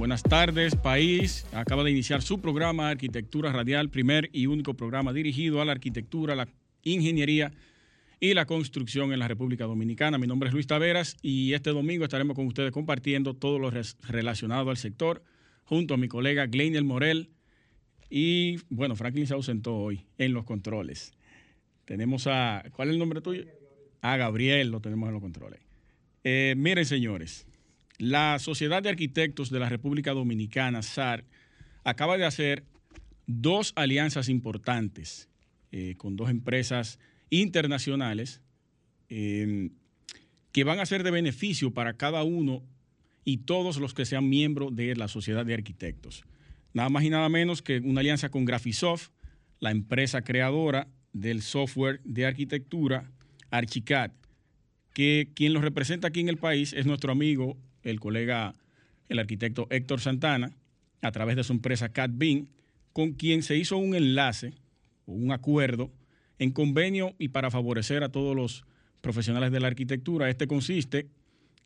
Buenas 0.00 0.22
tardes, 0.22 0.76
país. 0.76 1.44
Acaba 1.52 1.84
de 1.84 1.90
iniciar 1.90 2.22
su 2.22 2.40
programa 2.40 2.88
Arquitectura 2.88 3.52
Radial, 3.52 3.90
primer 3.90 4.30
y 4.32 4.46
único 4.46 4.72
programa 4.72 5.12
dirigido 5.12 5.60
a 5.60 5.66
la 5.66 5.72
arquitectura, 5.72 6.34
la 6.34 6.48
ingeniería 6.84 7.52
y 8.18 8.32
la 8.32 8.46
construcción 8.46 9.12
en 9.12 9.18
la 9.18 9.28
República 9.28 9.66
Dominicana. 9.66 10.16
Mi 10.16 10.26
nombre 10.26 10.48
es 10.48 10.54
Luis 10.54 10.66
Taveras 10.66 11.18
y 11.20 11.52
este 11.52 11.68
domingo 11.68 12.04
estaremos 12.04 12.34
con 12.34 12.46
ustedes 12.46 12.72
compartiendo 12.72 13.34
todo 13.34 13.58
lo 13.58 13.70
relacionado 14.08 14.70
al 14.70 14.78
sector 14.78 15.22
junto 15.64 15.92
a 15.92 15.96
mi 15.98 16.08
colega 16.08 16.46
Gleinier 16.46 16.82
Morel 16.82 17.28
y, 18.08 18.56
bueno, 18.70 18.96
Franklin 18.96 19.26
se 19.26 19.34
ausentó 19.34 19.76
hoy 19.76 20.06
en 20.16 20.32
los 20.32 20.46
controles. 20.46 21.12
Tenemos 21.84 22.26
a, 22.26 22.64
¿cuál 22.72 22.88
es 22.88 22.94
el 22.94 22.98
nombre 22.98 23.20
tuyo? 23.20 23.44
A 24.00 24.16
Gabriel, 24.16 24.70
lo 24.70 24.80
tenemos 24.80 25.08
en 25.08 25.12
los 25.12 25.22
controles. 25.22 25.60
Eh, 26.24 26.54
miren, 26.56 26.86
señores, 26.86 27.46
la 28.00 28.38
Sociedad 28.38 28.82
de 28.82 28.88
Arquitectos 28.88 29.50
de 29.50 29.58
la 29.60 29.68
República 29.68 30.12
Dominicana, 30.12 30.80
SAR, 30.80 31.26
acaba 31.84 32.16
de 32.16 32.24
hacer 32.24 32.64
dos 33.26 33.74
alianzas 33.76 34.30
importantes 34.30 35.28
eh, 35.70 35.96
con 35.98 36.16
dos 36.16 36.30
empresas 36.30 36.98
internacionales 37.28 38.40
em, 39.10 39.72
que 40.50 40.64
van 40.64 40.80
a 40.80 40.86
ser 40.86 41.02
de 41.02 41.10
beneficio 41.10 41.74
para 41.74 41.98
cada 41.98 42.22
uno 42.22 42.62
y 43.22 43.36
todos 43.38 43.76
los 43.76 43.92
que 43.92 44.06
sean 44.06 44.30
miembros 44.30 44.74
de 44.74 44.96
la 44.96 45.06
Sociedad 45.06 45.44
de 45.44 45.52
Arquitectos. 45.52 46.24
Nada 46.72 46.88
más 46.88 47.04
y 47.04 47.10
nada 47.10 47.28
menos 47.28 47.60
que 47.60 47.80
una 47.80 48.00
alianza 48.00 48.30
con 48.30 48.46
Graphisoft, 48.46 49.10
la 49.58 49.72
empresa 49.72 50.22
creadora 50.22 50.88
del 51.12 51.42
software 51.42 52.00
de 52.04 52.24
arquitectura 52.24 53.12
Archicad, 53.50 54.12
que 54.94 55.32
quien 55.34 55.52
lo 55.52 55.60
representa 55.60 56.08
aquí 56.08 56.20
en 56.20 56.30
el 56.30 56.38
país 56.38 56.72
es 56.72 56.86
nuestro 56.86 57.12
amigo 57.12 57.58
el 57.82 58.00
colega, 58.00 58.54
el 59.08 59.18
arquitecto 59.18 59.66
Héctor 59.70 60.00
Santana, 60.00 60.52
a 61.02 61.12
través 61.12 61.36
de 61.36 61.44
su 61.44 61.52
empresa 61.52 61.90
CatBeam, 61.90 62.48
con 62.92 63.12
quien 63.12 63.42
se 63.42 63.56
hizo 63.56 63.76
un 63.76 63.94
enlace 63.94 64.54
o 65.06 65.12
un 65.12 65.32
acuerdo 65.32 65.90
en 66.38 66.50
convenio 66.50 67.14
y 67.18 67.28
para 67.28 67.50
favorecer 67.50 68.02
a 68.02 68.10
todos 68.10 68.34
los 68.34 68.64
profesionales 69.00 69.52
de 69.52 69.60
la 69.60 69.68
arquitectura. 69.68 70.28
Este 70.28 70.46
consiste 70.46 71.08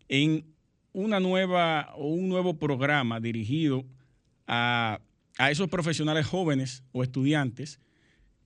en 0.09 0.45
una 0.93 1.21
nueva 1.21 1.93
o 1.97 2.09
un 2.09 2.29
nuevo 2.29 2.59
programa 2.59 3.21
dirigido 3.21 3.85
a, 4.47 5.01
a 5.39 5.51
esos 5.51 5.69
profesionales 5.69 6.27
jóvenes 6.27 6.85
o 6.93 7.03
estudiantes 7.03 7.81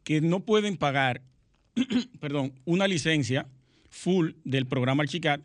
que 0.04 0.20
no 0.20 0.40
pueden 0.40 0.76
pagar, 0.76 1.22
perdón, 2.20 2.54
una 2.64 2.88
licencia 2.88 3.46
full 3.90 4.32
del 4.44 4.66
programa 4.66 5.02
Archicad 5.02 5.40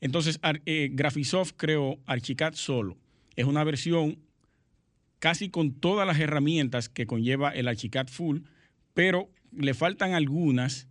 entonces, 0.00 0.38
eh, 0.66 0.90
Graphisoft 0.92 1.52
creó 1.56 1.98
Archicad 2.06 2.54
solo. 2.54 2.96
Es 3.34 3.46
una 3.46 3.64
versión 3.64 4.18
casi 5.18 5.48
con 5.48 5.72
todas 5.72 6.06
las 6.06 6.18
herramientas 6.18 6.88
que 6.88 7.06
conlleva 7.06 7.50
el 7.50 7.68
Archicad 7.68 8.08
Full, 8.08 8.40
pero 8.94 9.28
le 9.52 9.74
faltan 9.74 10.14
algunas 10.14 10.88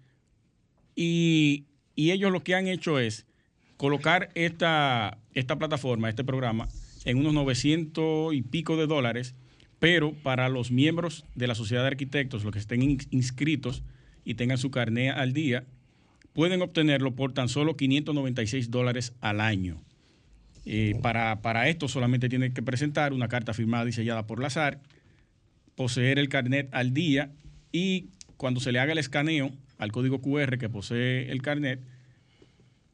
y, 0.95 1.65
ellos 1.95 2.31
lo 2.31 2.43
que 2.43 2.55
han 2.55 2.67
hecho 2.67 2.99
es 2.99 3.25
colocar 3.77 4.29
esta, 4.35 5.17
plataforma, 5.33 6.09
este 6.09 6.23
programa, 6.23 6.67
en 7.05 7.17
unos 7.17 7.33
900 7.33 8.33
y 8.33 8.41
pico 8.41 8.75
de 8.77 8.87
dólares, 8.87 9.35
pero 9.79 10.13
para 10.13 10.49
los 10.49 10.71
miembros 10.71 11.25
de 11.35 11.47
la 11.47 11.55
sociedad 11.55 11.83
de 11.83 11.89
arquitectos, 11.89 12.43
los 12.43 12.51
que 12.51 12.59
estén 12.59 12.81
inscritos 12.81 13.83
y 14.23 14.35
tengan 14.35 14.57
su 14.57 14.71
carnet 14.71 15.15
al 15.15 15.33
día, 15.33 15.65
pueden 16.35 16.61
obtenerlo 16.61 17.15
por 17.15 17.31
tan 17.31 17.47
solo 17.47 17.77
596 17.77 18.69
dólares 18.69 19.13
al 19.21 19.39
año. 19.39 19.81
Eh, 20.65 20.99
para, 21.01 21.69
esto 21.69 21.87
solamente 21.87 22.27
tienen 22.27 22.53
que 22.53 22.61
presentar 22.61 23.13
una 23.13 23.29
carta 23.29 23.53
firmada 23.53 23.87
y 23.87 23.93
sellada 23.93 24.27
por 24.27 24.41
la 24.41 24.49
SAR, 24.49 24.81
poseer 25.75 26.19
el 26.19 26.27
carnet 26.27 26.67
al 26.73 26.93
día 26.93 27.31
y 27.71 28.09
cuando 28.35 28.59
se 28.59 28.73
le 28.73 28.79
haga 28.79 28.91
el 28.91 28.97
escaneo 28.97 29.51
al 29.77 29.93
código 29.93 30.21
QR 30.21 30.57
que 30.57 30.67
posee 30.67 31.31
el 31.31 31.41
carnet, 31.41 31.79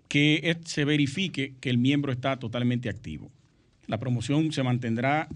que 0.07 0.57
se 0.65 0.85
verifique 0.85 1.55
que 1.59 1.71
el 1.71 1.79
miembro 1.79 2.11
está 2.11 2.37
totalmente 2.37 2.89
activo. 2.89 3.31
La 3.87 3.99
promoción 3.99 4.51
se 4.51 4.61
mantendrá 4.61 5.29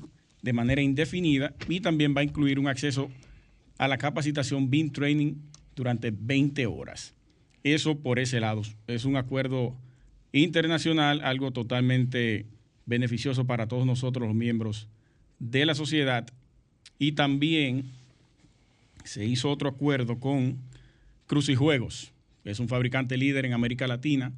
de 0.43 0.53
manera 0.53 0.83
indefinida 0.83 1.55
y 1.67 1.79
también 1.79 2.13
va 2.15 2.21
a 2.21 2.25
incluir 2.25 2.59
un 2.59 2.67
acceso 2.67 3.09
a 3.79 3.87
la 3.87 3.97
capacitación 3.97 4.69
BIM 4.69 4.91
Training 4.91 5.33
durante 5.75 6.11
20 6.11 6.67
horas. 6.67 7.15
Eso 7.65 7.97
por 7.97 8.19
ese 8.19 8.39
lado. 8.39 8.61
Es 8.85 9.05
un 9.05 9.15
acuerdo 9.15 9.75
internacional, 10.31 11.21
algo 11.23 11.49
totalmente 11.49 12.45
beneficioso 12.85 13.45
para 13.45 13.67
todos 13.67 13.87
nosotros 13.87 14.27
los 14.27 14.35
miembros 14.35 14.87
de 15.39 15.65
la 15.65 15.73
sociedad. 15.73 16.27
Y 16.99 17.13
también 17.13 17.85
se 19.03 19.25
hizo 19.25 19.49
otro 19.49 19.67
acuerdo 19.67 20.19
con 20.19 20.59
Crucijuegos, 21.25 22.11
que 22.43 22.51
es 22.51 22.59
un 22.59 22.67
fabricante 22.67 23.17
líder 23.17 23.45
en 23.45 23.53
América 23.53 23.87
Latina 23.87 24.31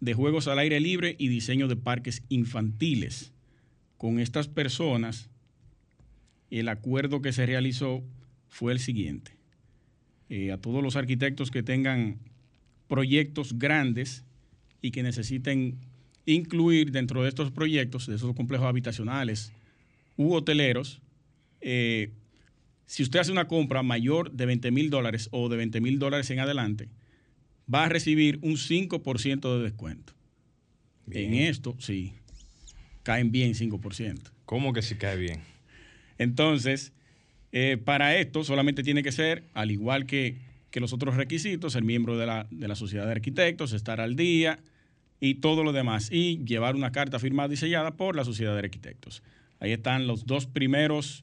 de 0.00 0.14
juegos 0.14 0.48
al 0.48 0.58
aire 0.58 0.80
libre 0.80 1.14
y 1.16 1.28
diseño 1.28 1.68
de 1.68 1.76
parques 1.76 2.24
infantiles. 2.28 3.30
Con 3.98 4.18
estas 4.18 4.48
personas, 4.48 5.30
el 6.50 6.68
acuerdo 6.68 7.22
que 7.22 7.32
se 7.32 7.46
realizó 7.46 8.02
fue 8.48 8.72
el 8.72 8.80
siguiente. 8.80 9.30
Eh, 10.28 10.50
a 10.50 10.58
todos 10.58 10.82
los 10.82 10.96
arquitectos 10.96 11.52
que 11.52 11.62
tengan 11.62 12.18
proyectos 12.94 13.58
grandes 13.58 14.22
y 14.80 14.92
que 14.92 15.02
necesiten 15.02 15.78
incluir 16.26 16.92
dentro 16.92 17.24
de 17.24 17.28
estos 17.28 17.50
proyectos, 17.50 18.06
de 18.06 18.14
esos 18.14 18.36
complejos 18.36 18.68
habitacionales 18.68 19.52
u 20.16 20.32
hoteleros, 20.32 21.00
eh, 21.60 22.12
si 22.86 23.02
usted 23.02 23.18
hace 23.18 23.32
una 23.32 23.48
compra 23.48 23.82
mayor 23.82 24.30
de 24.30 24.46
20 24.46 24.70
mil 24.70 24.90
dólares 24.90 25.28
o 25.32 25.48
de 25.48 25.56
20 25.56 25.80
mil 25.80 25.98
dólares 25.98 26.30
en 26.30 26.38
adelante, 26.38 26.88
va 27.72 27.86
a 27.86 27.88
recibir 27.88 28.38
un 28.42 28.52
5% 28.52 29.56
de 29.56 29.64
descuento. 29.64 30.12
En 31.10 31.34
esto, 31.34 31.74
sí, 31.80 32.12
caen 33.02 33.32
bien 33.32 33.54
5%. 33.54 34.20
¿Cómo 34.44 34.72
que 34.72 34.82
sí 34.82 34.94
cae 34.94 35.16
bien? 35.16 35.40
Entonces, 36.16 36.92
eh, 37.50 37.76
para 37.76 38.16
esto 38.16 38.44
solamente 38.44 38.84
tiene 38.84 39.02
que 39.02 39.10
ser, 39.10 39.42
al 39.52 39.72
igual 39.72 40.06
que 40.06 40.53
que 40.74 40.80
los 40.80 40.92
otros 40.92 41.14
requisitos, 41.14 41.74
ser 41.74 41.84
miembro 41.84 42.18
de 42.18 42.26
la, 42.26 42.48
de 42.50 42.66
la 42.66 42.74
sociedad 42.74 43.06
de 43.06 43.12
arquitectos, 43.12 43.72
estar 43.72 44.00
al 44.00 44.16
día 44.16 44.58
y 45.20 45.36
todo 45.36 45.62
lo 45.62 45.72
demás, 45.72 46.10
y 46.10 46.44
llevar 46.44 46.74
una 46.74 46.90
carta 46.90 47.20
firmada 47.20 47.54
y 47.54 47.56
sellada 47.56 47.92
por 47.92 48.16
la 48.16 48.24
sociedad 48.24 48.54
de 48.54 48.58
arquitectos. 48.58 49.22
Ahí 49.60 49.70
están 49.70 50.08
los 50.08 50.26
dos 50.26 50.46
primeros 50.46 51.22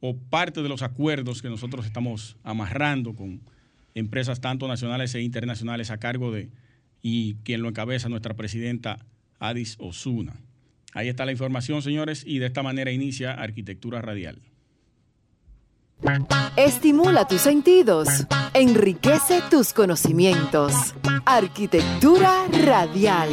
o 0.00 0.16
parte 0.16 0.62
de 0.62 0.70
los 0.70 0.80
acuerdos 0.80 1.42
que 1.42 1.50
nosotros 1.50 1.84
estamos 1.84 2.38
amarrando 2.44 3.14
con 3.14 3.42
empresas 3.94 4.40
tanto 4.40 4.66
nacionales 4.68 5.14
e 5.14 5.20
internacionales 5.20 5.90
a 5.90 5.98
cargo 5.98 6.32
de, 6.32 6.48
y 7.02 7.34
quien 7.44 7.60
lo 7.60 7.68
encabeza, 7.68 8.08
nuestra 8.08 8.36
presidenta 8.36 9.04
Adis 9.38 9.76
Osuna. 9.80 10.40
Ahí 10.94 11.08
está 11.08 11.26
la 11.26 11.32
información, 11.32 11.82
señores, 11.82 12.24
y 12.26 12.38
de 12.38 12.46
esta 12.46 12.62
manera 12.62 12.90
inicia 12.90 13.34
Arquitectura 13.34 14.00
Radial. 14.00 14.38
Estimula 16.56 17.26
tus 17.26 17.40
sentidos, 17.40 18.08
enriquece 18.54 19.40
tus 19.50 19.72
conocimientos. 19.72 20.94
Arquitectura 21.26 22.46
radial. 22.64 23.28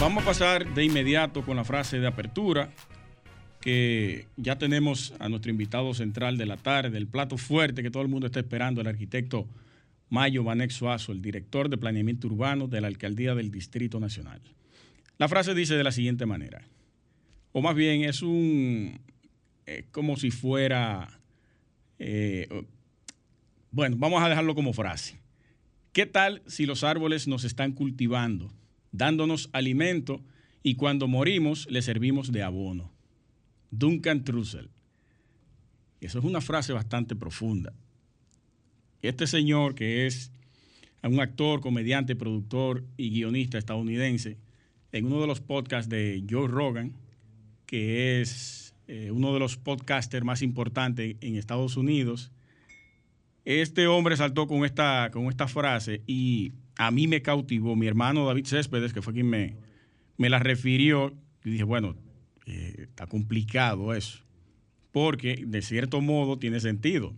Vamos 0.00 0.22
a 0.22 0.26
pasar 0.26 0.74
de 0.74 0.84
inmediato 0.84 1.42
con 1.42 1.56
la 1.56 1.64
frase 1.64 1.98
de 1.98 2.06
apertura, 2.06 2.74
que 3.60 4.26
ya 4.36 4.58
tenemos 4.58 5.14
a 5.18 5.30
nuestro 5.30 5.50
invitado 5.50 5.94
central 5.94 6.36
de 6.36 6.44
la 6.44 6.58
tarde, 6.58 6.98
el 6.98 7.06
plato 7.06 7.38
fuerte 7.38 7.82
que 7.82 7.90
todo 7.90 8.02
el 8.02 8.08
mundo 8.08 8.26
está 8.26 8.40
esperando, 8.40 8.82
el 8.82 8.86
arquitecto 8.86 9.48
Mayo 10.10 10.44
Vanex 10.44 10.74
Suazo, 10.74 11.12
el 11.12 11.22
director 11.22 11.70
de 11.70 11.78
planeamiento 11.78 12.26
urbano 12.26 12.68
de 12.68 12.82
la 12.82 12.88
Alcaldía 12.88 13.34
del 13.34 13.50
Distrito 13.50 13.98
Nacional. 13.98 14.42
La 15.16 15.28
frase 15.28 15.54
dice 15.54 15.74
de 15.74 15.84
la 15.84 15.92
siguiente 15.92 16.26
manera, 16.26 16.60
o 17.52 17.62
más 17.62 17.74
bien 17.74 18.04
es 18.04 18.20
un, 18.20 19.00
como 19.90 20.16
si 20.16 20.30
fuera, 20.30 21.20
eh, 21.98 22.48
bueno, 23.70 23.96
vamos 23.98 24.22
a 24.22 24.28
dejarlo 24.28 24.54
como 24.54 24.72
frase. 24.72 25.18
¿Qué 25.92 26.06
tal 26.06 26.42
si 26.46 26.66
los 26.66 26.84
árboles 26.84 27.28
nos 27.28 27.44
están 27.44 27.72
cultivando, 27.72 28.52
dándonos 28.92 29.48
alimento 29.52 30.20
y 30.62 30.74
cuando 30.74 31.08
morimos 31.08 31.66
le 31.70 31.82
servimos 31.82 32.32
de 32.32 32.42
abono? 32.42 32.92
Duncan 33.70 34.24
Trussell. 34.24 34.70
Eso 36.00 36.18
es 36.18 36.24
una 36.24 36.40
frase 36.40 36.72
bastante 36.72 37.16
profunda. 37.16 37.72
Este 39.02 39.26
señor, 39.26 39.74
que 39.74 40.06
es 40.06 40.32
un 41.02 41.20
actor, 41.20 41.60
comediante, 41.60 42.16
productor 42.16 42.84
y 42.96 43.10
guionista 43.10 43.58
estadounidense, 43.58 44.38
en 44.92 45.06
uno 45.06 45.20
de 45.20 45.26
los 45.26 45.40
podcasts 45.40 45.88
de 45.88 46.24
Joe 46.28 46.48
Rogan, 46.48 46.94
que 47.66 48.20
es 48.20 48.63
eh, 48.86 49.10
uno 49.10 49.32
de 49.32 49.40
los 49.40 49.56
podcasters 49.56 50.24
más 50.24 50.42
importantes 50.42 51.16
en 51.20 51.36
Estados 51.36 51.76
Unidos, 51.76 52.32
este 53.44 53.86
hombre 53.86 54.16
saltó 54.16 54.46
con 54.46 54.64
esta, 54.64 55.10
con 55.12 55.26
esta 55.26 55.48
frase 55.48 56.02
y 56.06 56.52
a 56.76 56.90
mí 56.90 57.06
me 57.06 57.22
cautivó. 57.22 57.76
Mi 57.76 57.86
hermano 57.86 58.26
David 58.26 58.46
Céspedes, 58.46 58.92
que 58.92 59.02
fue 59.02 59.12
quien 59.12 59.28
me, 59.28 59.56
me 60.16 60.30
la 60.30 60.38
refirió, 60.38 61.14
y 61.44 61.50
dije, 61.50 61.64
bueno, 61.64 61.96
eh, 62.46 62.74
está 62.78 63.06
complicado 63.06 63.94
eso, 63.94 64.20
porque 64.92 65.44
de 65.46 65.62
cierto 65.62 66.00
modo 66.00 66.38
tiene 66.38 66.60
sentido. 66.60 67.14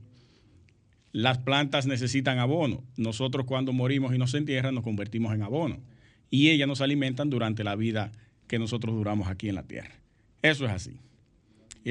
Las 1.13 1.39
plantas 1.39 1.87
necesitan 1.87 2.39
abono. 2.39 2.85
Nosotros 2.97 3.47
cuando 3.47 3.73
morimos 3.73 4.15
y 4.15 4.19
nos 4.19 4.35
entierran 4.35 4.75
nos 4.75 4.85
convertimos 4.85 5.35
en 5.35 5.43
abono. 5.43 5.81
Y 6.29 6.51
ellas 6.51 6.69
nos 6.69 6.81
alimentan 6.81 7.31
durante 7.31 7.65
la 7.65 7.77
vida 7.77 8.13
que 8.49 8.59
nosotros 8.59 8.95
duramos 8.95 9.29
aquí 9.29 9.49
en 9.49 9.55
la 9.55 9.63
tierra. 9.63 9.95
Eso 10.43 10.67
es 10.67 10.73
así. 10.73 10.99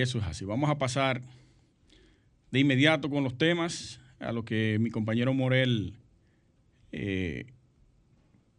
Eso 0.02 0.20
es 0.20 0.26
así. 0.26 0.44
Vamos 0.44 0.70
a 0.70 0.78
pasar 0.78 1.22
de 2.52 2.60
inmediato 2.60 3.10
con 3.10 3.24
los 3.24 3.38
temas 3.38 4.02
a 4.20 4.34
lo 4.34 4.44
que 4.44 4.78
mi 4.78 4.90
compañero 4.90 5.34
Morel 5.34 5.94
eh, 6.92 7.46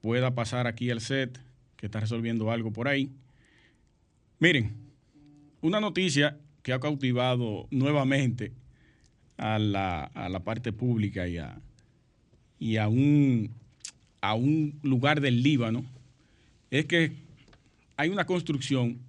pueda 0.01 0.35
pasar 0.35 0.67
aquí 0.67 0.91
al 0.91 1.03
set, 1.03 1.39
que 1.77 1.87
está 1.87 2.01
resolviendo 2.01 2.51
algo 2.51 2.73
por 2.73 2.89
ahí. 2.89 3.11
Miren, 4.39 4.73
una 5.61 5.79
noticia 5.79 6.39
que 6.63 6.73
ha 6.73 6.81
cautivado 6.81 7.69
nuevamente 7.71 8.53
a 9.37 9.59
la, 9.59 10.41
parte 10.43 10.73
pública 10.73 11.29
y, 11.29 11.37
a, 11.37 11.61
y 12.59 12.79
a, 12.79 12.89
un, 12.89 13.51
a 14.23 14.33
un 14.33 14.79
lugar 14.83 15.21
del 15.21 15.43
Líbano 15.43 15.85
es 16.71 16.87
que 16.87 17.13
hay 17.99 18.09
una 18.09 18.25
construcción 18.25 19.01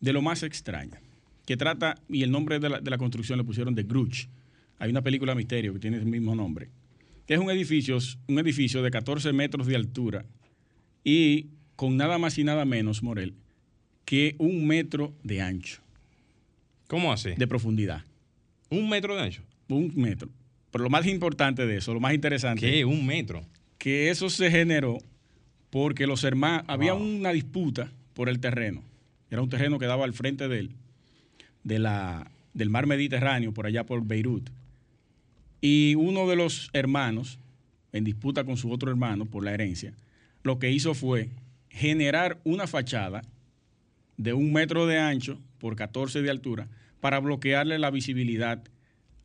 de 0.00 0.14
lo 0.14 0.22
más 0.22 0.42
extraña, 0.42 1.03
que 1.46 1.56
trata, 1.56 1.96
y 2.08 2.22
el 2.22 2.30
nombre 2.30 2.58
de 2.58 2.68
la, 2.68 2.80
de 2.80 2.90
la 2.90 2.98
construcción 2.98 3.38
le 3.38 3.44
pusieron 3.44 3.74
de 3.74 3.82
Gruch. 3.82 4.28
Hay 4.78 4.90
una 4.90 5.02
película 5.02 5.34
misterio 5.34 5.72
que 5.72 5.78
tiene 5.78 5.98
el 5.98 6.06
mismo 6.06 6.34
nombre, 6.34 6.70
que 7.26 7.34
es 7.34 7.40
un 7.40 7.50
edificio, 7.50 7.98
un 8.28 8.38
edificio 8.38 8.82
de 8.82 8.90
14 8.90 9.32
metros 9.32 9.66
de 9.66 9.76
altura 9.76 10.24
y 11.04 11.48
con 11.76 11.96
nada 11.96 12.18
más 12.18 12.38
y 12.38 12.44
nada 12.44 12.64
menos, 12.64 13.02
Morel, 13.02 13.34
que 14.04 14.36
un 14.38 14.66
metro 14.66 15.14
de 15.22 15.40
ancho. 15.40 15.82
¿Cómo 16.88 17.12
así? 17.12 17.30
De 17.36 17.46
profundidad. 17.46 18.04
¿Un 18.70 18.88
metro 18.88 19.14
de 19.16 19.22
ancho? 19.22 19.42
Un 19.68 19.92
metro. 19.96 20.28
Pero 20.70 20.84
lo 20.84 20.90
más 20.90 21.06
importante 21.06 21.66
de 21.66 21.76
eso, 21.76 21.94
lo 21.94 22.00
más 22.00 22.14
interesante. 22.14 22.60
¿Qué? 22.60 22.84
¿Un 22.84 23.06
metro? 23.06 23.44
Que 23.78 24.10
eso 24.10 24.28
se 24.28 24.50
generó 24.50 24.98
porque 25.70 26.06
los 26.06 26.24
hermanos. 26.24 26.64
Había 26.68 26.94
una 26.94 27.32
disputa 27.32 27.92
por 28.12 28.28
el 28.28 28.40
terreno. 28.40 28.82
Era 29.30 29.42
un 29.42 29.48
terreno 29.48 29.78
que 29.78 29.86
daba 29.86 30.04
al 30.04 30.12
frente 30.12 30.48
del, 30.48 30.70
de 31.64 31.78
la, 31.78 32.30
del 32.52 32.70
mar 32.70 32.86
Mediterráneo, 32.86 33.52
por 33.52 33.66
allá 33.66 33.84
por 33.84 34.06
Beirut. 34.06 34.50
Y 35.60 35.94
uno 35.96 36.28
de 36.28 36.36
los 36.36 36.70
hermanos, 36.72 37.38
en 37.92 38.04
disputa 38.04 38.44
con 38.44 38.56
su 38.56 38.70
otro 38.70 38.90
hermano 38.90 39.26
por 39.26 39.44
la 39.44 39.52
herencia, 39.52 39.94
lo 40.42 40.58
que 40.58 40.70
hizo 40.70 40.94
fue 40.94 41.30
generar 41.70 42.38
una 42.44 42.66
fachada 42.66 43.22
de 44.16 44.32
un 44.32 44.52
metro 44.52 44.86
de 44.86 44.98
ancho 44.98 45.40
por 45.58 45.74
14 45.74 46.22
de 46.22 46.30
altura 46.30 46.68
para 47.00 47.18
bloquearle 47.18 47.78
la 47.78 47.90
visibilidad 47.90 48.62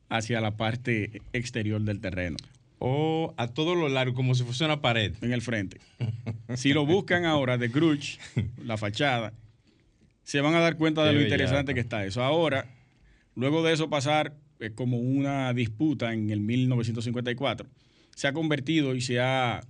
hacia 0.09 0.41
la 0.41 0.57
parte 0.57 1.21
exterior 1.33 1.81
del 1.81 1.99
terreno. 1.99 2.37
O 2.79 3.33
a 3.37 3.47
todo 3.47 3.75
lo 3.75 3.89
largo, 3.89 4.15
como 4.15 4.33
si 4.35 4.43
fuese 4.43 4.65
una 4.65 4.81
pared. 4.81 5.13
En 5.21 5.33
el 5.33 5.41
frente. 5.41 5.79
Si 6.55 6.73
lo 6.73 6.85
buscan 6.85 7.25
ahora 7.25 7.57
de 7.57 7.67
Gruch, 7.67 8.17
la 8.63 8.77
fachada, 8.77 9.33
se 10.29 10.41
van 10.41 10.53
a 10.53 10.59
dar 10.59 10.77
cuenta 10.77 11.03
de 11.03 11.13
lo 11.13 11.23
interesante 11.23 11.73
que 11.73 11.79
está 11.79 12.05
eso. 12.05 12.21
Ahora, 12.21 12.67
luego 13.33 13.63
de 13.63 13.73
eso 13.73 13.89
pasar 13.89 14.35
eh, 14.59 14.69
como 14.69 14.99
una 14.99 15.51
disputa 15.55 16.13
en 16.13 16.29
el 16.29 16.39
1954, 16.39 17.67
se 18.15 18.27
ha 18.27 18.33
convertido 18.33 18.93
y 18.93 19.01
se 19.01 19.19
ha 19.19 19.61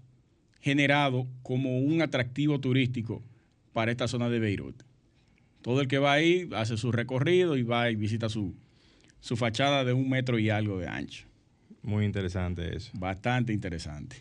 generado 0.59 1.27
como 1.43 1.79
un 1.79 2.01
atractivo 2.01 2.59
turístico 2.59 3.23
para 3.71 3.91
esta 3.91 4.09
zona 4.09 4.27
de 4.27 4.39
Beirut. 4.39 4.83
Todo 5.61 5.79
el 5.79 5.87
que 5.87 5.97
va 5.97 6.11
ahí 6.11 6.49
hace 6.53 6.75
su 6.75 6.91
recorrido 6.91 7.55
y 7.55 7.63
va 7.63 7.89
y 7.89 7.95
visita 7.95 8.27
su, 8.27 8.53
su 9.21 9.37
fachada 9.37 9.85
de 9.85 9.93
un 9.93 10.09
metro 10.09 10.39
y 10.39 10.49
algo 10.49 10.77
de 10.77 10.89
ancho. 10.89 11.25
Muy 11.83 12.03
interesante 12.03 12.75
eso. 12.75 12.91
Bastante 12.95 13.53
interesante. 13.53 14.17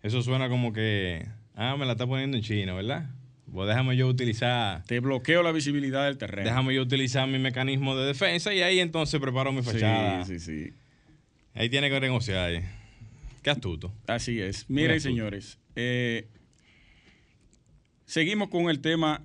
Eso 0.00 0.22
suena 0.22 0.48
como 0.48 0.72
que, 0.72 1.26
ah, 1.56 1.76
me 1.76 1.86
la 1.86 1.92
está 1.94 2.06
poniendo 2.06 2.36
en 2.36 2.44
China, 2.44 2.72
¿verdad? 2.72 3.10
Pues 3.56 3.68
déjame 3.68 3.96
yo 3.96 4.06
utilizar. 4.06 4.84
Te 4.84 5.00
bloqueo 5.00 5.42
la 5.42 5.50
visibilidad 5.50 6.04
del 6.04 6.18
terreno. 6.18 6.46
Déjame 6.46 6.74
yo 6.74 6.82
utilizar 6.82 7.26
mi 7.26 7.38
mecanismo 7.38 7.96
de 7.96 8.06
defensa 8.06 8.52
y 8.52 8.60
ahí 8.60 8.80
entonces 8.80 9.18
preparo 9.18 9.50
mi 9.50 9.62
fachada. 9.62 10.26
Sí, 10.26 10.38
sí, 10.38 10.66
sí. 10.66 10.72
Ahí 11.54 11.70
tiene 11.70 11.88
que 11.88 11.98
negociar. 11.98 12.50
Ahí. 12.50 12.62
Qué 13.40 13.48
astuto. 13.48 13.94
Así 14.06 14.42
es. 14.42 14.68
Miren, 14.68 15.00
señores, 15.00 15.58
eh, 15.74 16.28
seguimos 18.04 18.50
con 18.50 18.68
el 18.68 18.80
tema 18.80 19.22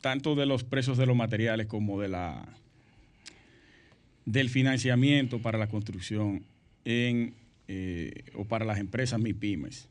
tanto 0.00 0.34
de 0.34 0.46
los 0.46 0.64
precios 0.64 0.96
de 0.96 1.04
los 1.04 1.14
materiales 1.14 1.66
como 1.66 2.00
de 2.00 2.08
la 2.08 2.48
del 4.24 4.48
financiamiento 4.48 5.42
para 5.42 5.58
la 5.58 5.68
construcción 5.68 6.46
en, 6.86 7.34
eh, 7.68 8.24
o 8.32 8.46
para 8.46 8.64
las 8.64 8.78
empresas 8.78 9.20
MIPIMES. 9.20 9.90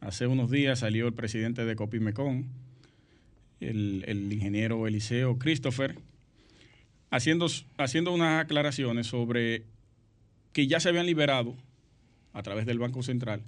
Hace 0.00 0.26
unos 0.26 0.50
días 0.50 0.78
salió 0.78 1.06
el 1.06 1.12
presidente 1.12 1.66
de 1.66 1.76
Copimecon, 1.76 2.69
el, 3.60 4.04
el 4.06 4.32
ingeniero 4.32 4.86
Eliseo 4.86 5.38
Christopher, 5.38 5.96
haciendo, 7.10 7.46
haciendo 7.78 8.12
unas 8.12 8.44
aclaraciones 8.44 9.06
sobre 9.06 9.64
que 10.52 10.66
ya 10.66 10.80
se 10.80 10.88
habían 10.88 11.06
liberado 11.06 11.56
a 12.32 12.42
través 12.42 12.66
del 12.66 12.78
Banco 12.78 13.02
Central 13.02 13.42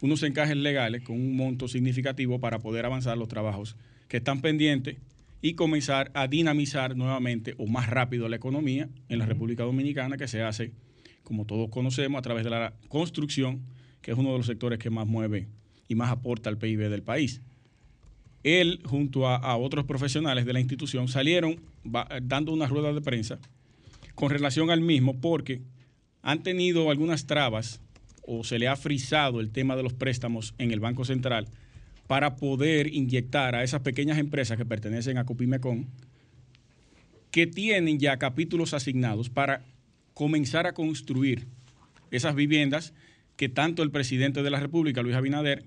unos 0.00 0.22
encajes 0.22 0.56
legales 0.56 1.02
con 1.02 1.16
un 1.16 1.36
monto 1.36 1.68
significativo 1.68 2.38
para 2.38 2.58
poder 2.58 2.84
avanzar 2.86 3.16
los 3.16 3.28
trabajos 3.28 3.76
que 4.08 4.18
están 4.18 4.40
pendientes 4.40 4.96
y 5.42 5.54
comenzar 5.54 6.10
a 6.14 6.28
dinamizar 6.28 6.96
nuevamente 6.96 7.54
o 7.58 7.66
más 7.66 7.88
rápido 7.88 8.28
la 8.28 8.36
economía 8.36 8.88
en 9.08 9.18
la 9.18 9.26
República 9.26 9.64
Dominicana 9.64 10.16
que 10.16 10.28
se 10.28 10.42
hace, 10.42 10.72
como 11.22 11.44
todos 11.44 11.70
conocemos, 11.70 12.18
a 12.18 12.22
través 12.22 12.44
de 12.44 12.50
la 12.50 12.74
construcción, 12.88 13.62
que 14.00 14.12
es 14.12 14.18
uno 14.18 14.32
de 14.32 14.38
los 14.38 14.46
sectores 14.46 14.78
que 14.78 14.90
más 14.90 15.06
mueve 15.06 15.48
y 15.88 15.94
más 15.94 16.10
aporta 16.10 16.50
al 16.50 16.58
PIB 16.58 16.88
del 16.88 17.02
país. 17.02 17.42
Él, 18.46 18.80
junto 18.84 19.26
a, 19.26 19.56
otros 19.56 19.86
profesionales 19.86 20.46
de 20.46 20.52
la 20.52 20.60
institución, 20.60 21.08
salieron 21.08 21.60
dando 22.22 22.52
una 22.52 22.68
rueda 22.68 22.92
de 22.92 23.00
prensa 23.00 23.40
con 24.14 24.30
relación 24.30 24.70
al 24.70 24.80
mismo 24.80 25.20
porque 25.20 25.62
han 26.22 26.44
tenido 26.44 26.92
algunas 26.92 27.26
trabas 27.26 27.80
o 28.24 28.44
se 28.44 28.60
le 28.60 28.68
ha 28.68 28.76
frisado 28.76 29.40
el 29.40 29.50
tema 29.50 29.74
de 29.74 29.82
los 29.82 29.94
préstamos 29.94 30.54
en 30.58 30.70
el 30.70 30.78
Banco 30.78 31.04
Central 31.04 31.48
para 32.06 32.36
poder 32.36 32.94
inyectar 32.94 33.56
a 33.56 33.64
esas 33.64 33.80
pequeñas 33.80 34.16
empresas 34.16 34.56
que 34.56 34.64
pertenecen 34.64 35.18
a 35.18 35.24
Copimecon, 35.24 35.88
que 37.32 37.48
tienen 37.48 37.98
ya 37.98 38.16
capítulos 38.16 38.74
asignados 38.74 39.28
para 39.28 39.64
comenzar 40.14 40.68
a 40.68 40.72
construir 40.72 41.48
esas 42.12 42.36
viviendas 42.36 42.94
que 43.34 43.48
tanto 43.48 43.82
el 43.82 43.90
presidente 43.90 44.44
de 44.44 44.50
la 44.50 44.60
República, 44.60 45.02
Luis 45.02 45.16
Abinader, 45.16 45.64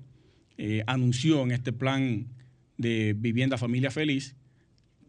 eh, 0.58 0.84
anunció 0.88 1.44
en 1.44 1.52
este 1.52 1.74
plan 1.74 2.39
de 2.80 3.14
vivienda 3.16 3.60
familia 3.60 3.92
feliz, 3.92 4.36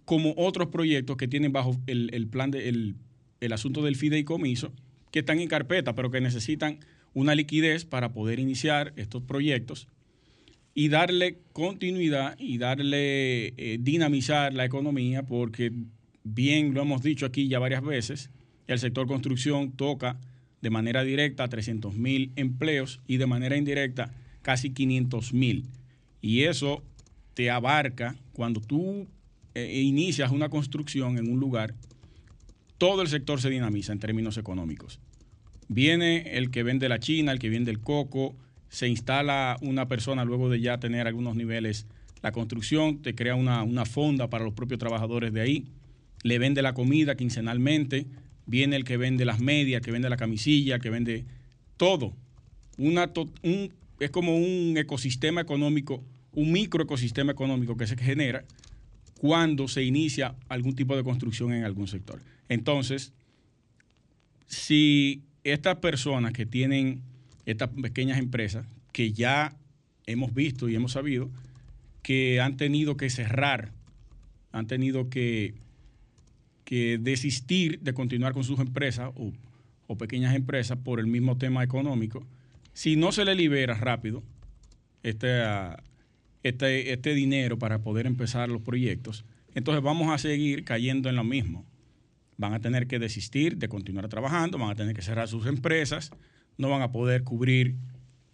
como 0.04 0.34
otros 0.36 0.68
proyectos 0.68 1.16
que 1.16 1.26
tienen 1.26 1.52
bajo 1.52 1.80
el, 1.86 2.28
plan 2.28 2.50
de 2.50 2.68
el 2.68 3.52
asunto 3.52 3.82
del 3.82 3.96
fideicomiso, 3.96 4.74
que 5.10 5.20
están 5.20 5.40
en 5.40 5.48
carpeta, 5.48 5.94
pero 5.94 6.10
que 6.10 6.20
necesitan 6.20 6.80
una 7.14 7.34
liquidez 7.34 7.86
para 7.86 8.12
poder 8.12 8.38
iniciar 8.38 8.92
estos 8.96 9.22
proyectos 9.22 9.88
y 10.74 10.88
darle 10.88 11.38
continuidad 11.52 12.36
y 12.38 12.58
darle 12.58 13.48
eh, 13.56 13.78
dinamizar 13.80 14.54
la 14.54 14.64
economía, 14.64 15.24
porque 15.24 15.72
bien 16.22 16.74
lo 16.74 16.82
hemos 16.82 17.02
dicho 17.02 17.26
aquí 17.26 17.48
ya 17.48 17.58
varias 17.58 17.82
veces, 17.82 18.30
el 18.66 18.78
sector 18.78 19.06
construcción 19.06 19.72
toca 19.72 20.18
de 20.60 20.70
manera 20.70 21.02
directa 21.02 21.48
300 21.48 21.94
mil 21.94 22.32
empleos 22.36 23.00
y 23.06 23.16
de 23.16 23.26
manera 23.26 23.56
indirecta 23.56 24.12
casi 24.42 24.70
500 24.70 25.32
mil. 25.32 25.66
Y 26.22 26.42
eso 26.42 26.84
te 27.34 27.50
abarca 27.50 28.16
cuando 28.32 28.60
tú 28.60 29.06
eh, 29.54 29.80
inicias 29.82 30.30
una 30.30 30.48
construcción 30.48 31.18
en 31.18 31.30
un 31.30 31.40
lugar, 31.40 31.74
todo 32.78 33.02
el 33.02 33.08
sector 33.08 33.40
se 33.40 33.50
dinamiza 33.50 33.92
en 33.92 33.98
términos 33.98 34.38
económicos. 34.38 35.00
Viene 35.68 36.36
el 36.36 36.50
que 36.50 36.62
vende 36.62 36.88
la 36.88 36.98
China, 36.98 37.32
el 37.32 37.38
que 37.38 37.50
vende 37.50 37.70
el 37.70 37.80
coco, 37.80 38.34
se 38.68 38.88
instala 38.88 39.56
una 39.60 39.88
persona 39.88 40.24
luego 40.24 40.48
de 40.48 40.60
ya 40.60 40.78
tener 40.78 41.06
algunos 41.06 41.36
niveles 41.36 41.86
la 42.22 42.32
construcción, 42.32 43.00
te 43.02 43.14
crea 43.14 43.34
una, 43.34 43.84
fonda 43.84 44.28
para 44.28 44.44
los 44.44 44.54
propios 44.54 44.78
trabajadores 44.78 45.32
de 45.32 45.40
ahí, 45.40 45.66
le 46.22 46.38
vende 46.38 46.62
la 46.62 46.74
comida 46.74 47.14
quincenalmente, 47.14 48.06
viene 48.46 48.76
el 48.76 48.84
que 48.84 48.96
vende 48.96 49.24
las 49.24 49.40
medias, 49.40 49.80
que 49.80 49.90
vende 49.90 50.10
la 50.10 50.16
camisilla, 50.16 50.78
que 50.78 50.90
vende 50.90 51.24
todo. 51.76 52.14
Una 52.76 53.10
es 54.00 54.10
como 54.10 54.36
un 54.36 54.74
ecosistema 54.76 55.40
económico, 55.40 56.04
un 56.32 56.52
microecosistema 56.52 57.32
económico 57.32 57.76
que 57.76 57.86
se 57.86 57.96
genera 57.96 58.44
cuando 59.18 59.68
se 59.68 59.82
inicia 59.82 60.34
algún 60.48 60.74
tipo 60.74 60.96
de 60.96 61.04
construcción 61.04 61.52
en 61.52 61.64
algún 61.64 61.88
sector. 61.88 62.22
Entonces, 62.48 63.12
si 64.46 65.22
estas 65.44 65.76
personas 65.76 66.32
que 66.32 66.46
tienen 66.46 67.02
estas 67.46 67.68
pequeñas 67.68 68.18
empresas, 68.18 68.66
que 68.92 69.12
ya 69.12 69.54
hemos 70.06 70.34
visto 70.34 70.68
y 70.68 70.74
hemos 70.74 70.92
sabido, 70.92 71.30
que 72.02 72.40
han 72.40 72.56
tenido 72.56 72.96
que 72.96 73.10
cerrar, 73.10 73.72
han 74.52 74.66
tenido 74.66 75.10
que, 75.10 75.54
que 76.64 76.98
desistir 76.98 77.80
de 77.80 77.94
continuar 77.94 78.32
con 78.32 78.44
sus 78.44 78.58
empresas 78.58 79.10
o, 79.16 79.32
pequeñas 79.98 80.36
empresas 80.36 80.78
por 80.78 81.00
el 81.00 81.08
mismo 81.08 81.36
tema 81.36 81.64
económico, 81.64 82.24
si 82.72 82.94
no 82.94 83.10
se 83.10 83.24
le 83.24 83.34
libera 83.34 83.74
rápido 83.74 84.22
este, 85.02 85.42
este, 86.42 86.92
este 86.92 87.14
dinero 87.14 87.58
para 87.58 87.82
poder 87.82 88.06
empezar 88.06 88.48
los 88.48 88.62
proyectos, 88.62 89.24
entonces 89.54 89.82
vamos 89.82 90.10
a 90.10 90.18
seguir 90.18 90.64
cayendo 90.64 91.08
en 91.08 91.16
lo 91.16 91.24
mismo. 91.24 91.66
Van 92.36 92.54
a 92.54 92.60
tener 92.60 92.86
que 92.86 92.98
desistir 92.98 93.56
de 93.56 93.68
continuar 93.68 94.08
trabajando, 94.08 94.58
van 94.58 94.70
a 94.70 94.74
tener 94.74 94.94
que 94.94 95.02
cerrar 95.02 95.28
sus 95.28 95.46
empresas, 95.46 96.10
no 96.56 96.70
van 96.70 96.82
a 96.82 96.92
poder 96.92 97.24
cubrir 97.24 97.76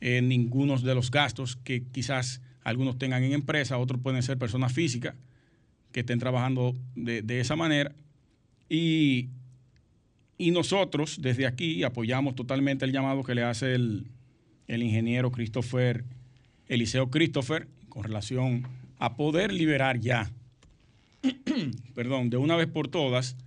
eh, 0.01 0.21
ninguno 0.23 0.79
de 0.79 0.95
los 0.95 1.11
gastos 1.11 1.57
que 1.57 1.85
quizás 1.85 2.43
algunos 2.63 2.99
tengan 2.99 3.23
en 3.23 3.33
empresa, 3.33 3.79
otros 3.79 4.01
pueden 4.01 4.23
ser 4.23 4.39
personas 4.39 4.73
físicas 4.73 5.15
que 5.93 6.01
estén 6.01 6.19
trabajando 6.19 6.75
de, 6.95 7.41
esa 7.41 7.57
manera. 7.57 7.95
Y, 8.69 9.31
y, 10.37 10.51
nosotros 10.51 11.19
desde 11.23 11.47
aquí 11.47 11.85
apoyamos 11.85 12.35
totalmente 12.35 12.85
el 12.85 12.93
llamado 12.93 13.23
que 13.23 13.35
le 13.35 13.45
hace 13.45 13.75
el, 13.75 14.09
el 14.67 14.83
ingeniero 14.83 15.31
Christopher, 15.31 16.05
Eliseo 16.67 17.11
Christopher, 17.11 17.69
con 17.97 18.05
relación 18.05 18.69
a 18.99 19.17
poder 19.17 19.51
liberar 19.51 19.99
ya, 19.99 20.31
perdón, 21.95 22.29
de 22.29 22.37
una 22.37 22.55
vez 22.55 22.67
por 22.67 22.89
todas, 22.89 23.39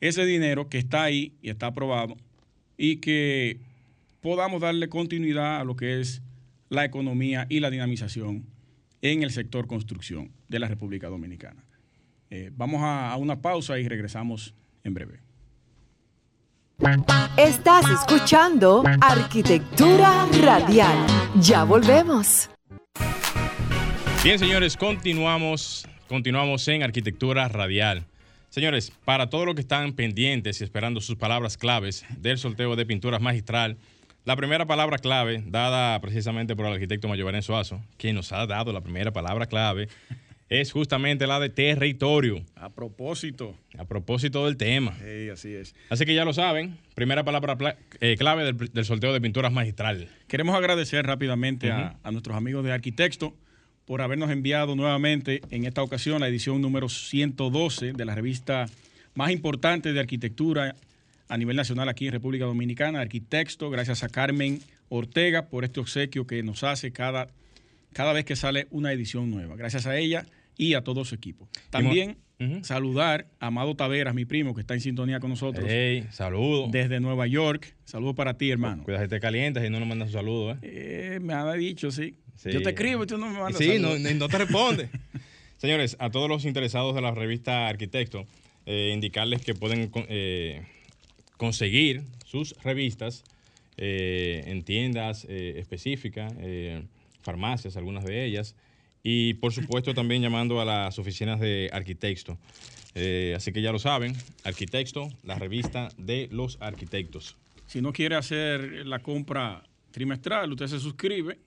ese 0.00 0.24
dinero 0.24 0.68
que 0.68 0.78
está 0.78 1.04
ahí 1.04 1.34
y 1.40 1.50
está 1.50 1.66
aprobado 1.66 2.16
y 2.76 2.96
que 2.96 3.60
podamos 4.22 4.60
darle 4.60 4.88
continuidad 4.88 5.60
a 5.60 5.64
lo 5.64 5.76
que 5.76 6.00
es 6.00 6.20
la 6.68 6.84
economía 6.84 7.46
y 7.48 7.60
la 7.60 7.70
dinamización 7.70 8.44
en 9.02 9.22
el 9.22 9.30
sector 9.30 9.68
construcción 9.68 10.32
de 10.48 10.58
la 10.58 10.66
República 10.66 11.08
Dominicana. 11.08 11.64
Eh, 12.28 12.50
vamos 12.52 12.82
a, 12.82 13.12
a 13.12 13.16
una 13.18 13.40
pausa 13.40 13.78
y 13.78 13.86
regresamos 13.86 14.52
en 14.82 14.94
breve. 14.94 15.20
Estás 17.36 17.84
escuchando 17.88 18.82
Arquitectura 19.00 20.26
Radial. 20.42 21.06
Ya 21.40 21.62
volvemos. 21.62 22.50
Bien, 24.22 24.38
señores, 24.38 24.76
continuamos, 24.76 25.88
continuamos 26.06 26.68
en 26.68 26.82
Arquitectura 26.82 27.48
Radial. 27.48 28.04
Señores, 28.50 28.92
para 29.06 29.30
todos 29.30 29.46
los 29.46 29.54
que 29.54 29.62
están 29.62 29.94
pendientes 29.94 30.60
y 30.60 30.64
esperando 30.64 31.00
sus 31.00 31.16
palabras 31.16 31.56
claves 31.56 32.04
del 32.18 32.36
sorteo 32.36 32.76
de 32.76 32.84
pinturas 32.84 33.22
magistral, 33.22 33.78
la 34.26 34.36
primera 34.36 34.66
palabra 34.66 34.98
clave, 34.98 35.42
dada 35.46 35.98
precisamente 36.02 36.54
por 36.54 36.66
el 36.66 36.74
arquitecto 36.74 37.08
Mayobarén 37.08 37.40
Suazo, 37.40 37.80
que 37.96 38.12
nos 38.12 38.30
ha 38.32 38.46
dado 38.46 38.74
la 38.74 38.82
primera 38.82 39.10
palabra 39.10 39.46
clave, 39.46 39.88
es 40.50 40.70
justamente 40.70 41.26
la 41.26 41.40
de 41.40 41.48
territorio. 41.48 42.44
A 42.56 42.68
propósito. 42.68 43.56
A 43.78 43.86
propósito 43.86 44.44
del 44.44 44.58
tema. 44.58 44.98
Sí, 44.98 45.30
así 45.30 45.54
es. 45.54 45.74
Así 45.88 46.04
que 46.04 46.12
ya 46.12 46.26
lo 46.26 46.34
saben, 46.34 46.76
primera 46.94 47.24
palabra 47.24 47.56
eh, 48.02 48.16
clave 48.18 48.52
del, 48.52 48.84
sorteo 48.84 49.14
de 49.14 49.20
pinturas 49.22 49.50
magistral. 49.50 50.10
Queremos 50.28 50.54
agradecer 50.54 51.06
rápidamente 51.06 51.72
a, 51.72 51.96
a, 52.02 52.10
nuestros 52.10 52.36
amigos 52.36 52.66
de 52.66 52.72
Arquitecto 52.72 53.34
por 53.90 54.02
habernos 54.02 54.30
enviado 54.30 54.76
nuevamente 54.76 55.40
en 55.50 55.64
esta 55.64 55.82
ocasión 55.82 56.20
la 56.20 56.28
edición 56.28 56.62
número 56.62 56.88
112 56.88 57.92
de 57.92 58.04
la 58.04 58.14
revista 58.14 58.66
más 59.16 59.32
importante 59.32 59.92
de 59.92 59.98
arquitectura 59.98 60.76
a 61.28 61.36
nivel 61.36 61.56
nacional 61.56 61.88
aquí 61.88 62.06
en 62.06 62.12
República 62.12 62.44
Dominicana, 62.44 63.00
Arquitecto, 63.00 63.68
gracias 63.68 64.04
a 64.04 64.08
Carmen 64.08 64.60
Ortega 64.90 65.48
por 65.48 65.64
este 65.64 65.80
obsequio 65.80 66.24
que 66.24 66.44
nos 66.44 66.62
hace 66.62 66.92
cada, 66.92 67.30
cada 67.92 68.12
vez 68.12 68.24
que 68.24 68.36
sale 68.36 68.68
una 68.70 68.92
edición 68.92 69.28
nueva. 69.28 69.56
Gracias 69.56 69.88
a 69.88 69.96
ella 69.96 70.24
y 70.56 70.74
a 70.74 70.84
todo 70.84 71.04
su 71.04 71.16
equipo. 71.16 71.48
También 71.70 72.16
saludar 72.62 73.26
a 73.40 73.48
Amado 73.48 73.74
Taveras, 73.74 74.14
mi 74.14 74.24
primo, 74.24 74.54
que 74.54 74.60
está 74.60 74.74
en 74.74 74.82
sintonía 74.82 75.18
con 75.18 75.30
nosotros. 75.30 75.66
Hey, 75.68 76.06
saludo. 76.12 76.68
Desde 76.70 77.00
Nueva 77.00 77.26
York. 77.26 77.74
Saludo 77.86 78.14
para 78.14 78.34
ti, 78.34 78.52
hermano. 78.52 78.84
Cuidado 78.84 79.08
te 79.08 79.18
calientas 79.18 79.64
y 79.64 79.68
no 79.68 79.80
nos 79.80 79.88
mandas 79.88 80.10
un 80.10 80.12
saludo, 80.12 80.52
¿eh? 80.52 80.58
¿eh? 80.62 81.18
me 81.20 81.34
ha 81.34 81.52
dicho, 81.54 81.90
sí. 81.90 82.14
Yo 82.44 82.62
te 82.62 82.70
escribo 82.70 83.04
y 83.04 83.06
tú 83.06 83.18
no 83.18 83.26
me 83.26 83.38
mandas 83.38 83.58
Sí, 83.58 83.78
no, 83.78 83.98
no, 83.98 84.28
te 84.28 84.38
responde. 84.38 84.88
Señores, 85.58 85.96
a 85.98 86.10
todos 86.10 86.28
los 86.28 86.46
interesados 86.46 86.94
de 86.94 87.02
la 87.02 87.10
revista 87.10 87.68
Arquitecto, 87.68 88.26
eh, 88.64 88.92
indicarles 88.94 89.42
que 89.44 89.54
pueden 89.54 89.90
eh, 90.08 90.62
conseguir 91.36 92.02
sus 92.24 92.54
revistas 92.62 93.24
eh, 93.76 94.44
en 94.46 94.62
tiendas 94.62 95.24
específicas, 95.24 96.32
farmacias, 97.20 97.76
algunas 97.76 98.04
de 98.04 98.24
ellas, 98.24 98.54
y 99.02 99.34
por 99.34 99.52
supuesto 99.52 99.92
también 99.92 100.22
llamando 100.22 100.60
a 100.60 100.64
las 100.64 100.98
oficinas 100.98 101.40
de 101.40 101.68
Arquitecto. 101.72 102.38
así 103.36 103.52
que 103.52 103.60
ya 103.60 103.72
lo 103.72 103.78
saben, 103.78 104.14
Arquitecto, 104.44 105.10
la 105.24 105.34
revista 105.34 105.90
de 105.98 106.28
los 106.30 106.56
arquitectos. 106.60 107.36
Si 107.66 107.82
no 107.82 107.92
quiere 107.92 108.16
hacer 108.16 108.86
la 108.86 109.00
compra 109.00 109.62
trimestral, 109.90 110.52
usted 110.52 110.66
se 110.68 110.80
suscribe, 110.80 111.38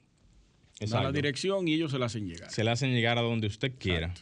da 0.85 1.03
la 1.03 1.11
dirección 1.11 1.67
y 1.67 1.73
ellos 1.73 1.91
se 1.91 1.99
la 1.99 2.07
hacen 2.07 2.27
llegar. 2.27 2.51
Se 2.51 2.63
la 2.63 2.73
hacen 2.73 2.93
llegar 2.93 3.17
a 3.17 3.21
donde 3.21 3.47
usted 3.47 3.71
quiera. 3.77 4.13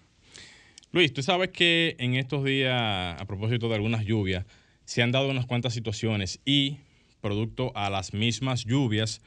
Luis, 0.91 1.13
tú 1.13 1.23
sabes 1.23 1.49
que 1.49 1.95
en 1.99 2.15
estos 2.15 2.43
días, 2.43 2.73
a 3.19 3.25
propósito 3.25 3.69
de 3.69 3.75
algunas 3.75 4.05
lluvias, 4.05 4.45
se 4.85 5.01
han 5.01 5.11
dado 5.11 5.29
unas 5.29 5.45
cuantas 5.45 5.73
situaciones 5.73 6.39
y 6.45 6.77
producto 7.21 7.71
a 7.75 7.89
las 7.89 8.13
mismas 8.13 8.65
lluvias 8.65 9.21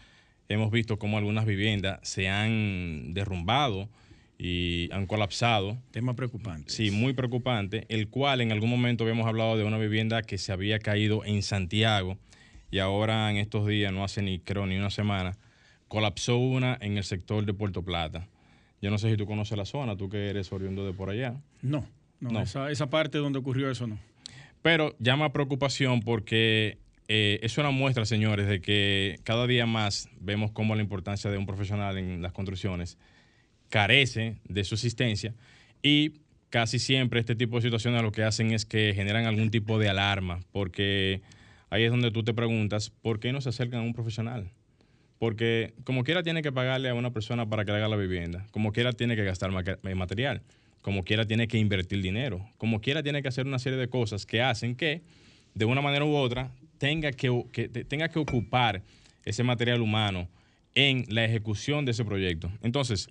hemos 0.48 0.70
visto 0.70 0.98
cómo 0.98 1.18
algunas 1.18 1.46
viviendas 1.46 2.00
se 2.02 2.28
han 2.28 3.14
derrumbado 3.14 3.88
y 4.38 4.88
han 4.92 5.06
colapsado. 5.06 5.78
Tema 5.90 6.14
preocupante. 6.14 6.70
Sí, 6.70 6.90
muy 6.90 7.12
preocupante, 7.12 7.86
el 7.88 8.08
cual 8.08 8.40
en 8.40 8.52
algún 8.52 8.70
momento 8.70 9.04
habíamos 9.04 9.26
hablado 9.26 9.56
de 9.56 9.64
una 9.64 9.78
vivienda 9.78 10.22
que 10.22 10.38
se 10.38 10.52
había 10.52 10.78
caído 10.78 11.24
en 11.24 11.42
Santiago 11.42 12.18
y 12.70 12.78
ahora 12.80 13.30
en 13.30 13.36
estos 13.36 13.66
días, 13.66 13.92
no 13.92 14.04
hace 14.04 14.22
ni 14.22 14.40
creo 14.40 14.66
ni 14.66 14.76
una 14.76 14.90
semana, 14.90 15.38
colapsó 15.94 16.38
una 16.38 16.76
en 16.80 16.96
el 16.96 17.04
sector 17.04 17.46
de 17.46 17.54
Puerto 17.54 17.84
Plata. 17.84 18.26
Yo 18.82 18.90
no 18.90 18.98
sé 18.98 19.12
si 19.12 19.16
tú 19.16 19.26
conoces 19.26 19.56
la 19.56 19.64
zona, 19.64 19.96
tú 19.96 20.08
que 20.08 20.28
eres 20.28 20.52
oriundo 20.52 20.84
de 20.84 20.92
por 20.92 21.08
allá. 21.08 21.36
No, 21.62 21.86
no, 22.18 22.40
Esa, 22.40 22.72
esa 22.72 22.90
parte 22.90 23.18
donde 23.18 23.38
ocurrió 23.38 23.70
eso 23.70 23.86
no. 23.86 23.96
Pero 24.60 24.96
llama 24.98 25.32
preocupación 25.32 26.00
porque 26.00 26.78
eh, 27.06 27.38
es 27.44 27.58
una 27.58 27.70
muestra, 27.70 28.06
señores, 28.06 28.48
de 28.48 28.60
que 28.60 29.20
cada 29.22 29.46
día 29.46 29.66
más 29.66 30.08
vemos 30.18 30.50
cómo 30.50 30.74
la 30.74 30.82
importancia 30.82 31.30
de 31.30 31.38
un 31.38 31.46
profesional 31.46 31.96
en 31.96 32.22
las 32.22 32.32
construcciones 32.32 32.98
carece 33.68 34.38
de 34.48 34.64
su 34.64 34.74
asistencia 34.74 35.32
y 35.80 36.14
casi 36.50 36.80
siempre 36.80 37.20
este 37.20 37.36
tipo 37.36 37.54
de 37.54 37.62
situaciones 37.62 38.02
lo 38.02 38.10
que 38.10 38.24
hacen 38.24 38.50
es 38.50 38.64
que 38.64 38.94
generan 38.96 39.26
algún 39.26 39.52
tipo 39.52 39.78
de 39.78 39.88
alarma, 39.88 40.40
porque 40.50 41.22
ahí 41.70 41.84
es 41.84 41.92
donde 41.92 42.10
tú 42.10 42.24
te 42.24 42.34
preguntas, 42.34 42.90
¿por 42.90 43.20
qué 43.20 43.32
no 43.32 43.40
se 43.40 43.50
acercan 43.50 43.78
a 43.78 43.82
un 43.84 43.94
profesional? 43.94 44.50
Porque 45.18 45.75
como 45.85 46.04
quiera 46.04 46.23
tiene 46.23 46.42
que 46.42 46.52
pagarle 46.52 46.88
a 46.88 46.94
una 46.94 47.12
persona 47.12 47.49
para 47.49 47.64
que 47.64 47.73
le 47.73 47.78
haga 47.78 47.88
la 47.88 47.97
vivienda, 47.97 48.47
como 48.50 48.73
quiera 48.73 48.92
tiene 48.92 49.16
que 49.16 49.25
gastar 49.25 49.50
material 49.50 50.42
como 50.85 51.02
quiera 51.02 51.25
tiene 51.25 51.49
que 51.49 51.56
invertir 51.56 52.02
dinero, 52.02 52.47
como 52.59 52.83
quiera 52.83 53.02
tiene 53.02 53.23
que 53.23 53.28
hacer 53.28 53.47
una 53.47 53.59
serie 53.59 53.78
de 53.78 53.88
cosas 53.88 54.26
que 54.26 54.42
hacen 54.42 54.76
que, 54.76 55.00
de 55.54 55.64
una 55.64 55.80
manera 55.80 56.04
u 56.04 56.14
otra, 56.14 56.50
tenga 56.76 57.11
que, 57.11 57.30
tenga 57.88 58.11
que 58.11 58.18
ocupar 58.18 58.83
ese 59.25 59.42
material 59.42 59.80
humano 59.80 60.28
en 60.75 61.06
la 61.09 61.25
ejecución 61.25 61.87
de 61.87 61.92
ese 61.92 62.04
proyecto. 62.04 62.52
Entonces, 62.61 63.09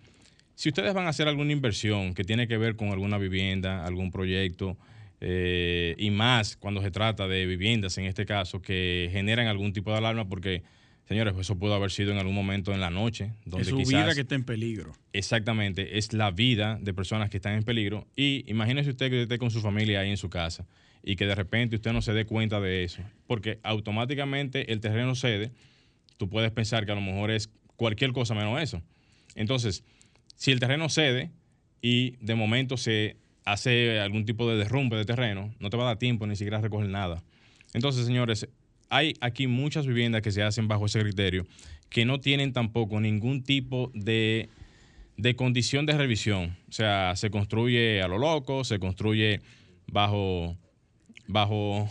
si 0.54 0.70
ustedes 0.70 0.94
van 0.94 1.08
a 1.08 1.10
hacer 1.10 1.28
alguna 1.28 1.52
inversión 1.52 2.14
que 2.14 2.24
tiene 2.24 2.48
que 2.48 2.60
ver 2.60 2.76
con 2.76 2.90
alguna 2.90 3.18
vivienda, 3.18 3.84
algún 3.88 4.12
proyecto, 4.12 4.78
eh, 5.20 5.96
y 5.98 6.12
más 6.12 6.56
cuando 6.56 6.80
se 6.80 6.92
trata 6.92 7.28
de 7.28 7.48
viviendas, 7.48 7.98
en 7.98 8.06
este 8.06 8.28
caso, 8.28 8.62
que 8.62 9.10
generan 9.12 9.48
algún 9.48 9.74
tipo 9.74 9.90
de 9.90 9.98
alarma, 9.98 10.30
porque 10.30 10.62
Señores, 11.08 11.34
eso 11.38 11.58
pudo 11.58 11.74
haber 11.74 11.92
sido 11.92 12.12
en 12.12 12.18
algún 12.18 12.34
momento 12.34 12.74
en 12.74 12.80
la 12.80 12.90
noche. 12.90 13.32
Donde 13.46 13.64
es 13.64 13.70
su 13.70 13.78
vida 13.78 14.14
que 14.14 14.22
está 14.22 14.36
en 14.36 14.46
peligro. 14.46 14.94
Exactamente, 15.12 15.98
es 15.98 16.14
la 16.14 16.32
vida 16.32 16.80
de 16.82 16.94
personas 16.94 17.30
que 17.30 17.38
están 17.38 17.54
en 17.54 17.64
peligro. 17.64 18.08
Y 18.16 18.44
imagínese 18.48 18.92
usted 18.92 19.10
que 19.10 19.24
esté 19.24 19.38
con 19.38 19.52
su 19.52 19.62
familia 19.62 20.00
ahí 20.00 20.10
en 20.10 20.18
su 20.18 20.30
casa 20.30 20.66
y 21.04 21.18
que 21.18 21.28
de 21.28 21.36
repente 21.36 21.76
usted 21.76 21.92
no 21.92 22.02
se 22.02 22.14
dé 22.14 22.26
cuenta 22.26 22.62
de 22.62 22.86
eso. 22.86 23.02
Porque 23.28 23.60
automáticamente 23.64 24.72
el 24.72 24.80
terreno 24.80 25.16
cede. 25.16 25.52
Tú 26.18 26.30
puedes 26.30 26.52
pensar 26.52 26.86
que 26.86 26.94
a 26.94 26.96
lo 26.96 27.02
mejor 27.02 27.32
es 27.32 27.50
cualquier 27.76 28.14
cosa 28.14 28.34
menos 28.34 28.62
eso. 28.62 28.82
Entonces, 29.36 29.84
si 30.36 30.52
el 30.52 30.60
terreno 30.60 30.88
cede 30.88 31.32
y 31.82 32.12
de 32.22 32.36
momento 32.36 32.78
se 32.78 33.18
hace 33.44 34.00
algún 34.00 34.26
tipo 34.26 34.50
de 34.50 34.58
derrumbe 34.58 34.96
de 34.96 35.04
terreno, 35.04 35.54
no 35.60 35.70
te 35.70 35.76
va 35.76 35.84
a 35.84 35.88
dar 35.88 35.98
tiempo 35.98 36.26
ni 36.28 36.38
siquiera 36.38 36.60
a 36.60 36.62
recoger 36.62 36.88
nada. 36.88 37.24
Entonces, 37.74 38.06
señores, 38.06 38.48
hay 38.96 39.14
aquí 39.22 39.48
muchas 39.48 39.88
viviendas 39.88 40.22
que 40.22 40.32
se 40.32 40.44
hacen 40.44 40.68
bajo 40.68 40.86
ese 40.86 41.00
criterio 41.00 41.46
que 41.90 42.06
no 42.06 42.20
tienen 42.20 42.54
tampoco 42.54 43.00
ningún 43.00 43.44
tipo 43.44 43.92
de, 43.94 44.50
de 45.18 45.36
condición 45.36 45.86
de 45.86 45.98
revisión. 45.98 46.58
O 46.68 46.72
sea, 46.72 47.16
se 47.16 47.30
construye 47.30 48.02
a 48.02 48.08
lo 48.08 48.18
loco, 48.18 48.64
se 48.64 48.80
construye 48.80 49.42
bajo 49.88 50.58
bajo, 51.28 51.88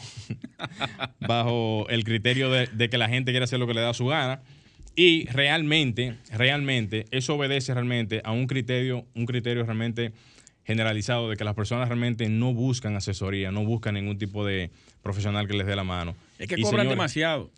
bajo 1.20 1.86
el 1.88 2.04
criterio 2.04 2.50
de, 2.50 2.66
de, 2.66 2.88
que 2.88 2.98
la 2.98 3.08
gente 3.08 3.32
quiere 3.32 3.44
hacer 3.44 3.58
lo 3.58 3.66
que 3.66 3.74
le 3.74 3.80
da 3.80 3.94
su 3.94 4.06
gana. 4.06 4.42
Y 4.94 5.24
realmente, 5.26 6.16
realmente, 6.30 7.06
eso 7.12 7.36
obedece 7.36 7.72
realmente 7.72 8.20
a 8.24 8.32
un 8.32 8.46
criterio, 8.46 9.06
un 9.14 9.24
criterio 9.24 9.64
realmente 9.64 10.12
generalizado 10.64 11.28
de 11.28 11.36
que 11.36 11.44
las 11.44 11.54
personas 11.54 11.88
realmente 11.88 12.28
no 12.28 12.54
buscan 12.54 12.96
asesoría, 12.96 13.50
no 13.50 13.64
buscan 13.64 13.94
ningún 13.94 14.18
tipo 14.18 14.44
de 14.44 14.70
profesional 15.02 15.48
que 15.48 15.54
les 15.54 15.66
dé 15.66 15.76
la 15.76 15.84
mano. 15.84 16.14
Es 16.38 16.48
que 16.48 16.60
cobran 16.60 16.88
demasiado. 16.88 17.50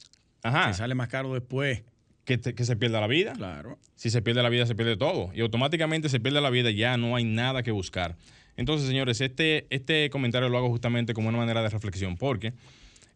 Ajá. 0.43 0.69
Que 0.69 0.75
sale 0.75 0.95
más 0.95 1.09
caro 1.09 1.33
después. 1.35 1.83
Que, 2.25 2.39
te, 2.39 2.55
que, 2.55 2.65
se 2.65 2.77
pierda 2.77 3.03
la 3.03 3.07
vida. 3.07 3.35
Claro. 3.35 3.79
Si 3.97 4.09
se 4.09 4.23
pierde 4.23 4.43
la 4.43 4.49
vida, 4.49 4.65
se 4.65 4.75
pierde 4.75 4.97
todo. 4.97 5.31
Y 5.35 5.43
automáticamente 5.43 6.09
se 6.09 6.21
pierde 6.21 6.41
la 6.41 6.49
vida, 6.49 6.71
ya 6.71 6.97
no 6.97 7.17
hay 7.17 7.25
nada 7.25 7.63
que 7.63 7.71
buscar. 7.71 8.17
Entonces, 8.57 8.89
señores, 8.89 9.21
este, 9.21 9.67
este 9.71 10.09
comentario 10.11 10.49
lo 10.49 10.57
hago 10.57 10.71
justamente 10.71 11.13
como 11.13 11.29
una 11.29 11.39
manera 11.39 11.63
de 11.63 11.69
reflexión, 11.69 12.17
porque 12.17 12.55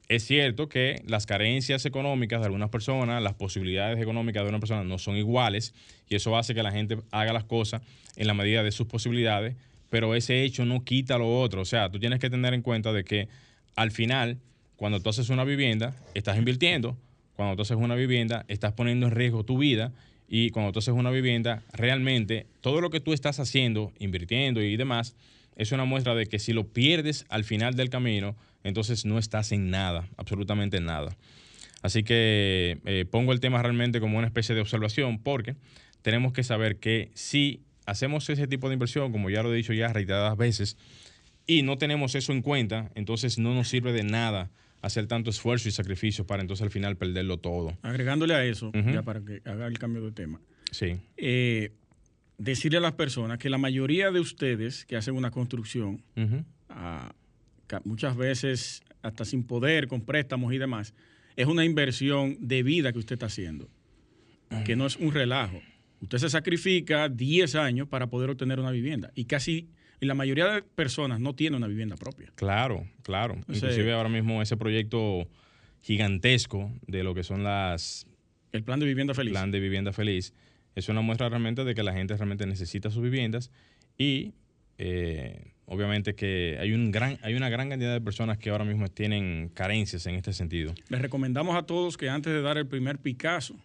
es 0.09 0.25
cierto 0.25 0.69
que 0.69 1.03
las 1.07 1.27
carencias 1.27 1.85
económicas 1.85 2.41
de 2.41 2.47
algunas 2.47 2.71
personas, 2.71 3.23
las 3.23 3.35
posibilidades 3.35 4.01
económicas 4.01 4.43
de 4.43 4.49
una 4.49 4.59
persona 4.59 4.83
no 4.83 4.99
son 4.99 5.17
iguales, 5.17 5.75
y 6.09 6.17
eso 6.17 6.37
hace 6.37 6.55
que 6.55 6.63
la 6.63 6.73
gente 6.73 6.99
haga 7.11 7.33
las 7.33 7.45
cosas 7.45 7.83
en 8.17 8.27
la 8.27 8.35
medida 8.35 8.63
de 8.63 8.73
sus 8.73 8.87
posibilidades, 8.87 9.55
pero 9.91 10.15
ese 10.15 10.43
hecho 10.43 10.65
no 10.65 10.85
quita 10.85 11.19
lo 11.19 11.41
otro. 11.41 11.63
O 11.63 11.65
sea, 11.65 11.91
tú 11.91 11.99
tienes 11.99 12.19
que 12.19 12.31
tener 12.31 12.55
en 12.55 12.63
cuenta 12.63 12.93
de 12.93 13.05
que 13.05 13.29
al 13.77 13.91
final, 13.91 14.39
cuando 14.77 15.01
tú 15.01 15.11
haces 15.11 15.31
una 15.31 15.45
vivienda, 15.45 15.95
estás 16.15 16.37
invirtiendo, 16.37 16.97
cuando 17.37 17.57
tú 17.57 17.63
haces 17.63 17.77
una 17.77 17.95
vivienda, 17.95 18.45
estás 18.49 18.73
poniendo 18.73 19.07
en 19.07 19.13
riesgo 19.13 19.45
tu 19.45 19.59
vida 19.59 19.93
y 20.29 20.51
cuando 20.51 20.73
tú 20.73 20.81
haces 20.81 20.95
una 20.95 21.11
vivienda, 21.11 21.63
realmente 21.73 22.47
todo 22.61 22.81
lo 22.81 22.91
que 22.91 23.01
tú 23.01 23.13
estás 23.13 23.41
haciendo, 23.41 23.93
invirtiendo 23.99 24.63
y 24.63 24.77
demás, 24.77 25.17
es 25.57 25.73
una 25.73 25.85
muestra 25.85 26.15
de 26.15 26.27
que 26.27 26.39
si 26.39 26.53
lo 26.53 26.69
pierdes 26.69 27.27
al 27.29 27.45
final 27.45 27.75
del 27.75 27.91
camino, 27.91 28.37
entonces 28.65 29.05
no 29.05 29.19
estás 29.19 29.53
en 29.53 29.71
nada, 29.71 30.09
absolutamente 30.17 30.77
en 30.77 30.87
nada. 30.87 31.17
Así 31.83 32.03
que 32.03 32.79
eh, 32.85 33.05
pongo 33.11 33.33
el 33.33 33.41
tema 33.41 33.63
realmente 33.63 34.01
como 34.01 34.19
una 34.19 34.27
especie 34.27 34.55
de 34.55 34.61
observación 34.61 35.19
porque 35.19 35.57
tenemos 36.03 36.33
que 36.33 36.43
saber 36.43 36.79
que 36.79 37.11
si 37.15 37.61
hacemos 37.89 38.29
ese 38.29 38.47
tipo 38.47 38.69
de 38.69 38.75
inversión, 38.75 39.13
como 39.13 39.31
ya 39.31 39.43
lo 39.43 39.53
he 39.53 39.57
dicho 39.57 39.73
ya 39.73 39.93
reiteradas 39.93 40.37
veces, 40.37 40.77
y 41.47 41.63
no 41.63 41.79
tenemos 41.79 42.15
eso 42.15 42.33
en 42.33 42.43
cuenta, 42.43 42.91
entonces 42.95 43.39
no 43.39 43.55
nos 43.55 43.69
sirve 43.69 43.93
de 43.93 44.03
nada 44.03 44.51
hacer 44.83 45.07
tanto 45.07 45.31
esfuerzo 45.31 45.69
y 45.69 45.73
sacrificio 45.73 46.27
para 46.27 46.43
entonces 46.43 46.63
al 46.63 46.71
final 46.71 46.97
perderlo 46.97 47.39
todo. 47.39 47.77
Agregándole 47.83 48.35
a 48.35 48.45
eso, 48.45 48.69
uh 48.69 48.73
-huh. 48.73 48.93
ya 48.93 49.03
para 49.03 49.21
que 49.21 49.41
haga 49.45 49.67
el 49.67 49.79
cambio 49.79 50.03
de 50.03 50.13
tema. 50.13 50.41
Sí. 50.71 50.99
Eh, 51.17 51.73
decirle 52.37 52.79
a 52.79 52.81
las 52.83 52.93
personas 52.93 53.39
que 53.39 53.49
la 53.49 53.59
mayoría 53.59 54.11
de 54.11 54.21
ustedes 54.21 54.85
que 54.85 54.97
hacen 54.97 55.17
una 55.17 55.31
construcción, 55.31 56.03
uh 56.17 56.21
-huh. 56.21 56.45
a, 56.69 57.13
muchas 57.85 58.17
veces 58.17 58.83
hasta 59.03 59.25
sin 59.25 59.45
poder, 59.45 59.89
con 59.89 60.03
préstamos 60.03 60.53
y 60.53 60.59
demás, 60.59 60.95
es 61.37 61.47
una 61.47 61.65
inversión 61.65 62.37
de 62.41 62.63
vida 62.63 62.93
que 62.93 62.99
usted 62.99 63.15
está 63.15 63.27
haciendo, 63.27 63.65
uh 63.65 64.57
-huh. 64.57 64.65
que 64.65 64.77
no 64.77 64.87
es 64.87 64.97
un 64.97 65.13
relajo. 65.13 65.61
Usted 66.01 66.19
se 66.19 66.31
sacrifica 66.31 67.09
10 67.09 67.55
años 67.57 67.89
para 67.89 68.09
poder 68.09 68.31
obtener 68.31 68.61
una 68.61 68.71
vivienda 68.71 69.11
y 69.15 69.25
casi 69.25 69.69
y 70.01 70.07
la 70.07 70.15
mayoría 70.15 70.47
de 70.47 70.63
personas 70.63 71.21
no 71.21 71.35
tiene 71.35 71.57
una 71.57 71.67
vivienda 71.67 71.97
propia. 71.97 72.33
Claro, 72.37 72.87
claro. 73.03 73.35
Sea, 73.47 73.55
Inclusive 73.57 73.93
ahora 73.93 74.09
mismo 74.09 74.41
ese 74.43 74.57
proyecto 74.57 75.29
gigantesco 75.83 76.73
de 76.87 77.03
lo 77.03 77.15
que 77.15 77.25
son 77.25 77.43
las... 77.43 78.07
El 78.53 78.63
plan 78.63 78.81
de 78.81 78.87
vivienda 78.87 79.15
feliz. 79.15 79.33
Plan 79.33 79.51
de 79.51 79.61
vivienda 79.61 79.93
feliz. 79.93 80.35
Es 80.75 80.89
una 80.89 81.01
muestra 81.01 81.29
realmente 81.29 81.65
de 81.65 81.75
que 81.75 81.83
la 81.83 81.93
gente 81.93 82.17
realmente 82.17 82.47
necesita 82.47 82.91
sus 82.91 83.03
viviendas 83.03 83.51
y 83.97 84.35
eh, 84.79 85.53
obviamente 85.67 86.15
que 86.15 86.57
hay, 86.61 86.73
un 86.73 86.93
gran, 86.93 87.19
hay 87.23 87.35
una 87.35 87.49
gran 87.49 87.69
cantidad 87.69 87.93
de 87.93 88.01
personas 88.01 88.39
que 88.39 88.51
ahora 88.51 88.65
mismo 88.65 88.89
tienen 88.89 89.51
carencias 89.53 90.07
en 90.07 90.15
este 90.15 90.33
sentido. 90.33 90.73
Les 90.89 91.03
recomendamos 91.03 91.57
a 91.57 91.65
todos 91.65 91.97
que 91.97 92.09
antes 92.09 92.33
de 92.33 92.41
dar 92.41 92.57
el 92.57 92.69
primer 92.69 92.99
Picasso, 92.99 93.57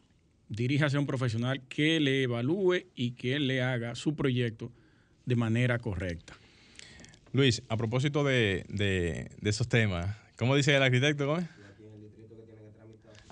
diríjase 0.56 0.98
a 0.98 1.00
un 1.00 1.08
profesional 1.08 1.62
que 1.68 2.00
le 2.00 2.24
evalúe 2.24 2.86
y 2.96 3.12
que 3.12 3.40
le 3.40 3.62
haga 3.62 3.96
su 3.96 4.16
proyecto 4.16 4.72
de 5.26 5.36
manera 5.36 5.80
correcta. 5.80 6.36
Luis, 7.32 7.64
a 7.68 7.78
propósito 7.78 8.24
de, 8.24 8.66
de, 8.70 9.32
de 9.42 9.50
esos 9.50 9.68
temas, 9.68 10.16
¿cómo 10.38 10.56
dice 10.56 10.76
el 10.76 10.84
arquitecto 10.84 11.26
Gómez? 11.26 11.48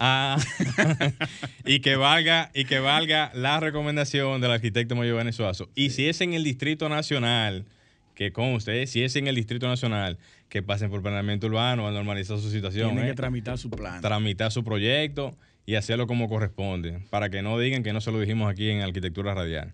Ah, 0.03 0.38
y 1.65 1.79
que 1.81 1.95
valga 1.95 2.49
y 2.55 2.65
que 2.65 2.79
valga 2.79 3.31
la 3.36 3.60
recomendación 3.60 4.41
del 4.41 4.49
arquitecto 4.49 4.95
Mayor 4.95 5.17
Venezuazo. 5.17 5.69
Y 5.75 5.91
si 5.91 6.07
es 6.07 6.21
en 6.21 6.34
el 6.34 6.43
Distrito 6.43 6.89
Nacional, 6.89 7.65
que 8.15 8.31
conste, 8.31 8.88
si 8.88 9.03
es 9.03 9.15
en 9.15 9.27
el 9.27 9.36
Distrito 9.36 9.67
Nacional, 9.67 10.17
que 10.49 10.63
pasen 10.63 10.89
por 10.89 11.03
planeamiento 11.03 11.45
urbano 11.45 11.88
a 11.88 11.91
normalizar 11.91 12.39
su 12.39 12.49
situación. 12.49 12.89
Tienen 12.89 13.05
¿eh? 13.05 13.10
que 13.10 13.15
tramitar 13.15 13.60
su 13.60 13.69
plan. 13.69 14.01
Tramitar 14.01 14.51
su 14.51 14.63
proyecto 14.63 15.38
y 15.65 15.76
hacerlo 15.76 16.08
como 16.08 16.28
corresponde, 16.28 17.00
para 17.10 17.30
que 17.30 17.41
no 17.41 17.58
digan 17.60 17.84
que 17.84 17.93
no 17.93 18.02
se 18.02 18.12
lo 18.12 18.19
dijimos 18.19 18.52
aquí 18.52 18.69
en 18.69 18.82
Arquitectura 18.82 19.34
Radial. 19.34 19.74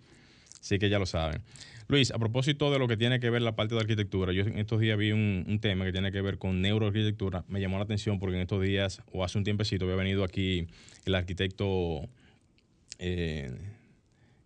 Así 0.59 0.79
que 0.79 0.89
ya 0.89 0.99
lo 0.99 1.05
saben. 1.05 1.41
Luis, 1.89 2.11
a 2.11 2.19
propósito 2.19 2.69
de 2.69 2.79
lo 2.79 2.87
que 2.89 2.97
tiene 2.97 3.21
que 3.21 3.29
ver 3.29 3.41
la 3.41 3.55
parte 3.55 3.73
de 3.73 3.79
arquitectura, 3.79 4.33
yo 4.33 4.41
en 4.41 4.59
estos 4.59 4.81
días 4.81 4.97
vi 4.97 5.13
un, 5.13 5.59
tema 5.61 5.85
que 5.85 5.93
tiene 5.93 6.11
que 6.11 6.19
ver 6.21 6.37
con 6.37 6.61
neuroarquitectura. 6.61 7.45
Me 7.47 7.61
llamó 7.61 7.77
la 7.77 7.85
atención 7.85 8.19
porque 8.19 8.35
en 8.35 8.41
estos 8.41 8.61
días, 8.61 9.01
o 9.13 9.23
hace 9.23 9.37
un 9.37 9.45
tiempecito, 9.45 9.85
había 9.85 9.95
venido 9.95 10.25
aquí 10.25 10.67
el 11.05 11.15
arquitecto 11.15 12.09
eh, 12.99 13.55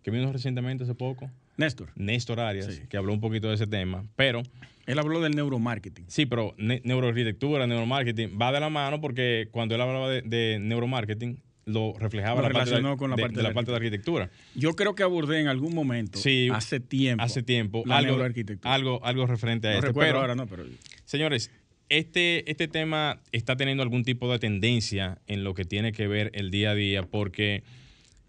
que 0.04 0.10
vino 0.12 0.32
recientemente 0.32 0.84
hace 0.84 0.94
poco. 0.94 1.30
Néstor. 1.56 1.90
Néstor 1.96 2.40
Arias, 2.40 2.66
sí. 2.66 2.82
que 2.88 2.96
habló 2.96 3.12
un 3.12 3.20
poquito 3.20 3.48
de 3.48 3.54
ese 3.54 3.66
tema, 3.66 4.04
pero... 4.16 4.42
Él 4.84 4.98
habló 4.98 5.20
del 5.20 5.36
neuromarketing. 5.36 6.06
Sí, 6.08 6.26
pero 6.26 6.54
ne 6.58 6.80
neuroarquitectura, 6.84 7.68
neuromarketing, 7.68 8.36
va 8.40 8.50
de 8.50 8.58
la 8.58 8.68
mano 8.68 9.00
porque 9.00 9.48
cuando 9.52 9.76
él 9.76 9.80
hablaba 9.80 10.10
de, 10.10 10.22
de 10.22 10.58
neuromarketing, 10.60 11.40
lo 11.64 11.94
reflejaba 11.98 12.42
lo 12.42 12.48
la 12.48 12.54
parte 12.54 12.74
de, 12.74 12.96
con 12.96 13.10
la, 13.10 13.16
de, 13.16 13.22
parte 13.22 13.36
de, 13.36 13.42
la 13.42 13.52
parte 13.52 13.70
de 13.70 13.76
arquitectura. 13.76 14.30
Yo 14.54 14.74
creo 14.74 14.94
que 14.94 15.02
abordé 15.02 15.40
en 15.40 15.48
algún 15.48 15.74
momento, 15.74 16.18
sí, 16.18 16.48
hace 16.52 16.80
tiempo, 16.80 17.22
hace 17.22 17.42
tiempo 17.42 17.82
la 17.86 17.98
algo. 17.98 18.18
Algo, 18.62 19.04
algo 19.04 19.26
referente 19.26 19.68
a 19.68 19.70
no 19.70 19.76
esto. 19.76 19.88
Recuerdo 19.88 20.08
pero, 20.08 20.20
ahora 20.20 20.34
no, 20.34 20.46
pero... 20.46 20.64
Señores, 21.04 21.50
este, 21.88 22.50
este 22.50 22.68
tema 22.68 23.20
está 23.32 23.56
teniendo 23.56 23.82
algún 23.82 24.02
tipo 24.02 24.30
de 24.32 24.38
tendencia 24.38 25.18
en 25.26 25.44
lo 25.44 25.54
que 25.54 25.64
tiene 25.64 25.92
que 25.92 26.08
ver 26.08 26.30
el 26.34 26.50
día 26.50 26.70
a 26.70 26.74
día, 26.74 27.02
porque 27.02 27.62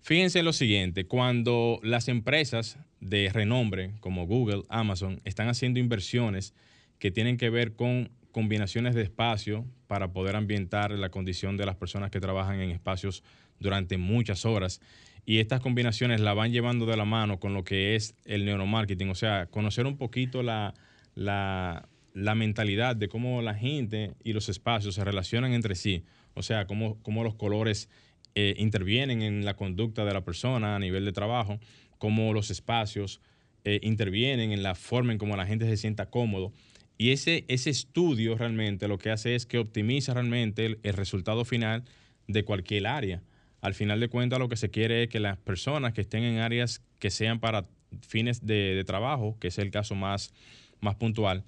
fíjense 0.02 0.40
en 0.40 0.46
lo 0.46 0.54
siguiente, 0.54 1.06
cuando 1.06 1.80
las 1.82 2.08
empresas 2.10 2.78
de 3.04 3.30
renombre 3.32 3.92
como 4.00 4.26
Google, 4.26 4.64
Amazon, 4.70 5.22
están 5.26 5.48
haciendo 5.50 5.80
inversiones 5.80 6.54
que 7.00 7.12
tienen 7.12 7.38
que 7.38 7.50
ver 7.50 7.76
con 7.76 8.10
combinaciones 8.32 8.96
de 8.96 9.04
espacio 9.04 9.66
para 9.88 10.12
poder 10.12 10.36
ambientar 10.36 10.92
la 10.92 11.10
condición 11.10 11.56
de 11.58 11.66
las 11.66 11.76
personas 11.76 12.12
que 12.12 12.20
trabajan 12.20 12.60
en 12.60 12.72
espacios 12.72 13.24
durante 13.60 13.98
muchas 13.98 14.46
horas. 14.46 14.82
Y 15.26 15.40
estas 15.40 15.62
combinaciones 15.62 16.20
la 16.20 16.34
van 16.34 16.52
llevando 16.52 16.86
de 16.86 16.98
la 16.98 17.06
mano 17.06 17.40
con 17.40 17.54
lo 17.54 17.64
que 17.64 17.96
es 17.96 18.16
el 18.26 18.44
neuromarketing, 18.46 19.10
o 19.10 19.16
sea, 19.16 19.46
conocer 19.46 19.86
un 19.86 19.98
poquito 19.98 20.44
la, 20.44 20.74
la, 21.16 21.88
mentalidad 22.36 22.96
de 22.96 23.08
cómo 23.08 23.42
la 23.42 23.54
gente 23.54 24.14
y 24.24 24.34
los 24.34 24.50
espacios 24.50 24.96
se 24.96 25.04
relacionan 25.04 25.54
entre 25.54 25.76
sí, 25.76 26.04
o 26.34 26.42
sea, 26.42 26.66
cómo, 26.66 27.02
cómo 27.04 27.24
los 27.24 27.36
colores 27.36 27.90
eh, 28.36 28.56
intervienen 28.58 29.22
en 29.22 29.46
la 29.46 29.56
conducta 29.56 30.04
de 30.04 30.14
la 30.14 30.26
persona 30.26 30.76
a 30.76 30.80
nivel 30.80 31.06
de 31.06 31.14
trabajo, 31.14 31.60
cómo 32.04 32.34
los 32.34 32.52
espacios 32.52 33.22
eh, 33.64 33.80
intervienen 33.82 34.52
en 34.52 34.62
la 34.62 34.76
forma 34.76 35.14
en 35.14 35.18
cómo 35.18 35.38
la 35.38 35.46
gente 35.46 35.66
se 35.66 35.78
sienta 35.78 36.10
cómodo. 36.10 36.52
Y 36.98 37.12
ese, 37.12 37.46
ese 37.48 37.70
estudio 37.70 38.36
realmente 38.36 38.90
lo 38.90 38.98
que 38.98 39.10
hace 39.10 39.36
es 39.36 39.46
que 39.46 39.58
optimiza 39.58 40.14
realmente 40.14 40.66
el, 40.66 40.94
resultado 40.96 41.46
final 41.46 41.86
de 42.28 42.44
cualquier 42.44 42.88
área 42.88 43.24
al 43.62 43.74
final 43.74 44.02
de 44.02 44.10
cuentas 44.10 44.38
lo 44.40 44.50
que 44.50 44.58
se 44.58 44.70
quiere 44.70 45.04
es 45.04 45.08
que 45.08 45.22
las 45.22 45.38
personas 45.38 45.94
que 45.94 46.02
estén 46.02 46.24
en 46.24 46.40
áreas 46.40 46.82
que 47.00 47.10
sean 47.10 47.40
para 47.40 47.70
fines 48.06 48.46
de, 48.46 48.76
de, 48.76 48.84
trabajo, 48.84 49.38
que 49.40 49.48
es 49.48 49.58
el 49.58 49.72
caso 49.72 49.96
más, 49.96 50.34
más 50.82 50.96
puntual, 50.96 51.46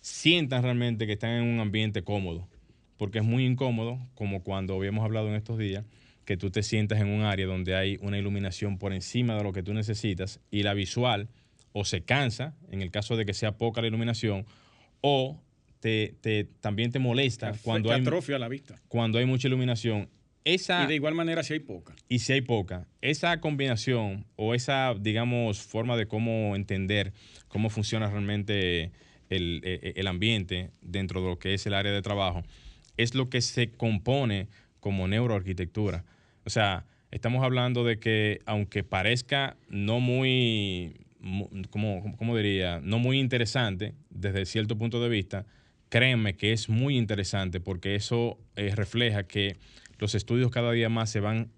sientan 0.00 0.62
realmente 0.62 1.06
que 1.06 1.12
están 1.12 1.32
en 1.32 1.42
un 1.42 1.60
ambiente 1.60 2.02
cómodo, 2.02 2.48
porque 2.96 3.18
es 3.18 3.24
muy 3.24 3.44
incómodo, 3.44 3.98
como 4.14 4.42
cuando 4.42 4.74
habíamos 4.74 5.04
hablado 5.04 5.28
en 5.28 5.34
estos 5.34 5.58
días, 5.58 5.84
que 6.28 6.36
tú 6.36 6.50
te 6.50 6.62
sientas 6.62 7.00
en 7.00 7.08
un 7.08 7.22
área 7.22 7.46
donde 7.46 7.74
hay 7.74 7.96
una 8.02 8.18
iluminación 8.18 8.76
por 8.76 8.92
encima 8.92 9.34
de 9.34 9.42
lo 9.42 9.54
que 9.54 9.62
tú 9.62 9.72
necesitas 9.72 10.40
y 10.50 10.62
la 10.62 10.74
visual 10.74 11.30
o 11.72 11.86
se 11.86 12.02
cansa, 12.02 12.54
en 12.70 12.82
el 12.82 12.90
caso 12.90 13.16
de 13.16 13.24
que 13.24 13.32
sea 13.32 13.56
poca 13.56 13.80
la 13.80 13.86
iluminación, 13.86 14.44
o 15.00 15.40
te, 15.80 16.16
te, 16.20 16.44
también 16.60 16.92
te 16.92 16.98
molesta 16.98 17.54
cuando 17.62 17.90
hay, 17.90 18.02
atrofia 18.02 18.38
la 18.38 18.48
vista. 18.48 18.78
cuando 18.88 19.18
hay 19.18 19.24
mucha 19.24 19.48
iluminación 19.48 20.10
esa, 20.44 20.84
y 20.84 20.88
de 20.88 20.96
igual 20.96 21.14
manera 21.14 21.42
si 21.42 21.54
hay 21.54 21.60
poca. 21.60 21.96
Y 22.10 22.18
si 22.18 22.34
hay 22.34 22.42
poca. 22.42 22.86
Esa 23.00 23.40
combinación 23.40 24.26
o 24.36 24.54
esa, 24.54 24.92
digamos, 25.00 25.62
forma 25.62 25.96
de 25.96 26.08
cómo 26.08 26.56
entender 26.56 27.14
cómo 27.48 27.70
funciona 27.70 28.10
realmente 28.10 28.92
el, 29.30 29.62
el, 29.64 30.06
ambiente 30.06 30.72
dentro 30.82 31.22
de 31.22 31.28
lo 31.28 31.38
que 31.38 31.54
es 31.54 31.66
el 31.66 31.72
área 31.72 31.92
de 31.92 32.02
trabajo, 32.02 32.42
es 32.98 33.14
lo 33.14 33.30
que 33.30 33.40
se 33.40 33.70
compone 33.70 34.48
como 34.78 35.08
neuroarquitectura. 35.08 36.04
O 36.48 36.50
sea, 36.50 36.86
estamos 37.10 37.44
hablando 37.44 37.84
de 37.84 37.98
que 37.98 38.40
aunque 38.46 38.82
parezca 38.82 39.58
no 39.68 40.00
muy, 40.00 40.96
como, 41.68 42.34
diría? 42.38 42.80
No 42.82 42.98
muy 42.98 43.20
interesante 43.20 43.94
desde 44.08 44.46
cierto 44.46 44.78
punto 44.78 44.98
de 45.02 45.10
vista, 45.10 45.44
créanme 45.90 46.38
que 46.38 46.54
es 46.54 46.70
muy 46.70 46.96
interesante 46.96 47.60
porque 47.60 47.96
eso 47.96 48.38
eh, 48.56 48.72
refleja 48.74 49.24
que 49.24 49.58
los 49.98 50.14
estudios 50.14 50.50
cada 50.50 50.72
día 50.72 50.88
más 50.88 51.10
se 51.10 51.20
van 51.20 51.50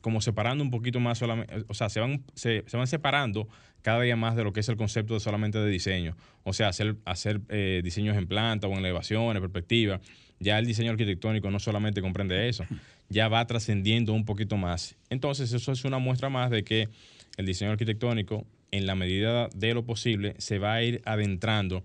como 0.00 0.20
separando 0.20 0.64
un 0.64 0.72
poquito 0.72 0.98
más 0.98 1.18
solamente, 1.18 1.64
o 1.68 1.74
sea, 1.74 1.88
se 1.88 2.00
van, 2.00 2.24
se, 2.34 2.64
van 2.72 2.88
separando 2.88 3.46
cada 3.80 4.00
día 4.00 4.16
más 4.16 4.34
de 4.34 4.42
lo 4.42 4.52
que 4.52 4.58
es 4.58 4.68
el 4.68 4.76
concepto 4.76 5.14
de 5.14 5.20
solamente 5.20 5.58
de 5.58 5.70
diseño. 5.70 6.16
O 6.42 6.52
sea, 6.52 6.66
hacer, 6.66 6.96
hacer 7.04 7.42
eh, 7.48 7.80
diseños 7.84 8.16
en 8.16 8.26
planta 8.26 8.66
o 8.66 8.72
en 8.72 8.78
elevaciones, 8.78 9.40
perspectiva. 9.40 10.00
Ya 10.40 10.58
el 10.58 10.66
diseño 10.66 10.90
arquitectónico 10.90 11.48
no 11.52 11.60
solamente 11.60 12.02
comprende 12.02 12.48
eso, 12.48 12.64
ya 13.12 13.28
va 13.28 13.46
trascendiendo 13.46 14.12
un 14.12 14.24
poquito 14.24 14.56
más. 14.56 14.96
Entonces, 15.10 15.52
eso 15.52 15.72
es 15.72 15.84
una 15.84 15.98
muestra 15.98 16.28
más 16.28 16.50
de 16.50 16.64
que 16.64 16.88
el 17.36 17.46
diseño 17.46 17.70
arquitectónico, 17.70 18.44
en 18.70 18.86
la 18.86 18.94
medida 18.94 19.48
de 19.54 19.74
lo 19.74 19.84
posible, 19.84 20.34
se 20.38 20.58
va 20.58 20.74
a 20.74 20.82
ir 20.82 21.02
adentrando 21.04 21.84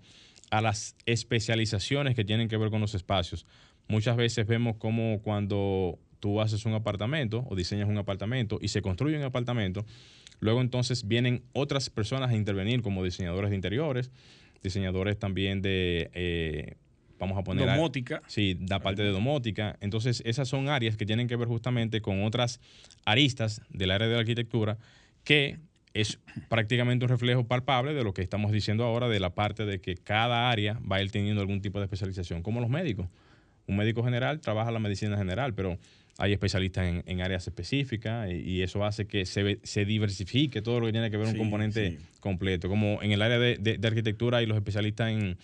a 0.50 0.60
las 0.62 0.96
especializaciones 1.06 2.14
que 2.14 2.24
tienen 2.24 2.48
que 2.48 2.56
ver 2.56 2.70
con 2.70 2.80
los 2.80 2.94
espacios. 2.94 3.46
Muchas 3.86 4.16
veces 4.16 4.46
vemos 4.46 4.76
como 4.76 5.20
cuando 5.22 5.98
tú 6.20 6.40
haces 6.40 6.64
un 6.64 6.72
apartamento 6.72 7.44
o 7.48 7.54
diseñas 7.54 7.88
un 7.88 7.98
apartamento 7.98 8.58
y 8.60 8.68
se 8.68 8.82
construye 8.82 9.16
un 9.16 9.22
apartamento, 9.22 9.84
luego 10.40 10.60
entonces 10.60 11.06
vienen 11.06 11.42
otras 11.52 11.90
personas 11.90 12.30
a 12.30 12.34
intervenir 12.36 12.82
como 12.82 13.04
diseñadores 13.04 13.50
de 13.50 13.56
interiores, 13.56 14.10
diseñadores 14.62 15.18
también 15.18 15.62
de, 15.62 16.10
eh, 16.14 16.74
vamos 17.18 17.38
a 17.38 17.42
poner... 17.42 17.66
Domótica. 17.66 18.22
sí, 18.26 18.56
da 18.60 18.80
parte 18.80 19.02
de 19.02 19.10
domótica. 19.10 19.76
Entonces 19.80 20.22
esas 20.24 20.48
son 20.48 20.68
áreas 20.68 20.96
que 20.96 21.06
tienen 21.06 21.28
que 21.28 21.36
ver 21.36 21.48
justamente 21.48 22.00
con 22.00 22.24
otras 22.24 22.60
aristas 23.04 23.62
del 23.70 23.90
área 23.90 24.08
de 24.08 24.14
la 24.14 24.20
arquitectura 24.20 24.78
que 25.24 25.58
es 25.94 26.18
prácticamente 26.48 27.04
un 27.04 27.08
reflejo 27.08 27.46
palpable 27.46 27.94
de 27.94 28.04
lo 28.04 28.14
que 28.14 28.22
estamos 28.22 28.52
diciendo 28.52 28.84
ahora 28.84 29.08
de 29.08 29.20
la 29.20 29.34
parte 29.34 29.64
de 29.64 29.80
que 29.80 29.96
cada 29.96 30.50
área 30.50 30.78
va 30.90 30.96
a 30.96 31.02
ir 31.02 31.10
teniendo 31.10 31.40
algún 31.40 31.60
tipo 31.60 31.78
de 31.78 31.84
especialización, 31.84 32.42
como 32.42 32.60
los 32.60 32.70
médicos. 32.70 33.08
Un 33.66 33.76
médico 33.76 34.02
general 34.02 34.40
trabaja 34.40 34.70
la 34.70 34.78
medicina 34.78 35.16
general, 35.16 35.54
pero 35.54 35.78
hay 36.16 36.32
especialistas 36.32 37.02
en, 37.04 37.20
áreas 37.20 37.46
específicas 37.46 38.30
y, 38.30 38.62
eso 38.62 38.84
hace 38.84 39.06
que 39.06 39.24
se, 39.24 39.60
se, 39.62 39.84
diversifique 39.84 40.62
todo 40.62 40.80
lo 40.80 40.86
que 40.86 40.92
tiene 40.92 41.10
que 41.10 41.16
ver 41.16 41.28
un 41.28 41.36
componente 41.36 41.98
completo. 42.20 42.68
Como 42.68 43.02
en 43.02 43.12
el 43.12 43.22
área 43.22 43.38
de, 43.38 43.78
arquitectura 43.84 44.38
hay 44.38 44.46
los 44.46 44.56
especialistas 44.56 45.10
en, 45.10 45.36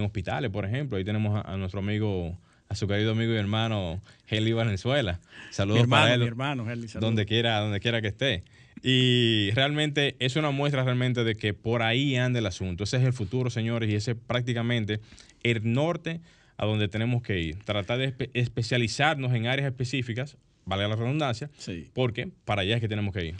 hospitales, 0.00 0.50
por 0.50 0.64
ejemplo. 0.64 0.98
Ahí 0.98 1.04
tenemos 1.04 1.42
a, 1.44 1.56
nuestro 1.56 1.80
amigo, 1.80 2.38
a 2.68 2.74
su 2.74 2.86
querido 2.86 3.12
amigo 3.12 3.32
y 3.32 3.36
hermano 3.36 4.00
Heli 4.28 4.52
Valenzuela. 4.52 5.20
Saludos 5.50 5.86
para 5.88 6.14
él. 6.14 6.20
Mi 6.20 6.26
hermano, 6.26 6.66
Donde 7.00 7.26
quiera, 7.26 7.60
donde 7.60 7.80
quiera 7.80 8.00
que 8.00 8.08
esté. 8.08 8.44
Y 8.82 9.50
realmente 9.52 10.16
es 10.20 10.36
una 10.36 10.50
muestra 10.50 10.84
realmente 10.84 11.22
de 11.24 11.34
que 11.34 11.52
por 11.52 11.82
ahí 11.82 12.16
anda 12.16 12.38
el 12.38 12.46
asunto. 12.46 12.84
Ese 12.84 12.96
es 12.96 13.04
el 13.04 13.12
futuro, 13.12 13.50
señores, 13.50 13.90
y 13.90 13.94
ese 13.94 14.12
es 14.12 14.16
prácticamente 14.26 15.00
el 15.42 15.72
norte 15.72 16.20
a 16.56 16.66
donde 16.66 16.88
tenemos 16.88 17.22
que 17.22 17.40
ir. 17.40 17.58
Tratar 17.64 17.98
de 17.98 18.30
especializarnos 18.34 19.32
en 19.32 19.46
áreas 19.46 19.66
específicas, 19.66 20.36
valga 20.64 20.88
la 20.88 20.96
redundancia, 20.96 21.50
porque 21.92 22.30
para 22.44 22.62
allá 22.62 22.76
es 22.76 22.80
que 22.80 22.88
tenemos 22.88 23.12
que 23.12 23.26
ir. 23.26 23.34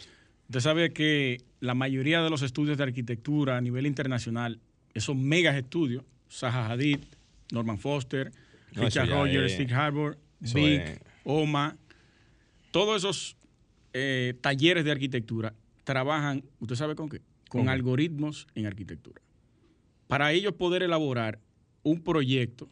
Usted 0.49 0.61
sabe 0.61 0.92
que 0.92 1.38
la 1.61 1.75
mayoría 1.75 2.23
de 2.23 2.31
los 2.31 2.42
estudios 2.42 2.77
de 2.77 2.85
arquitectura 2.85 3.57
a 3.57 3.61
nivel 3.61 3.87
internacional, 3.87 4.59
esos 4.94 5.16
megas 5.16 5.57
estudios, 5.57 6.05
Zaha 6.31 6.70
Hadid, 6.70 7.00
Norman 7.53 7.79
Foster, 7.79 8.33
Richard 8.72 9.09
Rogers, 9.09 9.53
Steve 9.53 9.74
Harbour, 9.74 10.18
Big, 10.40 11.00
OMA, 11.24 11.76
todos 12.70 13.03
esos 13.03 13.37
eh, 13.92 14.35
talleres 14.40 14.85
de 14.85 14.92
arquitectura 14.92 15.55
trabajan, 15.85 16.44
¿usted 16.61 16.76
sabe 16.76 16.94
con 16.94 17.09
qué? 17.09 17.20
Con 17.48 17.68
algoritmos 17.68 18.46
en 18.55 18.66
arquitectura. 18.66 19.20
Para 20.07 20.33
ellos 20.33 20.55
poder 20.55 20.83
elaborar 20.83 21.40
un 21.83 22.03
proyecto 22.03 22.68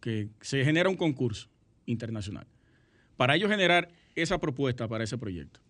que 0.00 0.28
se 0.40 0.64
genera 0.64 0.88
un 0.88 0.96
concurso 0.96 1.48
internacional. 1.86 2.46
Para 3.16 3.36
ellos 3.36 3.50
generar 3.50 3.88
esa 4.14 4.38
propuesta 4.38 4.88
para 4.88 5.04
ese 5.04 5.18
proyecto, 5.18 5.60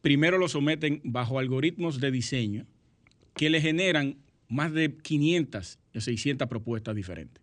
primero 0.00 0.38
lo 0.38 0.48
someten 0.48 1.00
bajo 1.04 1.38
algoritmos 1.38 2.00
de 2.00 2.10
diseño 2.10 2.66
que 3.34 3.50
le 3.50 3.60
generan 3.60 4.16
más 4.48 4.72
de 4.72 4.96
500 4.96 5.78
o 5.94 6.00
600 6.00 6.48
propuestas 6.48 6.94
diferentes. 6.94 7.42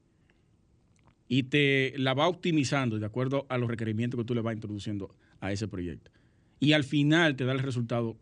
Y 1.27 1.43
te 1.43 1.93
la 1.97 2.13
va 2.13 2.27
optimizando 2.27 2.99
de 2.99 3.05
acuerdo 3.05 3.45
a 3.49 3.57
los 3.57 3.69
requerimientos 3.69 4.19
que 4.19 4.25
tú 4.25 4.35
le 4.35 4.41
vas 4.41 4.53
introduciendo 4.53 5.15
a 5.39 5.51
ese 5.51 5.67
proyecto. 5.67 6.11
Y 6.59 6.73
al 6.73 6.83
final 6.83 7.35
te 7.35 7.45
da 7.45 7.53
el 7.53 7.59
resultado 7.59 8.17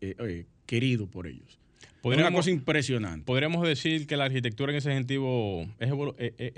eh, 0.00 0.14
eh, 0.18 0.46
querido 0.66 1.06
por 1.06 1.26
ellos. 1.26 1.58
Es 2.02 2.16
una 2.16 2.32
cosa 2.32 2.50
impresionante. 2.50 3.26
Podríamos 3.26 3.66
decir 3.66 4.06
que 4.06 4.16
la 4.16 4.24
arquitectura 4.24 4.72
en 4.72 4.78
ese 4.78 4.90
sentido 4.92 5.62
es 5.78 5.90
eh, 6.18 6.52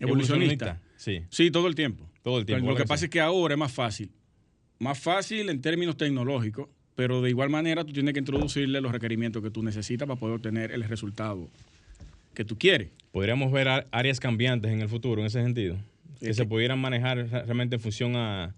evolucionista. 0.00 0.80
Sí. 0.96 1.22
sí, 1.30 1.50
todo 1.50 1.68
el 1.68 1.74
tiempo. 1.74 2.08
Todo 2.22 2.38
el 2.38 2.46
tiempo. 2.46 2.68
lo 2.68 2.76
que 2.76 2.84
pasa 2.84 3.04
es 3.04 3.10
que 3.10 3.20
ahora 3.20 3.54
es 3.54 3.58
más 3.58 3.72
fácil. 3.72 4.10
Más 4.78 4.98
fácil 4.98 5.48
en 5.48 5.60
términos 5.60 5.96
tecnológicos, 5.96 6.68
pero 6.94 7.22
de 7.22 7.30
igual 7.30 7.50
manera 7.50 7.84
tú 7.84 7.92
tienes 7.92 8.12
que 8.12 8.20
introducirle 8.20 8.80
los 8.80 8.92
requerimientos 8.92 9.42
que 9.42 9.50
tú 9.50 9.62
necesitas 9.62 10.06
para 10.06 10.18
poder 10.18 10.36
obtener 10.36 10.72
el 10.72 10.84
resultado 10.84 11.48
que 12.34 12.44
tú 12.44 12.58
quieres. 12.58 12.90
Podríamos 13.12 13.52
ver 13.52 13.86
áreas 13.90 14.20
cambiantes 14.20 14.72
en 14.72 14.80
el 14.80 14.88
futuro 14.88 15.20
en 15.20 15.26
ese 15.26 15.42
sentido. 15.42 15.76
Que 16.20 16.34
se 16.34 16.46
pudieran 16.46 16.78
manejar 16.78 17.28
realmente 17.28 17.76
en 17.76 17.80
función 17.80 18.14
a, 18.14 18.54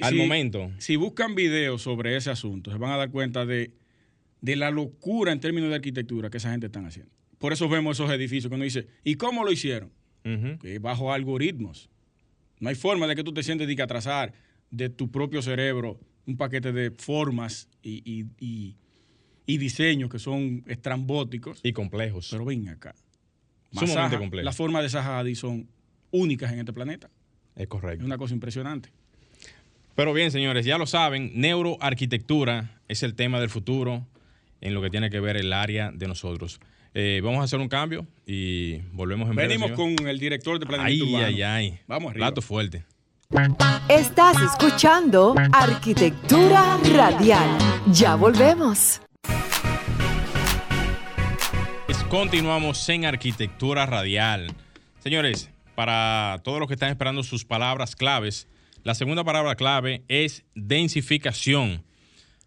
al 0.00 0.14
momento. 0.14 0.70
Si 0.78 0.96
buscan 0.96 1.34
videos 1.34 1.82
sobre 1.82 2.16
ese 2.16 2.30
asunto, 2.30 2.70
se 2.70 2.78
van 2.78 2.92
a 2.92 2.96
dar 2.96 3.10
cuenta 3.10 3.44
de, 3.44 3.72
la 4.42 4.70
locura 4.70 5.32
en 5.32 5.40
términos 5.40 5.70
de 5.70 5.76
arquitectura 5.76 6.30
que 6.30 6.36
esa 6.38 6.50
gente 6.50 6.66
está 6.66 6.80
haciendo. 6.86 7.10
Por 7.38 7.52
eso 7.52 7.68
vemos 7.68 7.96
esos 7.96 8.10
edificios 8.10 8.48
que 8.48 8.54
uno 8.54 8.64
dice, 8.64 8.86
¿y 9.04 9.16
cómo 9.16 9.44
lo 9.44 9.52
hicieron? 9.52 9.90
bajo 10.80 11.10
algoritmos. 11.10 11.88
No 12.60 12.68
hay 12.68 12.74
forma 12.74 13.06
de 13.06 13.16
que 13.16 13.24
tú 13.24 13.32
te 13.32 13.42
sientes 13.42 13.70
y 13.70 13.74
que 13.74 13.80
a 13.80 13.86
trazar 13.86 14.34
de 14.70 14.90
tu 14.90 15.10
propio 15.10 15.40
cerebro 15.40 15.98
un 16.28 16.36
paquete 16.36 16.72
de 16.72 16.90
formas 16.90 17.68
y, 17.82 18.26
y, 18.38 18.76
diseños 19.58 20.10
que 20.10 20.18
son 20.18 20.62
estrambóticos. 20.68 21.60
Y 21.62 21.72
complejos. 21.72 22.28
Pero 22.30 22.44
ven 22.44 22.68
acá. 22.68 22.94
Sumamente 23.72 24.18
complejos. 24.18 24.44
Las 24.44 24.56
formas 24.56 24.82
de 24.82 24.90
Sahadi 24.90 25.34
son 25.34 25.68
únicas 26.10 26.52
en 26.52 26.60
este 26.60 26.72
planeta. 26.74 27.10
Es 27.56 27.66
correcto. 27.66 28.02
Es 28.02 28.06
una 28.06 28.18
cosa 28.18 28.34
impresionante. 28.34 28.90
Pero 29.94 30.12
bien, 30.12 30.30
señores, 30.30 30.64
ya 30.66 30.78
lo 30.78 30.86
saben, 30.86 31.32
neuroarquitectura 31.34 32.78
es 32.86 33.02
el 33.02 33.14
tema 33.14 33.40
del 33.40 33.48
futuro 33.48 34.06
en 34.60 34.74
lo 34.74 34.82
que 34.82 34.90
tiene 34.90 35.10
que 35.10 35.18
ver 35.18 35.36
el 35.36 35.52
área 35.52 35.90
de 35.92 36.06
nosotros. 36.06 36.60
Eh, 36.94 37.20
vamos 37.24 37.40
a 37.40 37.44
hacer 37.44 37.58
un 37.58 37.68
cambio 37.68 38.06
y 38.26 38.78
volvemos 38.92 39.28
en 39.30 39.36
breve. 39.36 39.56
Venimos 39.56 39.72
con 39.72 40.06
el 40.06 40.18
director 40.18 40.58
de 40.58 40.66
planeamiento 40.66 41.18
ay, 41.18 41.24
Ay, 41.24 41.42
ay, 41.42 41.80
Vamos 41.86 42.10
arriba. 42.10 42.26
Plato 42.26 42.42
fuerte. 42.42 42.84
Estás 43.90 44.36
escuchando 44.40 45.34
Arquitectura 45.52 46.78
Radial. 46.94 47.58
Ya 47.92 48.14
volvemos. 48.14 49.02
Continuamos 52.08 52.88
en 52.88 53.04
Arquitectura 53.04 53.84
Radial. 53.84 54.54
Señores, 55.00 55.50
para 55.74 56.40
todos 56.42 56.58
los 56.58 56.68
que 56.68 56.74
están 56.74 56.88
esperando 56.88 57.22
sus 57.22 57.44
palabras 57.44 57.96
claves, 57.96 58.48
la 58.82 58.94
segunda 58.94 59.24
palabra 59.24 59.56
clave 59.56 60.04
es 60.08 60.44
densificación. 60.54 61.82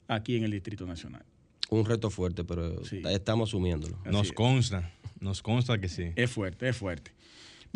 aquí 0.09 0.37
en 0.37 0.45
el 0.45 0.51
Distrito 0.51 0.87
Nacional. 0.87 1.25
Un 1.71 1.85
reto 1.85 2.11
fuerte, 2.11 2.45
pero 2.45 2.85
Sí. 2.85 3.03
estamos 3.11 3.51
asumiéndolo. 3.51 3.99
Así 4.03 4.11
Nos 4.11 4.27
es. 4.29 4.33
consta, 4.33 4.93
nos 5.21 5.43
consta 5.43 5.79
que 5.79 5.89
sí. 5.89 6.11
Es 6.17 6.31
fuerte, 6.31 6.69
es 6.69 6.77
fuerte. 6.77 7.11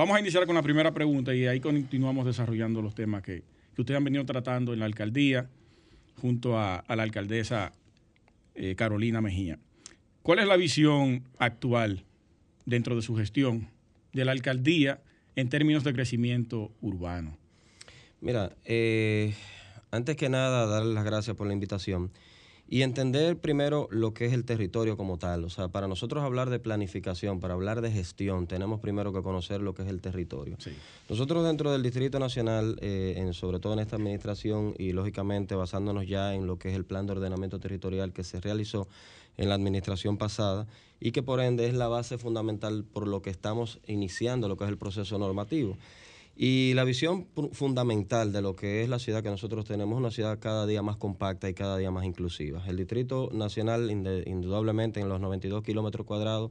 Vamos 0.00 0.16
a 0.16 0.20
iniciar 0.20 0.46
con 0.46 0.54
la 0.54 0.62
primera 0.62 0.94
pregunta 0.94 1.34
y 1.34 1.46
ahí 1.46 1.60
continuamos 1.60 2.24
desarrollando 2.24 2.80
los 2.80 2.94
temas 2.94 3.22
que, 3.22 3.42
que 3.74 3.82
ustedes 3.82 3.98
han 3.98 4.04
venido 4.04 4.24
tratando 4.24 4.72
en 4.72 4.78
la 4.78 4.86
alcaldía 4.86 5.50
junto 6.22 6.58
a, 6.58 6.82
la 6.88 7.02
alcaldesa 7.02 7.72
eh, 8.54 8.74
Carolina 8.76 9.20
Mejía. 9.20 9.58
¿Cuál 10.22 10.38
es 10.38 10.46
la 10.48 10.56
visión 10.56 11.24
actual 11.38 12.06
dentro 12.64 12.96
de 12.96 13.02
su 13.02 13.14
gestión 13.14 13.68
de 14.14 14.24
la 14.24 14.32
alcaldía 14.32 15.02
en 15.36 15.50
términos 15.50 15.84
de 15.84 15.92
crecimiento 15.92 16.72
urbano? 16.80 17.36
Mira, 18.22 18.56
eh, 18.64 19.34
antes 19.90 20.16
que 20.16 20.30
nada, 20.30 20.64
darle 20.64 20.94
las 20.94 21.04
gracias 21.04 21.36
por 21.36 21.46
la 21.46 21.52
invitación 21.52 22.10
y 22.72 22.82
entender 22.82 23.36
primero 23.36 23.88
lo 23.90 24.14
que 24.14 24.26
es 24.26 24.32
el 24.32 24.44
territorio 24.44 24.96
como 24.96 25.18
tal. 25.18 25.44
O 25.44 25.50
sea, 25.50 25.66
para 25.68 25.88
nosotros 25.88 26.22
hablar 26.22 26.48
de 26.50 26.60
planificación, 26.60 27.40
para 27.40 27.54
hablar 27.54 27.80
de 27.80 27.90
gestión, 27.90 28.46
tenemos 28.46 28.78
primero 28.78 29.12
que 29.12 29.22
conocer 29.22 29.60
lo 29.60 29.74
que 29.74 29.82
es 29.82 29.88
el 29.88 30.00
territorio. 30.00 30.54
Sí. 30.60 30.70
Nosotros 31.08 31.44
dentro 31.44 31.72
del 31.72 31.82
Distrito 31.82 32.20
Nacional, 32.20 32.76
eh, 32.80 33.14
en- 33.16 33.34
sobre 33.34 33.58
todo 33.58 33.72
en 33.72 33.80
esta 33.80 33.96
administración 33.96 34.74
y 34.78 34.92
lógicamente 34.92 35.56
basándonos 35.56 36.06
ya 36.06 36.32
en 36.34 36.46
lo 36.46 36.58
que 36.60 36.68
es 36.70 36.76
el 36.76 36.84
plan 36.84 37.06
de 37.06 37.12
ordenamiento 37.12 37.58
territorial 37.58 38.12
que 38.12 38.22
se 38.22 38.40
realizó 38.40 38.86
en 39.36 39.48
la 39.48 39.56
administración 39.56 40.16
pasada 40.16 40.68
y 41.00 41.10
que 41.10 41.22
por 41.24 41.40
ende 41.40 41.66
es 41.66 41.74
la 41.74 41.88
base 41.88 42.18
fundamental 42.18 42.84
por 42.84 43.08
lo 43.08 43.20
que 43.20 43.30
estamos 43.30 43.80
iniciando, 43.88 44.46
lo 44.48 44.56
que 44.56 44.64
es 44.64 44.70
el 44.70 44.78
proceso 44.78 45.18
normativo. 45.18 45.76
Y 46.42 46.72
la 46.72 46.84
visión 46.84 47.26
fundamental 47.52 48.32
de 48.32 48.40
lo 48.40 48.56
que 48.56 48.82
es 48.82 48.88
la 48.88 48.98
ciudad 48.98 49.22
que 49.22 49.28
nosotros 49.28 49.66
tenemos 49.66 49.98
una 49.98 50.10
ciudad 50.10 50.38
cada 50.40 50.64
día 50.64 50.80
más 50.80 50.96
compacta 50.96 51.50
y 51.50 51.52
cada 51.52 51.76
día 51.76 51.90
más 51.90 52.06
inclusiva. 52.06 52.64
El 52.66 52.78
Distrito 52.78 53.28
Nacional, 53.30 53.90
indudablemente 53.90 55.00
en 55.00 55.10
los 55.10 55.20
92 55.20 55.62
kilómetros 55.62 56.06
cuadrados 56.06 56.50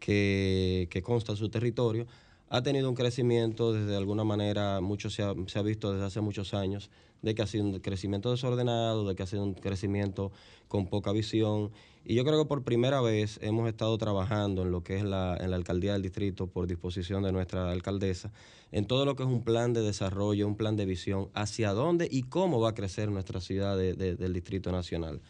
que, 0.00 0.88
que 0.90 1.02
consta 1.02 1.36
su 1.36 1.50
territorio, 1.50 2.06
ha 2.48 2.62
tenido 2.62 2.88
un 2.88 2.94
crecimiento 2.94 3.74
desde 3.74 3.98
alguna 3.98 4.24
manera, 4.24 4.80
mucho 4.80 5.10
se 5.10 5.22
ha, 5.22 5.34
se 5.46 5.58
ha 5.58 5.62
visto 5.62 5.92
desde 5.92 6.06
hace 6.06 6.22
muchos 6.22 6.54
años, 6.54 6.88
de 7.20 7.34
que 7.34 7.42
ha 7.42 7.46
sido 7.46 7.64
un 7.64 7.80
crecimiento 7.80 8.30
desordenado, 8.30 9.06
de 9.06 9.14
que 9.14 9.24
ha 9.24 9.26
sido 9.26 9.42
un 9.42 9.52
crecimiento 9.52 10.32
con 10.68 10.86
poca 10.86 11.12
visión. 11.12 11.70
Y 12.10 12.14
yo 12.14 12.24
creo 12.24 12.38
que 12.42 12.48
por 12.48 12.62
primera 12.64 13.02
vez 13.02 13.38
hemos 13.42 13.68
estado 13.68 13.98
trabajando 13.98 14.62
en 14.62 14.70
lo 14.70 14.82
que 14.82 14.96
es 14.96 15.02
la, 15.04 15.36
en 15.38 15.50
la 15.50 15.56
alcaldía 15.56 15.92
del 15.92 16.00
distrito, 16.00 16.46
por 16.46 16.66
disposición 16.66 17.22
de 17.22 17.32
nuestra 17.32 17.70
alcaldesa, 17.70 18.32
en 18.72 18.86
todo 18.86 19.04
lo 19.04 19.14
que 19.14 19.24
es 19.24 19.28
un 19.28 19.42
plan 19.44 19.74
de 19.74 19.82
desarrollo, 19.82 20.46
un 20.46 20.56
plan 20.56 20.74
de 20.74 20.86
visión, 20.86 21.28
hacia 21.34 21.74
dónde 21.74 22.08
y 22.10 22.22
cómo 22.22 22.60
va 22.60 22.70
a 22.70 22.74
crecer 22.74 23.10
nuestra 23.10 23.42
ciudad 23.42 23.76
de- 23.76 23.92
de- 23.92 24.16
del 24.16 24.32
Distrito 24.32 24.72
Nacional. 24.72 25.20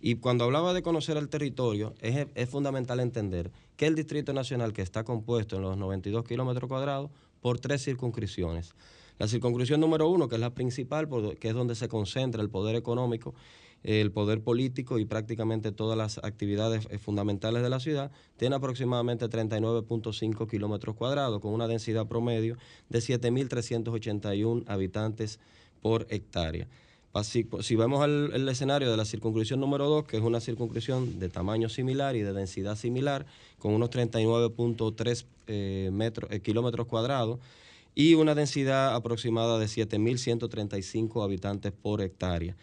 Y 0.00 0.14
cuando 0.14 0.44
hablaba 0.44 0.72
de 0.72 0.80
conocer 0.80 1.18
el 1.18 1.28
territorio, 1.28 1.92
es, 2.00 2.26
es 2.34 2.48
fundamental 2.48 3.00
entender 3.00 3.50
que 3.76 3.86
el 3.86 3.94
Distrito 3.94 4.32
Nacional, 4.32 4.72
que 4.72 4.80
está 4.80 5.04
compuesto 5.04 5.56
en 5.56 5.62
los 5.62 5.76
92 5.76 6.24
kilómetros 6.24 6.66
cuadrados, 6.66 7.10
por 7.42 7.60
tres 7.60 7.84
circunscripciones. 7.84 8.74
La 9.18 9.28
circunscripción 9.28 9.80
número 9.80 10.08
uno, 10.08 10.28
que 10.28 10.36
es 10.36 10.40
la 10.40 10.54
principal, 10.54 11.08
que 11.38 11.48
es 11.48 11.54
donde 11.54 11.74
se 11.74 11.88
concentra 11.88 12.40
el 12.40 12.48
poder 12.48 12.74
económico, 12.74 13.34
el 13.84 14.12
poder 14.12 14.40
político 14.42 14.98
y 14.98 15.04
prácticamente 15.04 15.72
todas 15.72 15.98
las 15.98 16.18
actividades 16.18 16.86
eh, 16.90 16.98
fundamentales 16.98 17.62
de 17.62 17.68
la 17.70 17.80
ciudad, 17.80 18.10
tiene 18.36 18.56
aproximadamente 18.56 19.28
39.5 19.28 20.48
kilómetros 20.48 20.94
cuadrados, 20.94 21.40
con 21.40 21.52
una 21.52 21.66
densidad 21.66 22.06
promedio 22.06 22.56
de 22.88 23.00
7.381 23.00 24.64
habitantes 24.68 25.38
por 25.80 26.06
hectárea. 26.10 26.66
Pa- 27.12 27.24
Si, 27.24 27.46
si 27.60 27.76
vemos 27.76 28.04
el, 28.06 28.48
escenario 28.48 28.90
de 28.90 28.96
la 28.96 29.04
circunscripción 29.04 29.60
número 29.60 29.88
2, 29.88 30.04
que 30.04 30.16
es 30.16 30.22
una 30.22 30.40
circunscripción 30.40 31.18
de 31.18 31.28
tamaño 31.28 31.68
similar 31.68 32.16
y 32.16 32.22
de 32.22 32.32
densidad 32.32 32.76
similar, 32.76 33.26
con 33.58 33.74
unos 33.74 33.90
39.3 33.90 35.24
eh, 35.48 35.90
eh, 36.30 36.40
kilómetros 36.40 36.86
cuadrados 36.86 37.38
y 37.94 38.14
una 38.14 38.34
densidad 38.34 38.94
aproximada 38.94 39.58
de 39.58 39.66
7.135 39.66 41.22
habitantes 41.22 41.72
por 41.72 42.00
hectárea. 42.00 42.56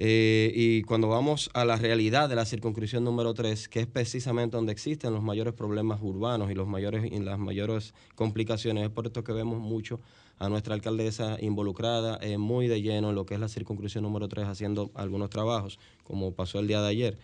Eh, 0.00 0.52
y 0.54 0.82
cuando 0.82 1.08
vamos 1.08 1.50
a 1.54 1.64
la 1.64 1.74
realidad 1.74 2.28
de 2.28 2.36
la 2.36 2.44
circunscripción 2.44 3.02
número 3.02 3.34
3, 3.34 3.68
que 3.68 3.80
es 3.80 3.86
precisamente 3.88 4.56
donde 4.56 4.70
existen 4.70 5.12
los 5.12 5.24
mayores 5.24 5.54
problemas 5.54 5.98
urbanos 6.00 6.52
y, 6.52 6.54
los 6.54 6.68
mayores, 6.68 7.10
y 7.10 7.18
las 7.18 7.38
mayores 7.38 7.94
complicaciones, 8.14 8.84
es 8.84 8.90
por 8.90 9.06
esto 9.06 9.24
que 9.24 9.32
vemos 9.32 9.58
mucho 9.58 10.00
a 10.38 10.48
nuestra 10.48 10.74
alcaldesa 10.74 11.36
involucrada 11.40 12.16
eh, 12.22 12.38
muy 12.38 12.68
de 12.68 12.80
lleno 12.80 13.08
en 13.10 13.16
lo 13.16 13.26
que 13.26 13.34
es 13.34 13.40
la 13.40 13.48
circunscripción 13.48 14.04
número 14.04 14.28
3 14.28 14.46
haciendo 14.46 14.92
algunos 14.94 15.30
trabajos, 15.30 15.80
como 16.04 16.32
pasó 16.32 16.60
el 16.60 16.68
día 16.68 16.80
de 16.80 16.88
ayer. 16.88 17.18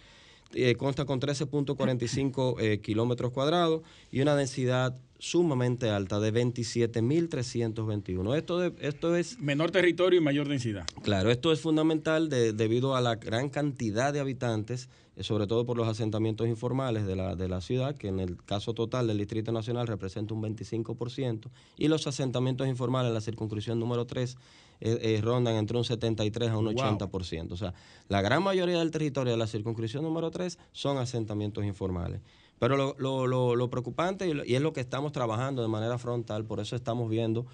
Eh, 0.54 0.76
consta 0.76 1.04
con 1.04 1.20
13.45 1.20 2.56
eh, 2.60 2.78
kilómetros 2.80 3.32
cuadrados 3.32 3.82
y 4.12 4.20
una 4.20 4.36
densidad 4.36 4.96
sumamente 5.18 5.90
alta 5.90 6.20
de 6.20 6.32
27.321. 6.32 8.36
Esto, 8.36 8.58
de- 8.58 8.72
esto 8.80 9.16
es 9.16 9.38
Menor 9.40 9.70
territorio 9.70 10.20
y 10.20 10.22
mayor 10.22 10.48
densidad. 10.48 10.86
Claro, 11.02 11.30
esto 11.30 11.52
es 11.52 11.60
fundamental 11.60 12.28
de- 12.28 12.52
debido 12.52 12.94
a 12.96 13.00
la 13.00 13.16
gran 13.16 13.48
cantidad 13.48 14.12
de 14.12 14.20
habitantes, 14.20 14.88
eh, 15.16 15.22
sobre 15.22 15.46
todo 15.46 15.64
por 15.64 15.76
los 15.76 15.88
asentamientos 15.88 16.48
informales 16.48 17.06
de 17.06 17.16
la, 17.16 17.36
de 17.36 17.48
la 17.48 17.60
ciudad, 17.60 17.96
que 17.96 18.08
en 18.08 18.20
el 18.20 18.36
caso 18.44 18.74
total 18.74 19.06
del 19.06 19.18
Distrito 19.18 19.52
Nacional 19.52 19.86
representa 19.86 20.34
un 20.34 20.42
25%, 20.42 21.48
y 21.78 21.88
los 21.88 22.06
asentamientos 22.06 22.68
informales 22.68 23.08
en 23.08 23.14
la 23.14 23.20
circunscripción 23.20 23.78
número 23.80 24.06
3 24.06 24.36
eh, 24.84 24.98
eh, 25.16 25.20
rondan 25.20 25.56
entre 25.56 25.76
un 25.76 25.84
73 25.84 26.50
a 26.50 26.58
un 26.58 26.66
Wow. 26.66 26.74
80%. 26.74 27.52
O 27.52 27.56
sea, 27.56 27.74
la 28.08 28.20
gran 28.22 28.42
mayoría 28.42 28.78
del 28.78 28.90
territorio 28.92 29.32
de 29.32 29.38
la 29.38 29.46
circunscripción 29.48 30.04
número 30.04 30.30
3 30.30 30.58
son 30.72 30.98
asentamientos 30.98 31.64
informales. 31.64 32.20
Pero 32.60 32.76
lo, 32.76 32.94
lo- 32.98 33.26
lo- 33.26 33.56
lo 33.56 33.68
preocupante, 33.70 34.28
y, 34.28 34.54
es 34.54 34.60
lo 34.62 34.72
que 34.72 34.80
estamos 34.80 35.10
trabajando 35.12 35.60
de 35.62 35.68
manera 35.68 35.98
frontal, 35.98 36.44
por 36.44 36.60
eso 36.60 36.76
estamos 36.76 37.10
viendo 37.10 37.46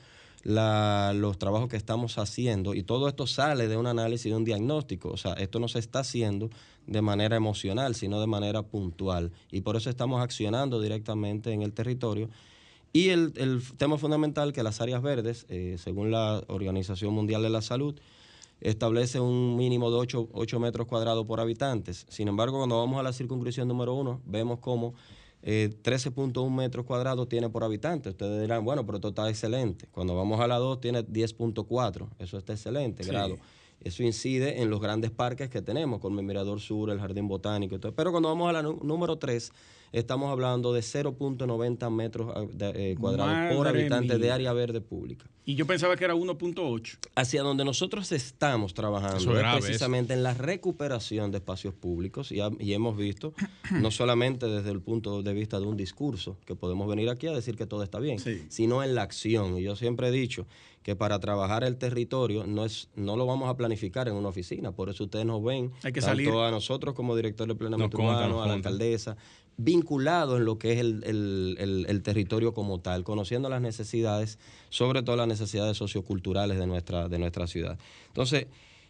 la- 0.43 1.13
los 1.15 1.39
trabajos 1.39 1.69
que 1.69 1.77
estamos 1.77 2.17
haciendo 2.19 2.75
y 2.75 2.83
todo 2.83 3.09
esto 3.09 3.27
sale 3.27 3.69
de 3.69 3.77
un 3.77 3.87
análisis, 3.87 4.31
de 4.31 4.37
un 4.37 4.45
diagnóstico. 4.45 5.11
O 5.11 5.17
sea, 5.17 5.35
esto 5.35 5.59
no 5.61 5.69
se 5.69 5.79
está 5.79 6.01
haciendo 6.01 6.51
de 6.87 7.03
manera 7.03 7.37
emocional, 7.37 7.95
sino 7.95 8.21
de 8.21 8.27
manera 8.27 8.63
puntual. 8.63 9.33
Y 9.51 9.61
por 9.61 9.77
eso 9.77 9.91
estamos 9.91 10.23
accionando 10.23 10.81
directamente 10.81 11.53
en 11.53 11.63
el 11.63 11.73
territorio. 11.73 12.29
Y 12.93 13.11
el, 13.11 13.33
el 13.37 13.63
tema 13.77 13.99
fundamental 13.99 14.53
que 14.53 14.63
las 14.63 14.81
áreas 14.81 15.01
verdes, 15.03 15.47
eh, 15.49 15.77
según 15.79 16.11
la 16.11 16.43
Organización 16.49 17.13
Mundial 17.15 17.43
de 17.43 17.51
la 17.51 17.63
Salud, 17.63 17.95
establece 18.61 19.21
un 19.21 19.57
mínimo 19.57 19.91
de 19.91 19.97
8, 20.33 20.61
metros 20.61 20.87
cuadrados 20.87 21.25
por 21.27 21.41
habitantes. 21.41 22.05
Sin 22.09 22.29
embargo, 22.29 22.59
cuando 22.59 22.79
vamos 22.79 22.99
a 22.99 23.03
la 23.03 23.13
circunscripción 23.13 23.69
número 23.69 23.95
1, 23.95 24.23
vemos 24.27 24.59
como 24.59 24.95
eh, 25.43 25.71
13.1 25.83 26.51
metros 26.51 26.85
cuadrados 26.85 27.29
tiene 27.29 27.49
por 27.49 27.65
habitante. 27.65 28.11
Ustedes 28.11 28.41
dirán, 28.43 28.65
bueno, 28.65 28.85
pero 28.85 28.97
esto 28.97 29.09
está 29.09 29.29
excelente. 29.31 29.87
Cuando 29.93 30.15
vamos 30.17 30.41
a 30.41 30.47
la 30.47 30.59
2, 30.59 30.81
tiene 30.81 31.03
10.4. 31.07 32.09
Eso 32.19 32.39
está 32.39 32.53
excelente, 32.53 33.05
Sí. 33.05 33.11
grado. 33.11 33.39
Eso 33.83 34.03
incide 34.03 34.61
en 34.61 34.69
los 34.69 34.79
grandes 34.81 35.11
parques 35.11 35.49
que 35.49 35.63
tenemos, 35.63 36.01
como 36.01 36.21
el 36.21 36.27
Mirador 36.27 36.61
Sur, 36.61 36.91
el 36.91 36.99
Jardín 37.01 37.29
Botánico. 37.29 37.77
y 37.77 37.79
todo. 37.79 37.95
Pero 37.95 38.11
cuando 38.11 38.29
vamos 38.29 38.51
a 38.51 38.53
la 38.53 38.63
número 38.63 39.17
3, 39.17 39.53
estamos 39.93 40.31
hablando 40.31 40.73
de 40.73 40.81
0.90 40.81 41.91
metros 41.91 42.33
ah, 42.35 42.45
de- 42.53 42.93
eh, 42.93 42.97
cuadrados 42.99 43.57
por 43.57 43.69
habitante 43.69 44.19
de 44.19 44.31
área 44.31 44.53
verde 44.53 44.81
pública. 44.81 45.27
Y 45.45 45.55
yo 45.57 45.67
pensaba 45.67 45.97
que 45.97 46.05
era 46.05 46.15
1.8. 46.15 46.99
Hacia 47.17 47.43
donde 47.43 47.65
nosotros 47.65 48.13
estamos 48.13 48.73
trabajando 48.75 49.17
es 49.37 49.45
eso. 49.45 49.59
precisamente 49.59 50.13
en 50.13 50.23
la 50.23 50.33
recuperación 50.35 51.33
de 51.33 51.39
espacios 51.39 51.75
públicos 51.75 52.31
y, 52.31 52.41
ha- 52.41 52.51
y 52.61 52.73
hemos 52.73 52.97
visto, 52.97 53.35
no 53.73 53.91
solamente 53.91 54.47
desde 54.47 54.71
el 54.71 54.81
punto 54.81 55.23
de 55.23 55.33
vista 55.33 55.59
de 55.59 55.67
un 55.67 55.77
discurso, 55.77 56.37
que 56.45 56.55
podemos 56.55 56.89
venir 56.89 57.09
aquí 57.09 57.27
a 57.27 57.33
decir 57.33 57.57
que 57.57 57.67
todo 57.67 57.83
está 57.83 57.99
bien, 57.99 58.19
Sí. 58.21 58.45
sino 58.49 58.85
en 58.85 58.95
la 58.95 59.03
acción. 59.03 59.59
Y 59.59 59.63
yo 59.63 59.75
siempre 59.75 60.09
he 60.09 60.11
dicho 60.13 60.47
que 60.83 60.95
para 60.95 61.19
trabajar 61.19 61.65
el 61.65 61.77
territorio 61.77 62.47
no, 62.47 62.65
es, 62.65 62.89
no 62.95 63.17
lo 63.17 63.27
vamos 63.27 63.49
a 63.51 63.57
planificar 63.57 64.09
en 64.09 64.15
una 64.15 64.29
oficina, 64.29 64.73
por 64.73 64.89
eso 64.89 65.05
ustedes 65.05 65.27
nos 65.27 65.43
ven, 65.43 65.73
Hay 65.83 65.93
que 65.93 66.01
tanto 66.01 66.07
salir. 66.17 66.31
a 66.31 66.51
nosotros 66.51 66.95
como 66.95 67.17
director 67.17 67.49
de 67.49 67.55
planeamiento 67.55 67.99
Nos 67.99 68.07
urbano, 68.07 68.43
a 68.43 68.47
la 68.47 68.55
alcaldesa, 68.55 69.17
vinculados 69.65 70.39
en 70.39 70.45
lo 70.45 70.59
que 70.59 70.73
es 70.73 70.79
el, 70.81 71.03
el- 71.05 71.57
el- 71.59 71.87
el 71.89 72.03
territorio 72.03 72.55
como 72.55 72.81
tal, 72.81 73.05
conociendo 73.05 73.49
las 73.49 73.61
necesidades, 73.61 74.39
sobre 74.69 75.03
todo 75.03 75.17
las 75.17 75.29
necesidades 75.29 75.77
socioculturales 75.77 76.59
de 76.59 76.67
nuestra, 76.67 77.09
de 77.09 77.19
nuestra 77.19 77.47
ciudad. 77.47 77.79
Entonces, 78.09 78.47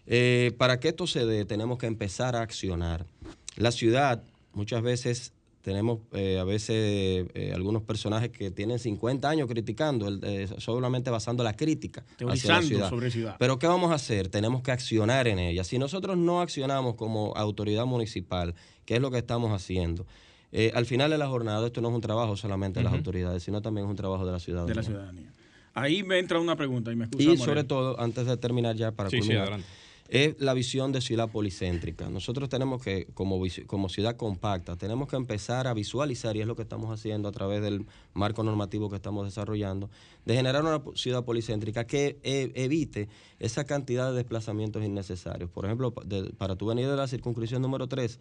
eh, 0.06 0.52
para 0.59 0.80
que 0.80 0.88
esto 0.88 1.06
se 1.06 1.26
dé, 1.26 1.44
tenemos 1.44 1.78
que 1.78 1.87
empezar 1.87 2.37
a 2.37 2.42
accionar. 2.42 3.06
La 3.56 3.70
ciudad, 3.72 4.22
muchas 4.54 4.83
veces 4.83 5.33
tenemos 5.62 5.98
eh, 6.12 6.38
a 6.38 6.44
veces 6.44 7.26
eh, 7.35 7.52
algunos 7.54 7.83
personajes 7.83 8.30
que 8.30 8.50
tienen 8.50 8.78
50 8.78 9.28
años 9.28 9.46
criticando, 9.46 10.09
eh, 10.22 10.48
solamente 10.56 11.11
basando 11.11 11.44
la 11.44 11.54
crítica 11.54 12.00
hacia 12.00 12.12
la 12.14 12.16
Teorizando 12.35 12.66
ciudad. 12.66 12.88
sobre 12.88 13.11
ciudad. 13.11 13.37
Pero 13.38 13.59
¿qué 13.59 13.66
vamos 13.66 13.92
a 13.92 13.96
hacer? 13.96 14.28
Tenemos 14.28 14.62
que 14.62 14.72
accionar 14.72 15.28
en 15.28 15.38
ella. 15.38 15.62
Si 15.62 15.78
nosotros 15.78 16.16
no 16.16 16.40
accionamos 16.40 16.94
como 16.94 17.35
autoridad 17.37 17.85
municipal, 17.85 18.54
que 18.87 18.94
es 18.96 19.02
lo 19.02 19.11
que 19.11 19.18
estamos 19.18 19.52
haciendo, 19.52 20.06
eh, 20.53 20.73
al 20.75 20.87
final 20.87 21.11
de 21.11 21.19
la 21.19 21.29
jornada 21.29 21.67
esto 21.67 21.81
no 21.81 21.89
es 21.89 21.95
un 21.95 22.01
trabajo 22.01 22.37
solamente 22.37 22.81
de 22.81 22.85
las 22.85 22.93
autoridades, 22.95 23.43
sino 23.43 23.63
también 23.63 23.87
es 23.87 23.91
un 23.91 23.97
trabajo 23.97 24.27
de 24.27 24.33
la 24.33 24.39
ciudadanía. 24.41 24.71
de 24.71 24.75
la 24.77 24.83
ciudadanía. 24.83 25.33
Ahí 25.75 26.03
me 26.03 26.19
entra 26.19 26.41
una 26.41 26.57
pregunta 26.57 26.91
y 26.93 26.97
me 26.97 27.05
excusa. 27.05 27.23
Y 27.23 27.27
Morel. 27.29 27.45
sobre 27.45 27.65
todo, 27.65 28.01
antes 28.01 28.27
de 28.27 28.37
terminar 28.37 28.75
ya 28.77 28.91
para 28.91 29.09
Sí, 29.09 29.17
sí, 29.17 29.21
culminar, 29.23 29.43
adelante. 29.45 29.69
es 30.09 30.41
la 30.41 30.53
visión 30.53 30.91
de 30.91 31.01
ciudad 31.01 31.31
policéntrica. 31.31 32.11
Nosotros 32.11 32.49
tenemos 32.49 32.83
que, 32.83 33.07
como, 33.15 33.41
como 33.69 33.89
ciudad 33.89 34.17
compacta, 34.17 34.75
tenemos 34.75 35.07
que 35.09 35.15
empezar 35.15 35.69
a 35.69 35.73
visualizar, 35.75 36.37
y 36.37 36.41
es 36.41 36.49
lo 36.49 36.57
que 36.57 36.63
estamos 36.63 36.91
haciendo 36.93 37.29
a 37.29 37.33
través 37.33 37.63
del 37.63 37.87
marco 38.15 38.43
normativo 38.43 38.91
que 38.91 38.97
estamos 38.97 39.25
desarrollando, 39.25 39.89
de 40.27 40.35
generar 40.35 40.63
una 40.65 40.83
ciudad 40.97 41.25
policéntrica 41.25 41.85
que 41.87 42.19
eh, 42.25 42.51
evite 42.57 43.09
esa 43.39 43.63
cantidad 43.63 44.11
de 44.11 44.17
desplazamientos 44.17 44.85
innecesarios. 44.85 45.49
Por 45.51 45.65
ejemplo, 45.67 45.95
de- 46.05 46.33
para 46.37 46.57
tú 46.57 46.67
venir 46.67 46.89
de 46.89 46.97
la 46.97 47.07
circunscripción 47.07 47.63
número 47.63 47.87
3, 47.87 48.19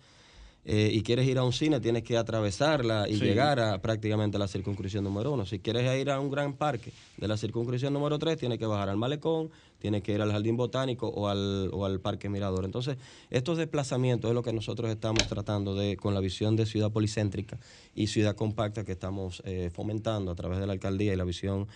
eh, 0.66 0.92
y 0.94 1.02
quieres 1.04 1.28
ir 1.28 1.38
a 1.38 1.44
un 1.44 1.54
cine, 1.54 1.80
tienes 1.80 2.04
que 2.04 2.18
atravesarla 2.18 3.08
y 3.10 3.16
Sí. 3.16 3.24
llegar 3.26 3.60
a 3.60 3.82
prácticamente 3.82 4.38
a 4.38 4.40
la 4.40 4.48
circunscripción 4.48 5.04
número 5.04 5.32
uno. 5.32 5.46
Si 5.46 5.60
quieres 5.60 6.00
ir 6.00 6.10
a 6.12 6.20
un 6.20 6.30
gran 6.30 6.54
parque 6.54 6.92
de 7.18 7.28
la 7.28 7.38
circunscripción 7.38 7.94
número 7.94 8.20
tres, 8.20 8.38
tienes 8.38 8.60
que 8.60 8.66
bajar 8.66 8.90
al 8.90 8.98
malecón, 8.98 9.50
tienes 9.80 10.04
que 10.04 10.14
ir 10.14 10.22
al 10.22 10.32
jardín 10.32 10.58
botánico 10.58 11.08
o 11.08 11.28
al, 11.28 11.70
o 11.74 11.86
al 11.86 12.02
parque 12.02 12.30
mirador. 12.30 12.66
Entonces, 12.66 12.98
estos 13.30 13.58
desplazamientos 13.58 14.30
es 14.30 14.36
lo 14.36 14.44
que 14.44 14.52
nosotros 14.54 14.92
estamos 14.92 15.26
tratando 15.28 15.76
de, 15.76 15.96
con 15.98 16.14
la 16.14 16.20
visión 16.20 16.56
de 16.56 16.66
ciudad 16.66 16.92
policéntrica 16.92 17.58
y 17.96 18.08
ciudad 18.08 18.36
compacta 18.36 18.84
que 18.84 18.92
estamos 18.92 19.42
eh, 19.46 19.70
fomentando 19.74 20.30
a 20.32 20.36
través 20.36 20.60
de 20.60 20.68
la 20.68 20.74
alcaldía 20.74 21.14
y 21.14 21.16
la 21.16 21.24
visión 21.24 21.68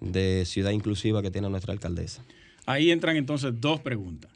de 0.00 0.44
ciudad 0.46 0.72
inclusiva 0.72 1.22
que 1.22 1.30
tiene 1.30 1.48
nuestra 1.48 1.72
alcaldesa. 1.72 2.24
Ahí 2.66 2.90
entran 2.90 3.16
entonces 3.16 3.52
dos 3.60 3.80
preguntas. 3.80 4.30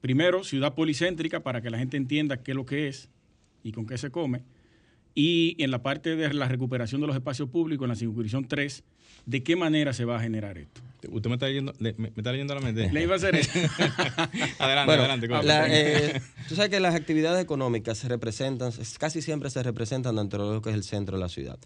Primero, 0.00 0.44
ciudad 0.44 0.74
policéntrica 0.74 1.40
para 1.40 1.60
que 1.60 1.68
la 1.68 1.78
gente 1.78 1.96
entienda 1.96 2.38
qué 2.38 2.52
es 2.52 2.56
lo 2.56 2.64
que 2.64 2.88
es 2.88 3.08
y 3.62 3.72
con 3.72 3.86
qué 3.86 3.98
se 3.98 4.10
come. 4.10 4.42
Y 5.14 5.56
en 5.62 5.70
la 5.72 5.82
parte 5.82 6.14
de 6.16 6.32
la 6.32 6.46
recuperación 6.48 7.00
de 7.00 7.06
los 7.08 7.16
espacios 7.16 7.48
públicos, 7.50 7.84
en 7.84 7.88
la 7.88 7.96
circunscripción 7.96 8.46
3, 8.46 8.84
¿de 9.26 9.42
qué 9.42 9.56
manera 9.56 9.92
se 9.92 10.04
va 10.04 10.16
a 10.16 10.20
generar 10.20 10.56
esto? 10.56 10.80
Usted 11.10 11.28
me 11.30 11.34
está 11.34 11.46
leyendo, 11.48 11.72
le- 11.80 11.94
me, 11.94 12.10
me 12.10 12.14
está 12.18 12.30
leyendo 12.30 12.54
la 12.54 12.60
mente. 12.60 12.92
Le 12.92 13.02
iba 13.02 13.14
a 13.14 13.16
hacer 13.16 13.34
eso. 13.34 13.50
adelante, 14.58 14.86
Bueno, 14.86 15.02
adelante. 15.02 15.28
La, 15.46 15.66
eh, 15.68 16.20
tú 16.48 16.54
sabes 16.54 16.70
que 16.70 16.78
las 16.80 16.94
actividades 16.94 17.42
económicas 17.42 17.98
se 17.98 18.08
representan, 18.08 18.68
es- 18.68 18.98
casi 18.98 19.20
siempre 19.22 19.50
se 19.50 19.62
representan 19.62 20.16
dentro 20.16 20.48
de 20.48 20.54
lo 20.56 20.62
que 20.62 20.70
es 20.70 20.76
el 20.76 20.84
centro 20.84 21.16
de 21.16 21.22
la 21.22 21.28
ciudad. 21.28 21.58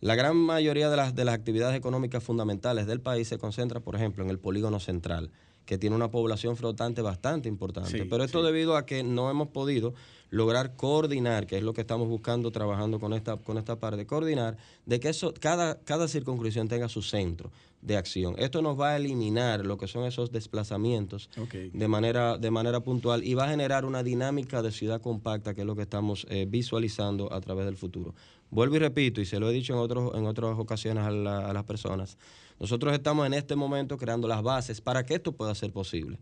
La 0.00 0.14
gran 0.14 0.36
mayoría 0.36 0.90
de 0.90 0.96
las, 0.96 1.14
de 1.14 1.24
las 1.24 1.34
actividades 1.34 1.76
económicas 1.76 2.22
fundamentales 2.22 2.86
del 2.86 3.00
país 3.00 3.28
se 3.28 3.38
concentra, 3.38 3.80
por 3.80 3.94
ejemplo, 3.96 4.22
en 4.24 4.30
el 4.30 4.38
polígono 4.38 4.78
central, 4.80 5.30
que 5.66 5.76
tiene 5.76 5.96
una 5.96 6.10
población 6.10 6.56
flotante 6.56 7.02
bastante 7.02 7.48
importante. 7.48 7.90
Sí, 7.90 8.04
Pero 8.08 8.24
esto 8.24 8.40
sí. 8.40 8.46
debido 8.46 8.76
a 8.76 8.86
que 8.86 9.02
no 9.02 9.28
hemos 9.30 9.48
podido 9.48 9.94
lograr 10.30 10.76
coordinar, 10.76 11.46
que 11.46 11.56
es 11.56 11.62
lo 11.62 11.72
que 11.72 11.80
estamos 11.80 12.08
buscando 12.08 12.50
trabajando 12.50 13.00
con 13.00 13.12
esta, 13.12 13.36
con 13.36 13.56
esta 13.58 13.76
parte, 13.80 14.06
coordinar 14.06 14.56
de 14.86 15.00
que 15.00 15.08
eso, 15.08 15.32
cada, 15.40 15.78
cada 15.80 16.06
circunscripción 16.08 16.68
tenga 16.68 16.88
su 16.88 17.02
centro 17.02 17.50
de 17.80 17.96
acción. 17.96 18.34
Esto 18.38 18.60
nos 18.60 18.78
va 18.78 18.90
a 18.90 18.96
eliminar 18.96 19.64
lo 19.64 19.78
que 19.78 19.86
son 19.86 20.04
esos 20.04 20.30
desplazamientos 20.32 21.30
de 21.72 21.88
manera, 21.88 22.36
de 22.36 22.50
manera 22.50 22.80
puntual 22.80 23.24
y 23.24 23.34
va 23.34 23.44
a 23.44 23.48
generar 23.50 23.84
una 23.84 24.02
dinámica 24.02 24.62
de 24.62 24.72
ciudad 24.72 25.00
compacta, 25.00 25.54
que 25.54 25.60
es 25.62 25.66
lo 25.66 25.76
que 25.76 25.82
estamos 25.82 26.26
eh, 26.28 26.46
visualizando 26.48 27.32
a 27.32 27.40
través 27.40 27.64
del 27.66 27.76
futuro. 27.76 28.14
Vuelvo 28.50 28.76
y 28.76 28.78
repito, 28.80 29.20
y 29.20 29.26
se 29.26 29.38
lo 29.38 29.48
he 29.48 29.52
dicho 29.52 29.72
en, 29.74 29.78
otros, 29.78 30.14
en 30.14 30.26
otras 30.26 30.58
ocasiones 30.58 31.04
a, 31.04 31.10
la- 31.10 31.48
a 31.48 31.52
las 31.52 31.64
personas, 31.64 32.16
nosotros 32.58 32.92
estamos 32.92 33.26
en 33.26 33.34
este 33.34 33.54
momento 33.56 33.96
creando 33.96 34.26
las 34.26 34.42
bases 34.42 34.80
para 34.80 35.06
que 35.06 35.14
esto 35.14 35.32
pueda 35.32 35.54
ser 35.54 35.72
posible. 35.72 36.18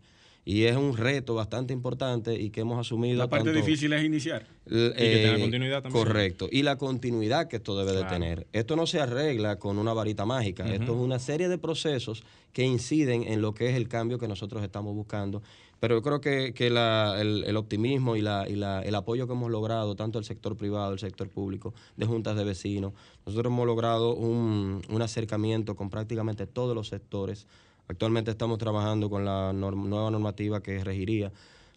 Y 0.49 0.63
es 0.63 0.77
un 0.77 0.95
reto 0.95 1.35
bastante 1.35 1.73
importante 1.73 2.39
y 2.39 2.51
que 2.51 2.61
hemos 2.61 2.79
asumido. 2.79 3.17
La 3.17 3.27
parte 3.27 3.51
tanto- 3.51 3.59
difícil 3.65 3.91
es 3.91 4.01
iniciar. 4.05 4.47
L- 4.65 4.93
que 4.93 5.15
tenga 5.17 5.35
eh, 5.35 5.41
continuidad 5.41 5.83
también. 5.83 6.05
Correcto. 6.05 6.47
Y 6.49 6.63
la 6.63 6.77
continuidad 6.77 7.49
que 7.49 7.57
esto 7.57 7.77
debe 7.77 7.91
de 7.91 8.05
tener. 8.05 8.47
Esto 8.53 8.77
no 8.77 8.87
se 8.87 9.01
arregla 9.01 9.59
con 9.59 9.77
una 9.77 9.91
varita 9.91 10.25
mágica. 10.25 10.65
Esto 10.73 10.93
es 10.93 10.99
una 11.01 11.19
serie 11.19 11.49
de 11.49 11.57
procesos 11.57 12.23
que 12.53 12.63
inciden 12.63 13.23
en 13.23 13.41
lo 13.41 13.53
que 13.53 13.69
es 13.69 13.75
el 13.75 13.89
cambio 13.89 14.19
que 14.19 14.29
nosotros 14.29 14.63
estamos 14.63 14.95
buscando. 14.95 15.43
Pero 15.81 15.95
yo 15.97 16.01
creo 16.01 16.21
que, 16.21 16.53
que 16.53 16.69
la- 16.69 17.17
el, 17.19 17.43
el 17.45 17.57
optimismo 17.57 18.15
y, 18.15 18.21
la, 18.21 18.45
y 18.47 18.55
la- 18.55 18.81
el 18.83 18.95
apoyo 18.95 19.27
que 19.27 19.33
hemos 19.33 19.51
logrado, 19.51 19.95
tanto 19.97 20.17
el 20.17 20.23
sector 20.23 20.55
privado, 20.55 20.93
el 20.93 20.99
sector 20.99 21.27
público, 21.29 21.73
de 21.97 22.05
juntas 22.05 22.37
de 22.37 22.45
vecinos, 22.45 22.93
nosotros 23.25 23.51
hemos 23.51 23.67
logrado 23.67 24.15
un, 24.15 24.81
un 24.87 25.01
acercamiento 25.01 25.75
con 25.75 25.89
prácticamente 25.89 26.47
todos 26.47 26.73
los 26.73 26.87
sectores. 26.87 27.47
Actualmente 27.87 28.31
estamos 28.31 28.57
trabajando 28.57 29.09
con 29.09 29.23
la 29.25 29.53
nueva 29.53 30.11
normativa 30.11 30.61
que 30.61 30.83
regiría 30.83 31.31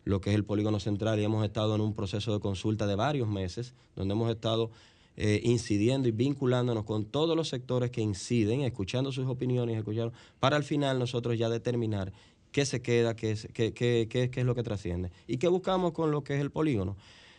lo 0.05 0.21
que 0.21 0.31
es 0.31 0.37
el 0.37 0.45
polígono 0.45 0.81
central 0.81 1.21
y 1.21 1.25
hemos 1.25 1.45
estado 1.45 1.75
en 1.75 1.81
un 1.81 1.95
proceso 1.95 2.33
de 2.33 2.41
consulta 2.41 2.87
de 2.87 2.97
varios 2.97 3.29
meses, 3.29 3.75
donde 3.97 4.15
hemos 4.15 4.31
estado 4.31 4.71
eh, 5.17 5.41
incidiendo 5.45 6.09
y 6.09 6.13
vinculándonos 6.13 6.85
con 6.85 7.05
todos 7.05 7.37
los 7.37 7.49
sectores 7.49 7.91
que 7.91 8.01
inciden, 8.01 8.63
escuchando 8.63 9.13
sus 9.13 9.27
opiniones, 9.27 9.77
escuchando, 9.77 10.13
para 10.41 10.57
al 10.57 10.65
final 10.65 10.99
nosotros 10.99 11.39
ya 11.39 11.49
determinar 11.51 12.13
qué 12.51 12.65
se 12.65 12.81
queda, 12.83 13.15
qué 13.15 13.33
es, 13.33 13.47
qué, 13.53 13.73
qué- 13.75 14.09
qué- 14.11 14.31
qué 14.31 14.41
es 14.41 14.47
lo 14.47 14.55
que 14.55 14.63
trasciende 14.63 15.13
y 15.29 15.37
qué 15.37 15.49
buscamos 15.49 15.93
con 15.93 16.11
lo 16.11 16.25
que 16.25 16.35
es 16.35 16.41
el 16.41 16.51
polígono. 16.51 16.97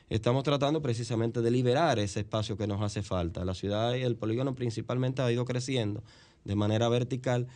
Estamos 0.10 0.44
tratando 0.44 0.82
precisamente 0.82 1.42
de 1.42 1.52
liberar 1.52 1.98
ese 1.98 2.20
espacio 2.20 2.58
que 2.58 2.68
nos 2.68 2.82
hace 2.82 3.02
falta. 3.02 3.44
La 3.46 3.54
ciudad 3.56 3.96
y 3.96 4.02
el 4.02 4.16
polígono 4.16 4.54
principalmente 4.56 5.22
ha 5.22 5.32
ido 5.32 5.46
creciendo 5.46 6.04
de 6.44 6.56
manera 6.56 6.90
vertical 6.90 7.48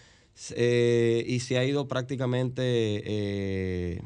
eh, 0.56 1.24
y 1.28 1.40
se 1.40 1.58
ha 1.58 1.66
ido 1.66 1.88
prácticamente 1.88 2.62
eh, 2.64 4.02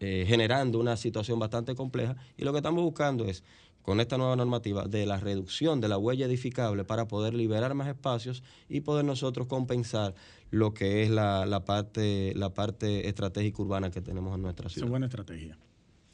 eh, 0.00 0.24
generando 0.26 0.78
una 0.78 0.96
situación 0.96 1.38
bastante 1.38 1.74
compleja 1.74 2.16
y 2.36 2.44
lo 2.44 2.52
que 2.52 2.58
estamos 2.58 2.82
buscando 2.82 3.24
es 3.26 3.44
con 3.82 4.00
esta 4.00 4.16
nueva 4.16 4.34
normativa 4.34 4.86
de 4.86 5.06
la 5.06 5.20
reducción 5.20 5.80
de 5.80 5.88
la 5.88 5.98
huella 5.98 6.26
edificable 6.26 6.84
para 6.84 7.06
poder 7.06 7.34
liberar 7.34 7.74
más 7.74 7.86
espacios 7.88 8.42
y 8.68 8.80
poder 8.80 9.04
nosotros 9.04 9.46
compensar 9.46 10.14
lo 10.50 10.74
que 10.74 11.02
es 11.02 11.10
la, 11.10 11.46
la 11.46 11.64
parte 11.64 12.32
la 12.34 12.52
parte 12.54 13.08
estratégica 13.08 13.62
urbana 13.62 13.90
que 13.90 14.00
tenemos 14.00 14.34
en 14.34 14.42
nuestra 14.42 14.66
Esa 14.66 14.72
es 14.72 14.74
ciudad. 14.74 14.88
buena 14.90 15.06
estrategia. 15.06 15.58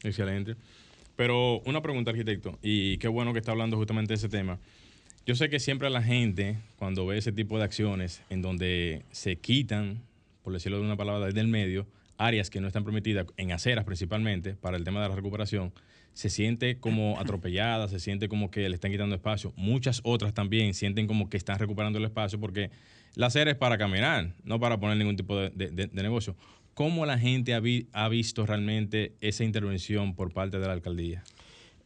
Excelente. 0.03 0.57
Pero 1.17 1.61
una 1.67 1.83
pregunta, 1.83 2.11
arquitecto, 2.11 2.59
y 2.63 2.97
qué 2.99 3.07
bueno 3.09 3.33
que 3.33 3.39
está 3.41 3.53
hablando 3.53 3.77
justamente 3.77 4.13
de 4.13 4.17
ese 4.17 4.29
tema. 4.29 4.59
Yo 5.31 5.37
sé 5.37 5.49
que 5.49 5.61
siempre 5.61 5.89
la 5.91 6.03
gente, 6.03 6.57
cuando 6.77 7.07
ve 7.07 7.17
ese 7.17 7.31
tipo 7.31 7.57
de 7.57 7.63
acciones 7.63 8.21
en 8.31 8.43
donde 8.43 9.05
se 9.13 9.37
quitan, 9.37 10.03
por 10.43 10.53
decirlo 10.53 10.79
de 10.81 10.85
una 10.85 10.97
palabra, 10.97 11.27
desde 11.27 11.39
el 11.41 11.47
medio, 11.47 11.87
áreas 12.19 12.51
que 12.51 12.61
no 12.61 12.67
están 12.67 12.83
permitidas, 12.83 13.27
en 13.37 13.53
aceras 13.53 13.85
principalmente, 13.85 14.55
para 14.57 14.77
el 14.77 14.83
tema 14.83 15.01
de 15.01 15.09
la 15.09 15.15
recuperación, 15.15 15.73
se 16.15 16.31
siente 16.31 16.79
como 16.81 17.17
atropellada, 17.21 17.87
se 17.87 18.01
siente 18.01 18.29
como 18.29 18.51
que 18.51 18.69
le 18.69 18.75
están 18.75 18.91
quitando 18.91 19.15
espacio. 19.15 19.53
Muchas 19.55 20.01
otras 20.03 20.35
también 20.35 20.75
sienten 20.75 21.07
como 21.07 21.31
que 21.31 21.37
están 21.37 21.61
recuperando 21.61 22.01
el 22.01 22.07
espacio 22.07 22.41
porque 22.41 22.73
la 23.15 23.27
acera 23.27 23.53
es 23.53 23.57
para 23.57 23.79
caminar, 23.79 24.33
no 24.43 24.59
para 24.59 24.81
poner 24.81 24.97
ningún 24.97 25.15
tipo 25.15 25.37
de, 25.39 25.51
de- 25.51 25.71
de- 25.71 25.87
de 25.87 26.03
negocio. 26.03 26.35
¿Cómo 26.75 27.07
la 27.07 27.21
gente 27.21 27.55
ha, 27.55 27.61
vi- 27.61 27.87
ha 27.93 28.09
visto 28.09 28.47
realmente 28.47 29.13
esa 29.21 29.45
intervención 29.45 30.17
por 30.17 30.33
parte 30.33 30.59
de 30.59 30.67
la 30.67 30.73
alcaldía? 30.73 31.23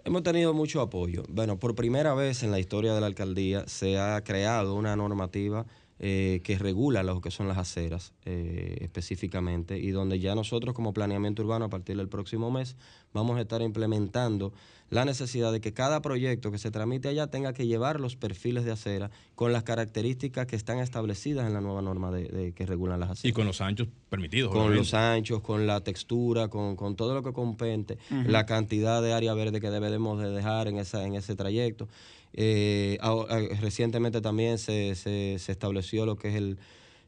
Hemos 0.07 0.23
tenido 0.23 0.53
mucho 0.53 0.83
apoyo. 0.83 1.23
Bueno, 1.31 1.59
por 1.59 1.75
primera 1.75 2.13
vez 2.13 2.43
en 2.43 2.51
la 2.51 2.59
historia 2.59 2.93
de 2.93 3.01
la 3.01 3.07
alcaldía 3.07 3.67
se 3.67 3.99
ha 3.99 4.23
creado 4.23 4.75
una 4.75 4.95
normativa 4.97 5.65
eh, 6.01 6.41
que 6.43 6.59
regula 6.59 7.03
lo 7.05 7.21
que 7.21 7.31
son 7.31 7.47
las 7.47 7.57
aceras 7.57 8.13
eh, 8.25 8.79
específicamente 8.81 9.79
y 9.79 9.91
donde 9.93 10.19
ya 10.19 10.35
nosotros 10.35 10.75
como 10.75 10.93
planeamiento 10.93 11.43
urbano 11.43 11.67
a 11.67 11.69
partir 11.69 11.97
del 11.97 12.09
próximo 12.09 12.51
mes 12.51 12.77
vamos 13.13 13.39
a 13.39 13.43
estar 13.43 13.63
implementando 13.63 14.53
la 14.91 15.05
necesidad 15.05 15.53
de 15.53 15.61
que 15.61 15.73
cada 15.73 16.03
proyecto 16.03 16.51
que 16.51 16.59
se 16.59 16.71
tramite 16.71 17.09
allá 17.09 17.29
tenga 17.29 17.53
que 17.53 17.67
llevar 17.67 18.01
los 18.01 18.17
perfiles 18.17 18.65
de 18.65 18.73
acera 18.73 19.11
con 19.37 19.53
las 19.53 19.63
características 19.63 20.47
que 20.47 20.57
están 20.57 20.79
establecidas 20.79 21.47
en 21.47 21.55
la 21.55 21.61
nueva 21.61 21.81
norma 21.81 22.11
de, 22.11 22.25
de 22.29 22.53
que 22.53 22.67
regulan 22.67 22.99
las 23.01 23.11
aceras 23.11 23.31
Y 23.31 23.33
con 23.33 23.47
los 23.47 23.61
anchos 23.61 23.89
permitidos. 24.09 24.51
con 24.51 24.59
obviamente. 24.63 24.81
los 24.81 24.95
anchos, 24.95 25.41
con 25.43 25.67
la 25.67 25.81
textura, 25.83 26.49
con, 26.49 26.75
con 26.77 26.97
todo 26.97 27.15
lo 27.15 27.23
que 27.23 27.33
compete, 27.33 27.99
la 28.27 28.47
cantidad 28.47 29.01
de 29.01 29.13
área 29.13 29.33
verde 29.35 29.61
que 29.61 29.71
debemos 29.71 30.21
de 30.21 30.31
dejar 30.31 30.69
en, 30.69 30.79
esa, 30.79 31.05
en 31.07 31.15
ese 31.15 31.35
trayecto. 31.37 31.89
Eh, 32.35 32.99
eh, 33.01 33.49
recientemente 33.61 34.21
también 34.21 34.59
se, 34.59 34.95
se- 34.97 35.37
se 35.39 35.53
estableció 35.53 36.05
lo 36.05 36.17
que 36.17 36.29
es 36.29 36.35
el, 36.35 36.59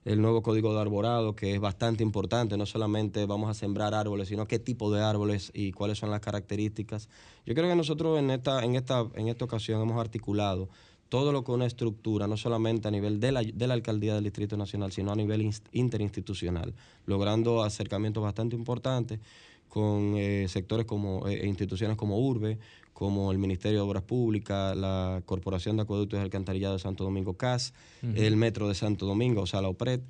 el 0.04 0.20
nuevo 0.22 0.40
código 0.42 0.72
de 0.72 0.80
arborado, 0.80 1.34
que 1.34 1.52
es 1.54 1.60
bastante 1.60 2.02
importante. 2.04 2.56
No 2.56 2.64
solamente 2.64 3.26
vamos 3.26 3.50
a 3.50 3.54
sembrar 3.54 3.92
árboles, 3.92 4.28
sino 4.28 4.46
qué 4.46 4.58
tipo 4.60 4.92
de 4.92 5.02
árboles 5.02 5.50
y 5.52 5.72
cuáles 5.72 5.98
son 5.98 6.10
las 6.10 6.20
características. 6.20 7.08
Yo 7.44 7.54
creo 7.54 7.68
que 7.68 7.74
nosotros 7.76 8.18
en 8.18 8.30
esta, 8.30 8.64
en 8.64 8.76
esta, 8.76 9.04
en 9.16 9.28
esta 9.28 9.44
ocasión 9.44 9.82
hemos 9.82 10.00
articulado 10.00 10.68
todo 11.08 11.30
lo 11.30 11.44
que 11.44 11.52
una 11.52 11.66
estructura, 11.66 12.26
no 12.26 12.36
solamente 12.36 12.88
a 12.88 12.90
nivel 12.90 13.20
de 13.20 13.30
la, 13.32 13.42
de 13.42 13.66
la 13.68 13.74
alcaldía 13.74 14.14
del 14.14 14.24
Distrito 14.24 14.56
Nacional, 14.56 14.90
sino 14.90 15.12
a 15.12 15.16
nivel 15.16 15.40
inst- 15.42 15.62
interinstitucional, 15.72 16.74
logrando 17.04 17.62
acercamientos 17.62 18.22
bastante 18.24 18.56
importantes 18.56 19.20
con 19.68 20.14
eh, 20.16 20.46
sectores 20.48 20.84
como 20.86 21.28
eh, 21.28 21.42
e 21.42 21.46
instituciones 21.46 21.96
como 21.96 22.18
URBE, 22.18 22.58
como 22.96 23.30
el 23.30 23.36
Ministerio 23.36 23.80
de 23.80 23.82
Obras 23.84 24.04
Públicas, 24.04 24.74
la 24.74 25.20
Corporación 25.26 25.76
de 25.76 25.82
Acueductos 25.82 26.18
y 26.18 26.22
Alcantarillado 26.22 26.72
de 26.76 26.80
Santo 26.80 27.04
Domingo 27.04 27.34
CAS, 27.34 27.74
el 28.14 28.36
Metro 28.38 28.68
de 28.68 28.74
Santo 28.74 29.04
Domingo, 29.04 29.42
o 29.42 29.46
sea, 29.46 29.60
la 29.60 29.68
OPRED, 29.68 30.00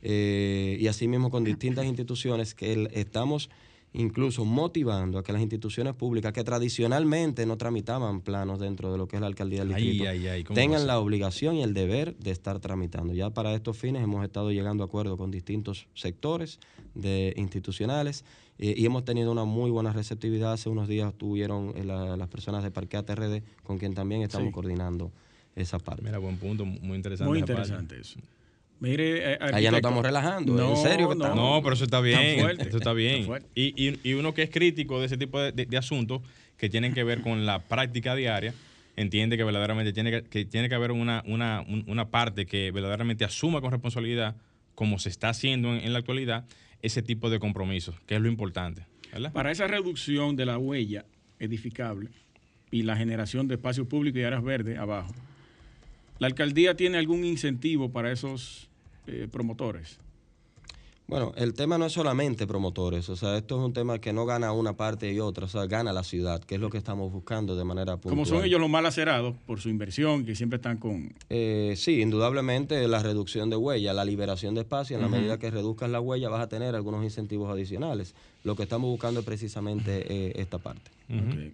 eh, 0.00 0.76
y 0.80 0.86
asimismo 0.86 1.28
con 1.28 1.42
distintas 1.42 1.86
instituciones 1.86 2.54
que 2.54 2.72
el- 2.72 2.88
estamos 2.92 3.50
incluso 3.92 4.44
motivando 4.44 5.18
a 5.18 5.24
que 5.24 5.32
las 5.32 5.42
instituciones 5.42 5.94
públicas 5.94 6.32
que 6.32 6.44
tradicionalmente 6.44 7.46
no 7.46 7.56
tramitaban 7.56 8.20
planos 8.20 8.60
dentro 8.60 8.92
de 8.92 8.98
lo 8.98 9.08
que 9.08 9.16
es 9.16 9.20
la 9.22 9.26
alcaldía 9.26 9.60
del 9.64 9.70
distrito 9.74 10.04
ay, 10.08 10.26
ay, 10.28 10.44
¿cómo 10.44 10.54
va 10.54 10.60
a 10.62 10.62
tengan 10.62 10.86
la 10.86 11.00
obligación 11.00 11.56
y 11.56 11.62
el 11.64 11.74
deber 11.74 12.14
de 12.18 12.30
estar 12.30 12.60
tramitando. 12.60 13.12
Ya 13.12 13.30
para 13.30 13.52
estos 13.54 13.76
fines 13.76 14.04
hemos 14.04 14.22
estado 14.22 14.52
llegando 14.52 14.84
a 14.84 14.86
acuerdos 14.86 15.16
con 15.16 15.32
distintos 15.32 15.88
sectores 15.94 16.60
de 16.94 17.32
institucionales 17.36 18.24
eh, 18.58 18.74
y 18.76 18.84
hemos 18.86 19.04
tenido 19.04 19.32
una 19.32 19.44
muy 19.44 19.70
buena 19.70 19.92
receptividad. 19.92 20.52
Hace 20.52 20.68
unos 20.68 20.88
días 20.88 21.12
tuvieron 21.14 21.72
eh, 21.76 21.84
la- 21.84 22.16
las 22.16 22.28
personas 22.28 22.62
de 22.62 22.70
Parque 22.70 22.96
ATRD 22.96 23.42
con 23.62 23.78
quien 23.78 23.94
también 23.94 24.22
estamos 24.22 24.48
Sí. 24.48 24.52
coordinando 24.52 25.12
esa 25.54 25.78
parte. 25.78 26.02
Mira, 26.02 26.18
buen 26.18 26.36
punto, 26.38 26.64
muy 26.64 26.96
interesante. 26.96 27.28
Muy 27.28 27.38
esa 27.38 27.46
parte. 27.46 27.62
interesante 27.72 28.00
eso. 28.00 28.18
Mire, 28.78 29.32
eh, 29.34 29.38
Allá 29.40 29.70
no 29.70 29.76
estamos 29.78 30.04
relajando, 30.04 30.70
en 30.70 30.76
serio 30.76 31.08
que 31.08 31.14
estamos. 31.14 31.34
No, 31.36 31.60
pero 31.62 31.74
eso 31.74 31.84
está 31.84 32.00
bien. 32.00 32.40
fuerte, 32.40 32.68
Eso 32.68 32.76
está 32.76 32.92
bien. 32.92 33.26
Y, 33.54 33.72
y- 33.88 33.98
y 34.02 34.12
uno 34.14 34.34
que 34.34 34.42
es 34.42 34.50
crítico 34.50 35.00
de 35.00 35.06
ese 35.06 35.16
tipo 35.16 35.40
de, 35.40 35.52
de- 35.52 35.64
de 35.64 35.76
asuntos 35.78 36.20
que 36.58 36.68
tienen 36.68 36.92
que 36.92 37.02
ver 37.02 37.22
con 37.22 37.46
la 37.46 37.60
práctica 37.60 38.14
diaria, 38.14 38.52
entiende 38.96 39.38
que 39.38 39.44
verdaderamente 39.44 39.92
tiene 39.94 40.10
que, 40.10 40.22
que 40.24 40.44
tiene 40.44 40.68
que 40.68 40.74
haber 40.74 40.92
una, 40.92 41.22
una, 41.26 41.62
un- 41.66 41.84
una 41.86 42.10
parte 42.10 42.44
que 42.44 42.70
verdaderamente 42.70 43.24
asuma 43.24 43.62
con 43.62 43.70
responsabilidad, 43.70 44.36
como 44.74 44.98
se 44.98 45.08
está 45.08 45.30
haciendo 45.30 45.74
en, 45.74 45.82
en 45.82 45.92
la 45.94 45.98
actualidad, 46.00 46.44
ese 46.82 47.02
tipo 47.02 47.30
de 47.30 47.38
compromisos, 47.38 47.94
que 48.06 48.16
es 48.16 48.20
lo 48.20 48.28
importante. 48.28 48.86
Para 49.32 49.50
esa 49.50 49.66
reducción 49.66 50.36
de 50.36 50.46
la 50.46 50.58
huella 50.58 51.04
edificable 51.38 52.10
y 52.70 52.82
la 52.82 52.96
generación 52.96 53.48
de 53.48 53.54
espacios 53.54 53.86
públicos 53.86 54.20
y 54.20 54.24
áreas 54.24 54.42
verdes 54.42 54.78
abajo, 54.78 55.14
¿la 56.18 56.26
alcaldía 56.26 56.76
tiene 56.76 56.98
algún 56.98 57.24
incentivo 57.24 57.90
para 57.90 58.12
esos 58.12 58.68
eh, 59.06 59.28
promotores? 59.30 59.98
Bueno, 61.08 61.32
el 61.36 61.54
tema 61.54 61.78
no 61.78 61.86
es 61.86 61.92
solamente 61.92 62.48
promotores, 62.48 63.08
o 63.08 63.14
sea, 63.14 63.36
esto 63.36 63.60
es 63.60 63.64
un 63.64 63.72
tema 63.72 64.00
que 64.00 64.12
no 64.12 64.26
gana 64.26 64.50
una 64.50 64.76
parte 64.76 65.12
y 65.12 65.20
otra, 65.20 65.44
o 65.44 65.48
sea, 65.48 65.66
gana 65.66 65.92
la 65.92 66.02
ciudad, 66.02 66.42
que 66.42 66.56
es 66.56 66.60
lo 66.60 66.68
que 66.68 66.78
estamos 66.78 67.12
buscando 67.12 67.54
de 67.54 67.62
manera 67.62 67.92
puntual. 67.92 68.10
Como 68.10 68.26
son 68.26 68.44
ellos 68.44 68.60
los 68.60 68.68
mal 68.68 68.86
acerados 68.86 69.36
por 69.46 69.60
su 69.60 69.68
inversión, 69.68 70.26
que 70.26 70.34
siempre 70.34 70.56
están 70.56 70.78
con... 70.78 71.12
Eh, 71.30 71.74
sí, 71.76 72.00
indudablemente 72.00 72.88
la 72.88 73.04
reducción 73.04 73.50
de 73.50 73.56
huella, 73.56 73.92
la 73.92 74.04
liberación 74.04 74.56
de 74.56 74.62
espacio, 74.62 74.96
en 74.96 75.02
la 75.02 75.08
medida 75.08 75.38
que 75.38 75.48
reduzcas 75.48 75.90
la 75.90 76.00
huella 76.00 76.28
vas 76.28 76.40
a 76.40 76.48
tener 76.48 76.74
algunos 76.74 77.04
incentivos 77.04 77.52
adicionales. 77.52 78.16
Lo 78.42 78.56
que 78.56 78.64
estamos 78.64 78.90
buscando 78.90 79.20
es 79.20 79.26
precisamente 79.26 80.12
eh, 80.12 80.32
esta 80.36 80.58
parte. 80.58 80.90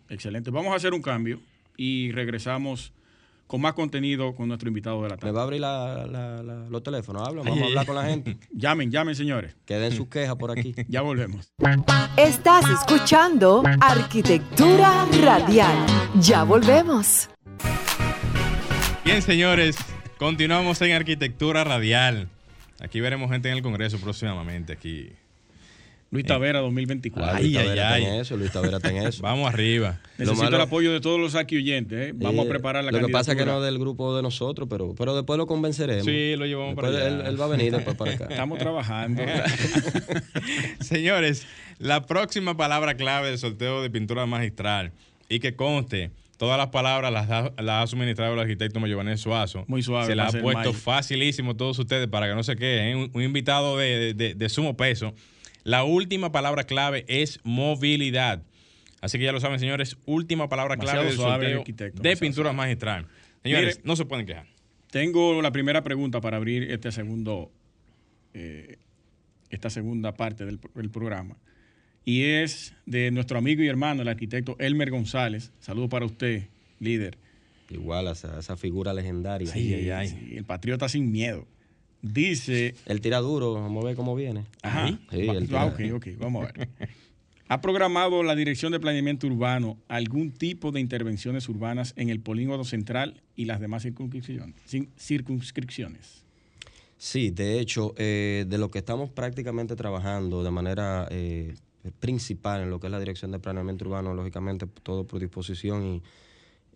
Excelente. 0.08 0.50
Vamos 0.50 0.72
a 0.72 0.76
hacer 0.76 0.94
un 0.94 1.02
cambio 1.02 1.40
y 1.76 2.10
regresamos 2.12 2.92
con 3.52 3.60
más 3.60 3.74
contenido 3.74 4.34
con 4.34 4.48
nuestro 4.48 4.68
invitado 4.68 5.02
de 5.02 5.10
la 5.10 5.16
¿Me 5.16 5.20
tarde. 5.20 5.32
va 5.34 5.40
a 5.40 5.44
abrir 5.44 5.60
la- 5.60 6.06
la- 6.06 6.42
la- 6.42 6.68
los 6.70 6.82
teléfonos? 6.82 7.28
Habla, 7.28 7.42
vamos 7.42 7.60
a 7.60 7.66
hablar 7.66 7.84
con 7.84 7.94
la 7.96 8.04
gente. 8.06 8.38
Llamen, 8.50 8.90
llamen, 8.90 9.14
señores. 9.14 9.54
Que 9.66 9.74
den 9.74 9.92
sus 9.92 10.08
quejas 10.08 10.36
por 10.36 10.50
aquí. 10.50 10.74
Ya 10.88 11.02
volvemos. 11.02 11.52
Estás 12.16 12.64
escuchando 12.70 13.62
Arquitectura 13.82 15.06
Radial. 15.22 15.76
Ya 16.18 16.44
volvemos. 16.44 17.28
Bien, 19.04 19.20
señores, 19.20 19.76
continuamos 20.18 20.80
en 20.80 20.92
arquitectura 20.92 21.62
radial. 21.62 22.28
Aquí 22.80 23.00
veremos 23.02 23.30
gente 23.30 23.50
en 23.50 23.56
el 23.56 23.62
Congreso 23.62 23.98
próximamente. 23.98 24.72
Aquí. 24.72 25.10
Luis 26.12 26.24
Tavera 26.26 26.60
2024. 26.60 27.32
Ah, 27.32 27.36
Ay, 27.38 27.44
Luis 27.44 27.56
ay, 27.56 27.64
Tavera 27.64 27.92
ay. 27.94 28.02
está 28.02 28.14
en 28.14 28.20
eso, 28.20 28.36
Luis 28.36 28.52
Tavera 28.52 28.76
está 28.76 28.90
en 28.90 28.96
eso. 28.98 29.22
Vamos 29.22 29.52
arriba. 29.52 29.98
Necesito 30.18 30.42
malo- 30.44 30.56
el 30.56 30.62
apoyo 30.62 30.92
de 30.92 31.00
todos 31.00 31.18
los 31.18 31.34
aquí 31.34 31.56
oyentes. 31.56 32.10
¿eh? 32.10 32.12
Vamos 32.14 32.44
Eh, 32.44 32.48
a 32.48 32.50
preparar 32.50 32.84
la 32.84 32.92
Lo 32.92 33.04
que 33.04 33.10
pasa 33.12 33.32
es 33.32 33.36
que 33.38 33.44
no 33.44 33.52
candidatura. 33.52 33.66
del 33.66 33.78
grupo 33.80 34.14
de 34.16 34.22
nosotros, 34.22 34.68
pero, 34.70 34.94
pero 34.96 35.16
después 35.16 35.38
lo 35.38 35.46
convenceremos. 35.46 36.04
Sí, 36.04 36.36
lo 36.36 36.46
llevamos 36.46 36.74
para 36.76 36.88
allá. 36.88 37.08
él, 37.08 37.22
él 37.26 37.40
va 37.40 37.46
a 37.46 37.48
venir 37.48 37.72
después 37.76 37.96
para 37.96 38.12
acá. 38.12 38.26
Estamos 38.30 38.58
trabajando. 38.58 39.22
Señores, 40.80 41.46
la 41.78 42.06
próxima 42.06 42.56
palabra 42.56 42.94
clave 42.96 43.28
del 43.28 43.38
sorteo 43.38 43.82
de 43.82 43.90
pintura 43.90 44.26
magistral 44.26 44.92
y 45.28 45.40
que 45.40 45.56
conste, 45.56 46.10
todas 46.36 46.58
las 46.58 46.68
palabras 46.68 47.12
las 47.12 47.30
ha, 47.30 47.52
las 47.62 47.84
ha 47.84 47.86
suministrado 47.86 48.34
el 48.34 48.40
arquitecto 48.40 48.80
Mayobanés 48.80 49.20
Suazo. 49.20 49.64
Muy 49.68 49.82
suave, 49.82 50.06
Se 50.06 50.14
las 50.14 50.34
ha 50.34 50.40
puesto 50.40 50.72
May. 50.72 50.80
facilísimo 50.80 51.52
a 51.52 51.56
todos 51.56 51.78
ustedes 51.78 52.08
para 52.08 52.28
que 52.28 52.34
no 52.34 52.42
se 52.42 52.56
queden. 52.56 52.86
¿eh? 52.86 52.96
Un, 52.96 53.10
un 53.14 53.22
invitado 53.22 53.76
de, 53.78 54.14
de- 54.14 54.34
de 54.34 54.48
sumo 54.48 54.76
peso. 54.76 55.14
La 55.64 55.84
última 55.84 56.32
palabra 56.32 56.64
clave 56.64 57.04
es 57.08 57.40
movilidad. 57.44 58.42
Así 59.00 59.18
que 59.18 59.24
ya 59.24 59.32
lo 59.32 59.40
saben, 59.40 59.58
señores, 59.58 59.96
última 60.06 60.48
palabra 60.48 60.76
clave 60.76 61.06
del 61.06 61.16
sorteo 61.16 61.58
arquitecto, 61.60 62.02
de 62.02 62.08
demasiado 62.08 62.20
pintura 62.20 62.50
suave. 62.50 62.56
magistral. 62.56 63.06
Señores, 63.42 63.76
Mire. 63.78 63.86
no 63.86 63.96
se 63.96 64.04
pueden 64.04 64.26
quejar. 64.26 64.46
Tengo 64.90 65.42
la 65.42 65.50
primera 65.50 65.82
pregunta 65.82 66.20
para 66.20 66.36
abrir 66.36 66.70
este 66.70 66.92
segundo, 66.92 67.50
eh, 68.34 68.76
esta 69.50 69.70
segunda 69.70 70.12
parte 70.14 70.44
del, 70.44 70.60
del 70.74 70.90
programa. 70.90 71.36
Y 72.04 72.24
es 72.24 72.74
de 72.86 73.10
nuestro 73.10 73.38
amigo 73.38 73.62
y 73.62 73.68
hermano, 73.68 74.02
el 74.02 74.08
arquitecto 74.08 74.56
Elmer 74.58 74.90
González. 74.90 75.52
Saludos 75.60 75.88
para 75.88 76.04
usted, 76.04 76.44
líder. 76.78 77.16
Igual 77.70 78.08
a 78.08 78.12
esa, 78.12 78.38
esa 78.38 78.56
figura 78.56 78.92
legendaria. 78.92 79.50
Ay, 79.52 79.74
ay, 79.74 79.90
ay. 79.90 80.08
Sí, 80.08 80.34
el 80.36 80.44
patriota 80.44 80.88
sin 80.88 81.10
miedo. 81.10 81.46
Dice. 82.02 82.74
Él 82.86 83.00
tira 83.00 83.18
duro, 83.20 83.54
vamos 83.54 83.82
a 83.84 83.86
ver 83.86 83.96
cómo 83.96 84.14
viene. 84.14 84.44
Ajá. 84.62 84.98
Sí, 85.10 85.26
Va- 85.50 85.62
ah, 85.62 85.66
ok, 85.66 85.80
ok, 85.94 86.06
vamos 86.18 86.44
a 86.44 86.52
ver. 86.52 86.68
¿Ha 87.48 87.60
programado 87.60 88.22
la 88.22 88.34
Dirección 88.34 88.72
de 88.72 88.80
Planeamiento 88.80 89.26
Urbano 89.26 89.78
algún 89.88 90.32
tipo 90.32 90.72
de 90.72 90.80
intervenciones 90.80 91.48
urbanas 91.48 91.92
en 91.96 92.08
el 92.08 92.18
polígono 92.20 92.64
central 92.64 93.22
y 93.36 93.44
las 93.44 93.60
demás 93.60 93.82
circunscripciones? 93.82 94.56
Circunscripciones? 94.96 96.24
Sí, 96.96 97.30
de 97.30 97.60
hecho, 97.60 97.94
eh, 97.98 98.46
de 98.48 98.58
lo 98.58 98.70
que 98.70 98.78
estamos 98.78 99.10
prácticamente 99.10 99.76
trabajando 99.76 100.42
de 100.42 100.50
manera 100.50 101.06
eh, 101.10 101.54
principal 101.98 102.62
en 102.62 102.70
lo 102.70 102.80
que 102.80 102.86
es 102.86 102.90
la 102.90 103.00
dirección 103.00 103.32
de 103.32 103.38
planeamiento 103.38 103.84
urbano, 103.84 104.14
lógicamente 104.14 104.66
todo 104.82 105.04
por 105.04 105.20
disposición 105.20 105.84
y, 105.84 106.02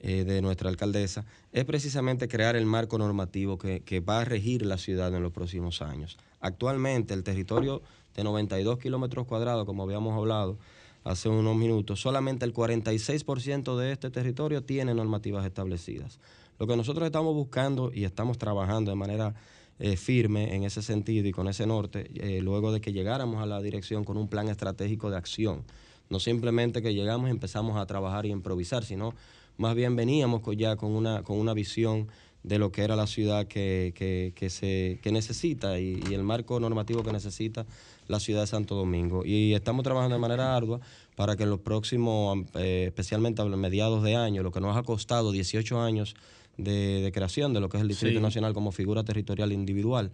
eh, 0.00 0.24
de 0.24 0.42
nuestra 0.42 0.68
alcaldesa, 0.68 1.24
es 1.52 1.64
precisamente 1.64 2.28
crear 2.28 2.56
el 2.56 2.66
marco 2.66 2.98
normativo 2.98 3.58
que, 3.58 3.80
que 3.80 4.00
va 4.00 4.20
a 4.20 4.24
regir 4.24 4.64
la 4.64 4.78
ciudad 4.78 5.14
en 5.14 5.22
los 5.22 5.32
próximos 5.32 5.82
años. 5.82 6.16
Actualmente 6.40 7.14
el 7.14 7.24
territorio 7.24 7.82
de 8.14 8.24
92 8.24 8.78
kilómetros 8.78 9.26
cuadrados, 9.26 9.64
como 9.64 9.82
habíamos 9.82 10.16
hablado 10.16 10.58
hace 11.04 11.28
unos 11.28 11.56
minutos, 11.56 12.00
solamente 12.00 12.44
el 12.44 12.52
46% 12.52 13.76
de 13.76 13.92
este 13.92 14.10
territorio 14.10 14.62
tiene 14.62 14.92
normativas 14.94 15.46
establecidas. 15.46 16.18
Lo 16.58 16.66
que 16.66 16.76
nosotros 16.76 17.06
estamos 17.06 17.34
buscando 17.34 17.92
y 17.92 18.04
estamos 18.04 18.38
trabajando 18.38 18.90
de 18.90 18.96
manera 18.96 19.34
eh, 19.78 19.96
firme 19.96 20.54
en 20.54 20.64
ese 20.64 20.80
sentido 20.80 21.28
y 21.28 21.32
con 21.32 21.48
ese 21.48 21.66
norte, 21.66 22.10
eh, 22.14 22.40
luego 22.40 22.72
de 22.72 22.80
que 22.80 22.92
llegáramos 22.92 23.42
a 23.42 23.46
la 23.46 23.60
dirección 23.60 24.04
con 24.04 24.16
un 24.16 24.26
plan 24.26 24.48
estratégico 24.48 25.10
de 25.10 25.18
acción. 25.18 25.64
No 26.08 26.18
simplemente 26.18 26.80
que 26.80 26.94
llegamos 26.94 27.28
y 27.28 27.30
empezamos 27.30 27.76
a 27.76 27.84
trabajar 27.84 28.24
y 28.24 28.30
improvisar, 28.30 28.84
sino 28.84 29.12
más 29.56 29.74
bien 29.74 29.96
veníamos 29.96 30.40
con- 30.40 30.56
ya 30.56 30.76
con 30.76 30.92
una, 30.92 31.22
con 31.22 31.38
una 31.38 31.54
visión 31.54 32.08
de 32.42 32.58
lo 32.60 32.70
que 32.70 32.82
era 32.82 32.94
la 32.94 33.08
ciudad 33.08 33.46
que, 33.48 33.92
que, 33.96 34.32
que 34.36 34.50
se, 34.50 35.00
que 35.02 35.10
necesita 35.10 35.80
y, 35.80 36.00
y 36.08 36.14
el 36.14 36.22
marco 36.22 36.60
normativo 36.60 37.02
que 37.02 37.12
necesita 37.12 37.66
la 38.06 38.20
ciudad 38.20 38.42
de 38.42 38.46
Santo 38.46 38.76
Domingo. 38.76 39.24
Y 39.24 39.52
estamos 39.54 39.82
trabajando 39.82 40.14
de 40.14 40.20
manera 40.20 40.54
ardua 40.54 40.78
para 41.16 41.34
que 41.34 41.42
en 41.42 41.50
los 41.50 41.58
próximos, 41.60 42.38
eh, 42.54 42.84
especialmente 42.86 43.42
a 43.42 43.46
mediados 43.46 44.04
de 44.04 44.14
año, 44.14 44.44
lo 44.44 44.52
que 44.52 44.60
nos 44.60 44.76
ha 44.76 44.84
costado 44.84 45.32
18 45.32 45.80
años 45.80 46.14
de, 46.56 47.00
de 47.02 47.10
creación 47.10 47.52
de 47.52 47.58
lo 47.60 47.68
que 47.68 47.78
es 47.78 47.82
el 47.82 47.88
Distrito 47.88 48.18
Sí. 48.18 48.22
Nacional 48.22 48.54
como 48.54 48.70
figura 48.70 49.02
territorial 49.02 49.50
individual, 49.52 50.12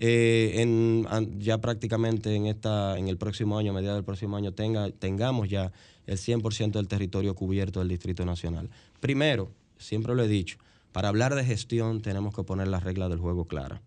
eh, 0.00 0.54
en, 0.56 1.06
ya 1.38 1.58
prácticamente 1.58 2.34
en 2.34 2.46
esta 2.46 2.98
en 2.98 3.06
el 3.08 3.16
próximo 3.18 3.58
año, 3.58 3.70
a 3.70 3.74
mediados 3.74 3.98
del 3.98 4.04
próximo 4.04 4.36
año, 4.36 4.52
tenga, 4.52 4.90
tengamos 4.90 5.48
ya 5.48 5.70
el 6.06 6.16
100% 6.18 6.72
del 6.72 6.88
territorio 6.88 7.34
cubierto 7.34 7.78
del 7.80 7.88
Distrito 7.88 8.24
Nacional. 8.24 8.68
Primero, 8.98 9.50
siempre 9.78 10.14
lo 10.14 10.24
he 10.24 10.28
dicho, 10.28 10.56
para 10.92 11.08
hablar 11.08 11.34
de 11.34 11.44
gestión 11.44 12.00
tenemos 12.00 12.34
que 12.34 12.42
poner 12.42 12.66
las 12.66 12.82
reglas 12.82 13.10
del 13.10 13.18
juego 13.20 13.44
claras. 13.44 13.80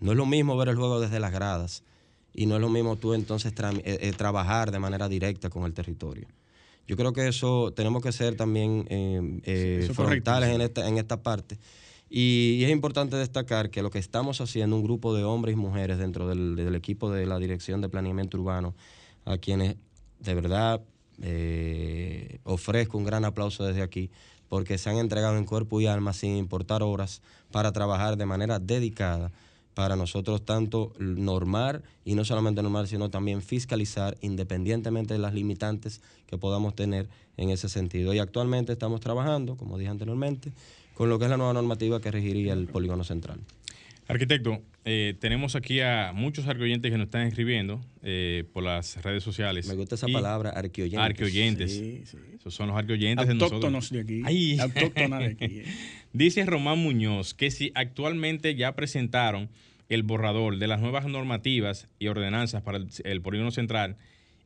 No 0.00 0.10
es 0.10 0.18
lo 0.18 0.26
mismo 0.26 0.56
ver 0.56 0.68
el 0.68 0.76
juego 0.76 1.00
desde 1.00 1.20
las 1.20 1.32
gradas 1.32 1.82
y 2.34 2.46
no 2.46 2.56
es 2.56 2.60
lo 2.60 2.68
mismo 2.68 2.96
tú 2.96 3.14
entonces 3.14 3.54
tra- 3.54 3.78
eh, 3.78 3.98
eh, 4.00 4.12
trabajar 4.16 4.72
de 4.72 4.80
manera 4.80 5.08
directa 5.08 5.48
con 5.50 5.62
el 5.64 5.72
territorio. 5.72 6.26
Yo 6.86 6.96
creo 6.96 7.12
que 7.14 7.28
eso 7.28 7.72
tenemos 7.74 8.02
que 8.02 8.12
ser 8.12 8.36
también 8.36 8.86
eh, 8.90 9.40
eh, 9.44 9.84
correcto, 9.96 10.02
frontales 10.02 10.48
sí. 10.50 10.54
en 10.56 10.60
esta, 10.60 10.88
en 10.88 10.98
esta 10.98 11.22
parte. 11.22 11.56
Y, 12.16 12.62
es 12.62 12.70
importante 12.70 13.16
destacar 13.16 13.70
que 13.70 13.82
lo 13.82 13.90
que 13.90 13.98
estamos 13.98 14.40
haciendo, 14.40 14.76
un 14.76 14.84
grupo 14.84 15.16
de 15.16 15.24
hombres 15.24 15.54
y 15.54 15.56
mujeres 15.56 15.98
dentro 15.98 16.28
del, 16.28 16.72
equipo 16.76 17.10
de 17.10 17.26
la 17.26 17.40
Dirección 17.40 17.80
de 17.80 17.88
Planeamiento 17.88 18.38
Urbano, 18.38 18.76
a 19.24 19.36
quienes 19.36 19.74
de 20.20 20.34
verdad 20.34 20.80
eh, 21.22 22.38
ofrezco 22.44 22.98
un 22.98 23.04
gran 23.04 23.24
aplauso 23.24 23.64
desde 23.64 23.82
aquí, 23.82 24.12
porque 24.48 24.78
se 24.78 24.90
han 24.90 24.98
entregado 24.98 25.36
en 25.36 25.44
cuerpo 25.44 25.80
y 25.80 25.88
alma 25.88 26.12
sin 26.12 26.36
importar 26.36 26.84
horas 26.84 27.20
para 27.50 27.72
trabajar 27.72 28.16
de 28.16 28.26
manera 28.26 28.60
dedicada 28.60 29.32
para 29.74 29.96
nosotros 29.96 30.44
tanto 30.44 30.92
normar 31.00 31.82
y 32.04 32.14
no 32.14 32.24
solamente 32.24 32.62
normar, 32.62 32.86
sino 32.86 33.10
también 33.10 33.42
fiscalizar 33.42 34.16
independientemente 34.20 35.14
de 35.14 35.18
las 35.18 35.34
limitantes 35.34 36.00
que 36.28 36.38
podamos 36.38 36.76
tener 36.76 37.08
en 37.36 37.50
ese 37.50 37.68
sentido. 37.68 38.14
Y 38.14 38.20
actualmente 38.20 38.72
estamos 38.72 39.00
trabajando, 39.00 39.56
como 39.56 39.78
dije 39.78 39.90
anteriormente, 39.90 40.52
con 40.94 41.08
lo 41.08 41.18
que 41.18 41.24
es 41.26 41.30
la 41.30 41.36
nueva 41.36 41.52
normativa 41.52 42.00
que 42.00 42.10
regiría 42.10 42.52
el 42.52 42.66
polígono 42.66 43.04
central. 43.04 43.40
Arquitecto, 44.06 44.60
eh, 44.84 45.14
tenemos 45.18 45.56
aquí 45.56 45.80
a 45.80 46.12
muchos 46.14 46.46
arqueoyentes 46.46 46.90
que 46.92 46.98
nos 46.98 47.06
están 47.06 47.26
escribiendo 47.26 47.80
eh, 48.02 48.44
por 48.52 48.62
las 48.62 49.02
redes 49.02 49.22
sociales. 49.24 49.66
Me 49.66 49.74
gusta 49.74 49.94
esa 49.94 50.10
Y- 50.10 50.12
palabra, 50.12 50.50
arqueoyentes. 50.50 51.00
Arqueoyentes. 51.00 51.72
Sí, 51.72 52.02
sí. 52.04 52.18
Esos 52.38 52.54
son 52.54 52.68
los 52.68 52.76
arqueoyentes 52.76 53.26
de 53.26 53.32
Autóctonos 53.32 53.72
nosotros. 53.92 54.06
de 54.06 54.14
aquí. 54.14 54.22
Ay. 54.26 54.58
Autóctonas 54.60 55.20
de 55.20 55.26
aquí. 55.26 55.44
eh. 55.60 55.64
Dice 56.12 56.44
Román 56.44 56.78
Muñoz 56.80 57.32
que 57.32 57.50
si 57.50 57.72
actualmente 57.74 58.54
ya 58.56 58.74
presentaron 58.76 59.48
el 59.88 60.02
borrador 60.02 60.58
de 60.58 60.66
las 60.66 60.80
nuevas 60.82 61.06
normativas 61.06 61.88
y 61.98 62.08
ordenanzas 62.08 62.62
para 62.62 62.76
el, 62.78 62.88
el 63.04 63.22
polígono 63.22 63.52
central 63.52 63.96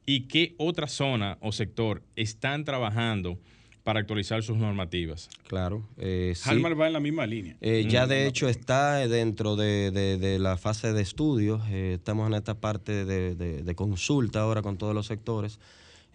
y 0.07 0.23
qué 0.29 0.55
otra 0.59 0.87
zona 0.87 1.37
o 1.41 1.51
sector 1.51 2.03
están 2.15 2.65
trabajando 2.65 3.41
para 3.85 4.01
actualizar 4.01 4.43
sus 4.43 4.57
normativas. 4.57 5.29
Claro. 5.47 5.83
eh, 5.97 6.35
sí. 6.37 6.49
Halmar 6.51 6.79
va 6.79 6.87
en 6.87 6.93
la 6.93 7.01
misma 7.01 7.27
línea. 7.27 7.57
Eh, 7.61 7.87
ya 7.89 8.07
de 8.07 8.27
hecho 8.27 8.49
está 8.49 9.07
dentro 9.09 9.57
de, 9.57 9.91
de- 9.91 10.19
de 10.19 10.39
la 10.39 10.57
fase 10.57 10.93
de 10.93 11.01
estudios. 11.03 11.63
eh, 11.71 11.95
estamos 11.95 12.27
en 12.29 12.35
esta 12.35 12.55
parte 12.55 13.05
de, 13.05 13.35
de- 13.35 13.63
de 13.63 13.75
consulta 13.75 14.41
ahora 14.43 14.61
con 14.63 14.77
todos 14.77 14.95
los 14.95 15.07
sectores. 15.07 15.59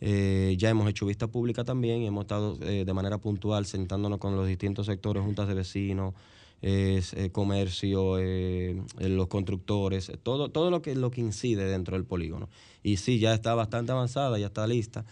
Eh, 0.01 0.55
ya 0.57 0.70
hemos 0.70 0.88
hecho 0.89 1.05
vista 1.05 1.28
pública 1.28 1.64
también 1.64 2.01
y 2.01 2.07
hemos 2.07 2.24
estado 2.26 2.57
eh, 2.61 2.84
de 2.86 2.93
manera 2.93 3.18
puntual 3.20 3.66
sentándonos 3.66 4.20
con 4.20 4.36
los 4.36 4.47
distintos 4.47 4.86
sectores, 4.88 5.24
juntas 5.24 5.47
de 5.47 5.53
vecinos, 5.53 6.14
eh, 6.61 7.01
eh, 7.16 7.30
comercio, 7.32 8.20
eh, 8.20 8.82
eh, 8.99 9.09
los 9.09 9.28
constructores, 9.28 10.09
eh, 10.09 10.18
todo, 10.22 10.49
todo 10.49 10.70
lo 10.72 10.82
que, 10.82 10.95
lo 10.95 11.09
que 11.09 11.22
incide 11.22 11.66
dentro 11.66 11.95
del 11.95 12.05
polígono. 12.05 12.49
Y 12.84 12.97
sí, 12.97 13.20
ya 13.20 13.34
está 13.34 13.55
bastante 13.55 13.91
avanzada, 13.93 14.38
ya 14.39 14.47
está 14.47 14.68
lista 14.68 15.05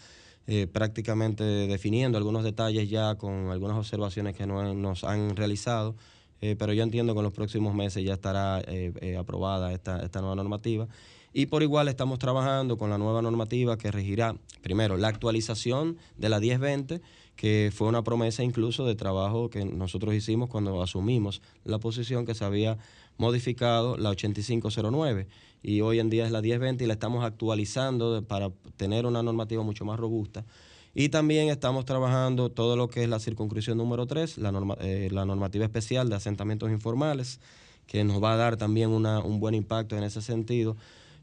eh, 0.53 0.67
prácticamente 0.67 1.45
definiendo 1.45 2.17
algunos 2.17 2.43
detalles 2.43 2.89
ya 2.89 3.15
con 3.15 3.51
algunas 3.51 3.77
observaciones 3.77 4.35
que 4.35 4.45
no- 4.45 4.73
nos 4.73 5.05
han 5.05 5.37
realizado, 5.37 5.95
eh, 6.41 6.57
pero 6.59 6.73
yo 6.73 6.83
entiendo 6.83 7.13
que 7.13 7.19
en 7.19 7.23
los 7.23 7.31
próximos 7.33 7.73
meses 7.73 8.03
ya 8.03 8.13
estará 8.15 8.61
eh, 8.67 9.15
aprobada 9.17 9.71
esta, 9.71 10.03
esta 10.03 10.19
nueva 10.19 10.35
normativa. 10.35 10.89
Y 11.31 11.45
por 11.45 11.63
igual 11.63 11.87
estamos 11.87 12.19
trabajando 12.19 12.77
con 12.77 12.89
la 12.89 12.97
nueva 12.97 13.21
normativa 13.21 13.77
que 13.77 13.91
regirá, 13.91 14.35
primero, 14.61 14.97
la 14.97 15.07
actualización 15.07 15.95
de 16.17 16.27
la 16.27 16.41
1020, 16.41 17.01
que 17.37 17.71
fue 17.73 17.87
una 17.87 18.03
promesa 18.03 18.43
incluso 18.43 18.85
de 18.85 18.95
trabajo 18.95 19.49
que 19.49 19.63
nosotros 19.63 20.13
hicimos 20.13 20.49
cuando 20.49 20.81
asumimos 20.81 21.41
la 21.63 21.77
posición 21.79 22.25
que 22.25 22.35
se 22.35 22.43
había 22.43 22.77
modificado 23.17 23.95
la 23.95 24.09
8509 24.09 25.27
y 25.63 25.81
hoy 25.81 25.99
en 25.99 26.09
día 26.09 26.25
es 26.25 26.31
la 26.31 26.41
1020 26.41 26.83
y 26.83 26.87
la 26.87 26.93
estamos 26.93 27.23
actualizando 27.23 28.23
para 28.27 28.49
tener 28.77 29.05
una 29.05 29.21
normativa 29.23 29.63
mucho 29.63 29.85
más 29.85 29.99
robusta. 29.99 30.45
Y 30.93 31.09
también 31.09 31.49
estamos 31.49 31.85
trabajando 31.85 32.49
todo 32.49 32.75
lo 32.75 32.89
que 32.89 33.03
es 33.03 33.09
la 33.09 33.19
circunscripción 33.19 33.77
número 33.77 34.07
3, 34.07 34.37
la, 34.37 34.51
norma- 34.51 34.77
eh, 34.81 35.07
la 35.11 35.23
normativa 35.25 35.63
especial 35.63 36.09
de 36.09 36.15
asentamientos 36.15 36.69
informales, 36.71 37.39
que 37.87 38.03
nos 38.03 38.21
va 38.21 38.33
a 38.33 38.37
dar 38.37 38.57
también 38.57 38.89
una- 38.89 39.19
un 39.19 39.39
buen 39.39 39.55
impacto 39.55 39.95
en 39.97 40.03
ese 40.03 40.21
sentido. 40.21 40.75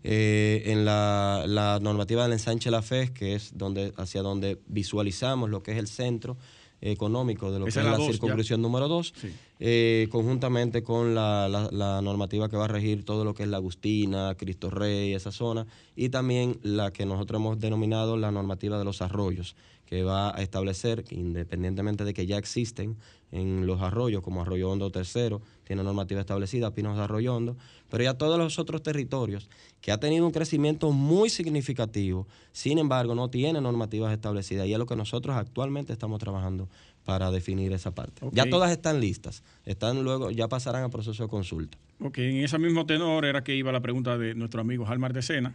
Eh, 0.05 0.63
en 0.67 0.85
la, 0.85 1.45
la 1.47 1.81
normativa 1.81 2.23
del 2.23 2.33
ensanche 2.33 2.71
La 2.71 2.83
Fe, 2.83 3.13
que 3.13 3.35
es 3.35 3.59
donde, 3.59 3.93
hacia 3.97 4.23
donde 4.23 4.59
visualizamos 4.69 5.51
lo 5.51 5.63
que 5.63 5.73
es 5.73 5.79
el 5.79 5.89
centro 5.89 6.37
económico 6.81 7.51
de 7.51 7.59
lo 7.59 7.67
Esa 7.67 7.81
que 7.81 7.81
es 7.81 7.85
la 7.87 7.91
la 7.93 7.97
dos 7.99 8.07
ya. 8.07 8.13
circunscripción 8.13 8.63
número 8.63 8.89
2, 8.89 9.13
Sí. 9.17 10.07
conjuntamente 10.11 10.83
con 10.83 11.15
la, 11.15 11.49
la- 11.49 11.69
la 11.73 12.01
normativa 12.03 12.49
que 12.49 12.57
va 12.57 12.65
a 12.65 12.69
regir 12.69 13.05
todo 13.05 13.25
lo 13.25 13.35
que 13.35 13.43
es 13.43 13.49
la 13.49 13.57
Agustina, 13.59 14.35
Cristo 14.37 14.71
Rey, 14.71 15.13
esa 15.15 15.33
zona, 15.33 15.67
y 15.97 16.09
también 16.11 16.59
la 16.63 16.93
que 16.93 17.05
nosotros 17.07 17.41
hemos 17.41 17.59
denominado 17.59 18.17
la 18.17 18.31
normativa 18.31 18.79
de 18.79 18.85
los 18.85 19.03
arroyos, 19.03 19.57
que 19.89 20.03
va 20.03 20.37
a 20.37 20.43
establecer, 20.43 21.03
independientemente 21.09 22.05
de 22.05 22.13
que 22.13 22.27
ya 22.27 22.37
existen 22.37 22.99
en 23.33 23.67
los 23.67 23.81
arroyos, 23.81 24.23
como 24.23 24.43
Arroyo 24.43 24.71
Hondo 24.71 24.91
Tercero, 24.91 25.41
tiene 25.65 25.83
normativa 25.83 26.21
establecida, 26.21 26.75
Pinos 26.75 26.99
de 26.99 27.05
Arroyo 27.05 27.35
Hondo, 27.35 27.57
pero 27.89 28.05
ya 28.05 28.13
todos 28.13 28.39
los 28.39 28.59
otros 28.59 28.83
territorios 28.83 29.49
que 29.81 29.91
ha 29.91 29.99
tenido 29.99 30.27
un 30.27 30.33
crecimiento 30.33 30.93
muy 30.93 31.31
significativo, 31.31 32.29
sin 32.53 32.77
embargo, 32.77 33.15
no 33.15 33.31
tienen 33.31 33.63
normativas 33.63 34.13
establecidas 34.13 34.67
y 34.67 34.75
es 34.75 34.79
lo 34.79 34.85
que 34.85 34.95
nosotros 34.95 35.37
actualmente 35.37 35.95
estamos 35.95 36.21
trabajando 36.21 36.69
para 37.07 37.31
definir 37.31 37.73
esa 37.73 37.95
parte. 37.95 38.29
Ya 38.33 38.51
todas 38.51 38.71
están 38.71 39.01
listas, 39.01 39.43
están 39.65 40.05
luego, 40.05 40.31
ya 40.31 40.49
pasarán 40.49 40.85
a 40.85 40.91
proceso 40.91 41.23
de 41.23 41.31
consulta. 41.31 41.79
Ok, 42.01 42.19
en 42.19 42.45
ese 42.45 42.59
mismo 42.59 42.85
tenor 42.85 43.25
era 43.25 43.43
que 43.43 43.57
iba 43.57 43.73
la 43.73 43.81
pregunta 43.81 44.19
de 44.19 44.35
nuestro 44.35 44.61
amigo 44.61 44.87
Halmar 44.87 45.15
de 45.15 45.23
Sena. 45.23 45.55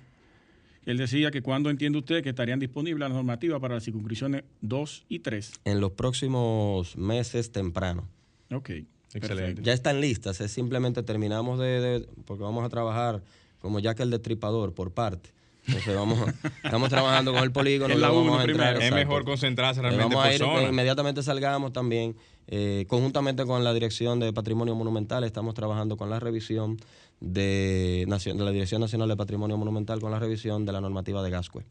Él 0.85 0.97
decía 0.97 1.31
que 1.31 1.41
cuando 1.41 1.69
entiende 1.69 1.97
usted 1.99 2.21
que 2.23 2.29
estarían 2.29 2.59
disponibles 2.59 2.99
las 2.99 3.11
normativas 3.15 3.59
para 3.61 3.75
las 3.75 3.83
circunscripciones 3.83 4.43
2 4.61 5.05
y 5.09 5.19
3. 5.19 5.51
En 5.65 5.79
los 5.79 5.91
próximos 5.91 6.95
meses 6.97 7.51
temprano. 7.51 8.07
Ok. 8.51 8.69
Excelente. 9.15 9.27
perfecto. 9.35 9.61
Ya 9.61 9.73
están 9.73 10.01
listas, 10.01 10.41
es 10.41 10.51
simplemente 10.51 11.03
terminamos 11.03 11.59
de, 11.59 11.79
de- 11.81 12.07
porque 12.25 12.43
vamos 12.43 12.65
a 12.65 12.69
trabajar 12.69 13.21
como 13.59 13.79
ya 13.79 13.93
que 13.95 14.03
el 14.03 14.09
destripador 14.09 14.73
por 14.73 14.91
parte. 14.91 15.29
Entonces 15.67 15.95
vamos, 15.95 16.19
estamos 16.63 16.89
trabajando 16.89 17.31
con 17.31 17.43
el 17.43 17.51
polígono. 17.51 17.95
La 17.95 18.09
vamos 18.09 18.39
a 18.39 18.43
entrar. 18.43 18.81
Es 18.81 18.91
mejor 18.91 19.23
concentrarse 19.23 19.81
realmente 19.81 20.15
vamos 20.15 20.25
a 20.25 20.33
ir, 20.33 20.39
zona. 20.39 20.61
eh, 20.63 20.69
inmediatamente 20.69 21.23
salgamos 21.23 21.71
también, 21.71 22.15
eh, 22.47 22.85
conjuntamente 22.89 23.45
con 23.45 23.63
la 23.63 23.73
Dirección 23.73 24.19
de 24.19 24.33
Patrimonio 24.33 24.75
Monumental, 24.75 25.23
estamos 25.23 25.53
trabajando 25.53 25.95
con 25.95 26.09
la 26.09 26.19
revisión 26.19 26.77
de, 27.23 28.05
la 28.07 28.51
Dirección 28.51 28.81
Nacional 28.81 29.07
de 29.07 29.15
Patrimonio 29.15 29.57
Monumental, 29.57 30.01
con 30.01 30.11
la 30.11 30.19
revisión 30.19 30.65
de 30.65 30.73
la 30.73 30.81
normativa 30.81 31.23
de 31.23 31.29
Gascue. 31.29 31.63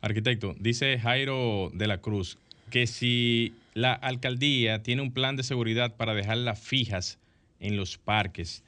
Arquitecto, 0.00 0.54
dice 0.58 0.98
Jairo 0.98 1.70
de 1.74 1.86
la 1.88 1.98
Cruz 1.98 2.38
que 2.70 2.86
si 2.86 3.52
la 3.74 3.92
alcaldía 3.92 4.84
tiene 4.84 5.02
un 5.02 5.12
plan 5.12 5.34
de 5.34 5.42
seguridad 5.42 5.96
para 5.96 6.14
dejarlas 6.14 6.60
fijas 6.60 7.18
en 7.58 7.76
los 7.76 7.98
parques, 7.98 8.62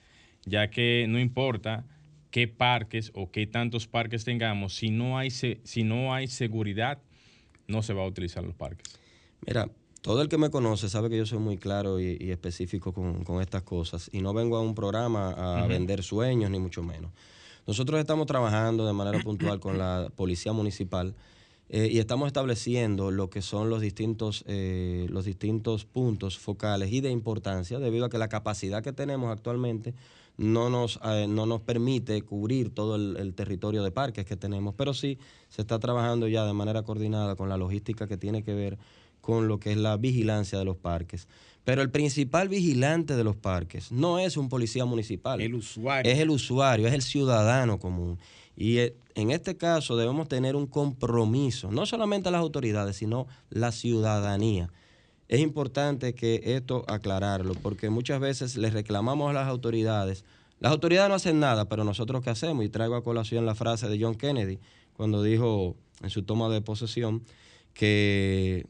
ya 0.44 0.68
que 0.70 1.06
no 1.08 1.20
importa 1.20 1.84
qué 2.32 2.48
parques 2.48 3.12
o 3.14 3.30
qué 3.30 3.46
tantos 3.46 3.86
parques 3.86 4.24
tengamos, 4.24 4.74
si 4.74 4.90
no 4.90 5.18
hay, 5.18 5.30
si 5.30 5.84
no 5.84 6.12
hay 6.12 6.26
seguridad, 6.26 6.98
no 7.68 7.82
se 7.82 7.92
va 7.94 8.02
a 8.02 8.06
utilizar 8.06 8.42
los 8.42 8.56
parques. 8.56 8.98
Mira, 9.46 9.68
todo 10.02 10.20
el 10.20 10.28
que 10.28 10.36
me 10.36 10.50
conoce 10.50 10.88
sabe 10.88 11.08
que 11.08 11.16
yo 11.16 11.24
soy 11.24 11.38
muy 11.38 11.56
claro 11.56 12.00
y, 12.00 12.18
y 12.20 12.30
específico 12.32 12.92
con, 12.92 13.24
con 13.24 13.40
estas 13.40 13.62
cosas. 13.62 14.10
Y 14.12 14.20
no 14.20 14.34
vengo 14.34 14.56
a 14.56 14.60
un 14.60 14.74
programa 14.74 15.62
a 15.62 15.66
vender 15.66 16.02
sueños 16.02 16.50
ni 16.50 16.58
mucho 16.58 16.82
menos. 16.82 17.12
Nosotros 17.66 18.00
estamos 18.00 18.26
trabajando 18.26 18.84
de 18.84 18.92
manera 18.92 19.20
puntual 19.22 19.60
con 19.60 19.78
la 19.78 20.10
Policía 20.16 20.52
Municipal 20.52 21.14
eh, 21.68 21.88
y 21.90 22.00
estamos 22.00 22.26
estableciendo 22.26 23.12
lo 23.12 23.30
que 23.30 23.40
son 23.40 23.70
los 23.70 23.80
distintos, 23.80 24.44
eh, 24.48 25.06
los 25.08 25.24
distintos 25.24 25.84
puntos 25.84 26.38
focales 26.38 26.92
y 26.92 27.00
de 27.00 27.10
importancia 27.10 27.78
debido 27.78 28.04
a 28.04 28.10
que 28.10 28.18
la 28.18 28.28
capacidad 28.28 28.82
que 28.82 28.92
tenemos 28.92 29.30
actualmente 29.30 29.94
no 30.36 30.70
nos, 30.70 30.98
eh, 31.04 31.26
no 31.28 31.46
nos 31.46 31.60
permite 31.60 32.20
cubrir 32.22 32.74
todo 32.74 32.96
el, 32.96 33.16
el 33.16 33.34
territorio 33.34 33.84
de 33.84 33.92
parques 33.92 34.24
que 34.24 34.36
tenemos, 34.36 34.74
pero 34.76 34.92
sí 34.92 35.18
se 35.48 35.62
está 35.62 35.78
trabajando 35.78 36.26
ya 36.26 36.44
de 36.44 36.52
manera 36.52 36.82
coordinada 36.82 37.36
con 37.36 37.48
la 37.48 37.56
logística 37.56 38.08
que 38.08 38.16
tiene 38.16 38.42
que 38.42 38.54
ver 38.54 38.78
con 39.22 39.48
lo 39.48 39.58
que 39.58 39.72
es 39.72 39.78
la 39.78 39.96
vigilancia 39.96 40.58
de 40.58 40.66
los 40.66 40.76
parques. 40.76 41.26
Pero 41.64 41.80
el 41.80 41.90
principal 41.90 42.48
vigilante 42.48 43.16
de 43.16 43.24
los 43.24 43.36
parques 43.36 43.92
no 43.92 44.18
es 44.18 44.36
un 44.36 44.50
policía 44.50 44.84
municipal. 44.84 45.40
El 45.40 45.54
usuario. 45.54 46.12
Es 46.12 46.18
el 46.18 46.28
usuario, 46.28 46.88
es 46.88 46.92
el 46.92 47.02
ciudadano 47.02 47.78
común. 47.78 48.18
Y 48.56 48.78
eh, 48.78 48.96
en 49.14 49.30
este 49.30 49.56
caso 49.56 49.96
debemos 49.96 50.28
tener 50.28 50.56
un 50.56 50.66
compromiso, 50.66 51.70
no 51.70 51.86
solamente 51.86 52.30
las 52.30 52.40
autoridades, 52.40 52.96
sino 52.96 53.26
la 53.48 53.72
ciudadanía. 53.72 54.70
Es 55.28 55.40
importante 55.40 56.14
que 56.14 56.42
esto 56.44 56.84
aclararlo, 56.88 57.54
porque 57.54 57.88
muchas 57.88 58.20
veces 58.20 58.56
le 58.56 58.68
reclamamos 58.68 59.30
a 59.30 59.32
las 59.32 59.48
autoridades. 59.48 60.24
Las 60.60 60.72
autoridades 60.72 61.08
no 61.08 61.14
hacen 61.14 61.40
nada, 61.40 61.68
pero 61.68 61.84
nosotros 61.84 62.22
qué 62.22 62.30
hacemos? 62.30 62.64
Y 62.64 62.68
traigo 62.68 62.96
a 62.96 63.04
colación 63.04 63.46
la 63.46 63.54
frase 63.54 63.88
de 63.88 63.98
John 64.02 64.16
Kennedy, 64.16 64.58
cuando 64.94 65.22
dijo 65.22 65.76
en 66.02 66.10
su 66.10 66.24
toma 66.24 66.48
de 66.48 66.60
posesión 66.60 67.22
que 67.72 68.66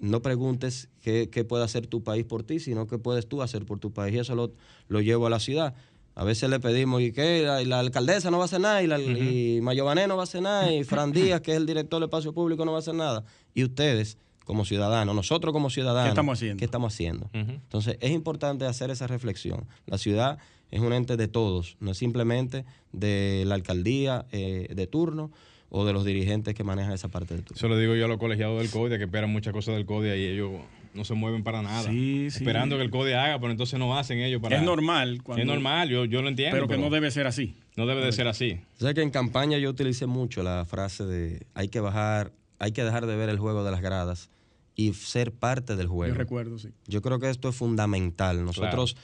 no 0.00 0.22
preguntes 0.22 0.88
qué, 1.00 1.28
qué 1.30 1.44
puede 1.44 1.64
hacer 1.64 1.86
tu 1.86 2.02
país 2.02 2.24
por 2.24 2.42
ti, 2.42 2.60
sino 2.60 2.86
qué 2.86 2.98
puedes 2.98 3.28
tú 3.28 3.42
hacer 3.42 3.64
por 3.64 3.78
tu 3.78 3.92
país. 3.92 4.14
Y 4.14 4.18
eso 4.18 4.34
lo, 4.34 4.52
lo 4.88 5.00
llevo 5.00 5.26
a 5.26 5.30
la 5.30 5.40
ciudad. 5.40 5.74
A 6.14 6.24
veces 6.24 6.48
le 6.48 6.58
pedimos, 6.60 7.02
¿y 7.02 7.12
qué? 7.12 7.42
La, 7.42 7.60
y 7.60 7.66
la 7.66 7.78
alcaldesa 7.78 8.30
no 8.30 8.38
va 8.38 8.44
a 8.44 8.46
hacer 8.46 8.60
nada, 8.60 8.82
y, 8.82 8.86
la, 8.86 8.98
y 8.98 9.60
Mayobané 9.60 10.06
no 10.06 10.16
va 10.16 10.22
a 10.22 10.24
hacer 10.24 10.40
nada, 10.40 10.72
y 10.72 10.82
Fran 10.82 11.12
Díaz, 11.12 11.42
que 11.42 11.50
es 11.50 11.58
el 11.58 11.66
director 11.66 12.00
del 12.00 12.08
espacio 12.08 12.32
público, 12.32 12.64
no 12.64 12.72
va 12.72 12.78
a 12.78 12.80
hacer 12.80 12.94
nada. 12.94 13.24
Y 13.54 13.64
ustedes, 13.64 14.16
como 14.46 14.64
ciudadanos, 14.64 15.14
nosotros 15.14 15.52
como 15.52 15.68
ciudadanos, 15.68 16.04
¿Qué 16.04 16.08
estamos 16.10 16.38
haciendo? 16.38 16.58
¿qué 16.58 16.64
estamos 16.64 16.94
haciendo? 16.94 17.30
Entonces, 17.34 17.98
es 18.00 18.12
importante 18.12 18.64
hacer 18.64 18.90
esa 18.90 19.06
reflexión. 19.06 19.66
La 19.84 19.98
ciudad 19.98 20.38
es 20.70 20.80
un 20.80 20.94
ente 20.94 21.18
de 21.18 21.28
todos, 21.28 21.76
no 21.80 21.90
es 21.90 21.98
simplemente 21.98 22.64
de 22.92 23.44
la 23.46 23.54
alcaldía 23.54 24.24
eh, 24.32 24.68
de 24.74 24.86
turno 24.86 25.30
o 25.68 25.84
de 25.84 25.92
los 25.92 26.04
dirigentes 26.04 26.54
que 26.54 26.64
manejan 26.64 26.92
esa 26.92 27.08
parte 27.08 27.34
de 27.34 27.42
turno. 27.42 27.56
Eso 27.56 27.68
le 27.68 27.78
digo 27.80 27.94
yo 27.94 28.04
a 28.04 28.08
los 28.08 28.18
colegiados 28.18 28.60
del 28.60 28.70
CODIA 28.70 28.98
que 28.98 29.04
esperan 29.04 29.30
muchas 29.30 29.52
cosas 29.52 29.74
del 29.74 29.86
CODIA 29.86 30.16
y 30.16 30.24
ellos 30.26 30.52
no 30.94 31.04
se 31.04 31.14
mueven 31.14 31.42
para 31.42 31.60
nada. 31.62 31.82
Sí, 31.82 32.28
sí. 32.30 32.38
Esperando 32.38 32.76
que 32.76 32.82
el 32.82 32.90
CODIA 32.90 33.24
haga, 33.24 33.38
pero 33.40 33.50
entonces 33.50 33.78
no 33.78 33.98
hacen 33.98 34.18
ellos 34.20 34.40
para... 34.40 34.56
Es 34.56 34.62
normal. 34.62 35.22
Cuando, 35.22 35.42
Es 35.42 35.46
normal, 35.46 35.88
yo, 35.90 36.04
yo 36.04 36.22
lo 36.22 36.28
entiendo. 36.28 36.56
Pero 36.56 36.68
que 36.68 36.78
no 36.78 36.88
debe 36.88 37.10
ser 37.10 37.26
así. 37.26 37.56
no 37.76 37.86
debe 37.86 38.04
de 38.04 38.12
ser 38.12 38.28
así. 38.28 38.60
O 38.78 38.80
sea 38.80 38.94
que 38.94 39.02
en 39.02 39.10
campaña 39.10 39.58
yo 39.58 39.68
utilicé 39.70 40.06
mucho 40.06 40.42
la 40.42 40.64
frase 40.64 41.04
de 41.04 41.46
hay 41.54 41.68
que 41.68 41.80
bajar, 41.80 42.32
hay 42.58 42.72
que 42.72 42.82
dejar 42.84 43.06
de 43.06 43.16
ver 43.16 43.28
el 43.28 43.38
juego 43.38 43.64
de 43.64 43.70
las 43.70 43.82
gradas 43.82 44.30
y 44.74 44.92
ser 44.94 45.32
parte 45.32 45.74
del 45.76 45.86
Yo 45.88 45.92
juego. 45.92 46.14
recuerdo, 46.14 46.58
sí. 46.58 46.68
Yo 46.86 47.02
creo 47.02 47.18
que 47.18 47.28
esto 47.28 47.48
es 47.48 47.56
fundamental. 47.56 48.44
Nosotros 48.44 48.96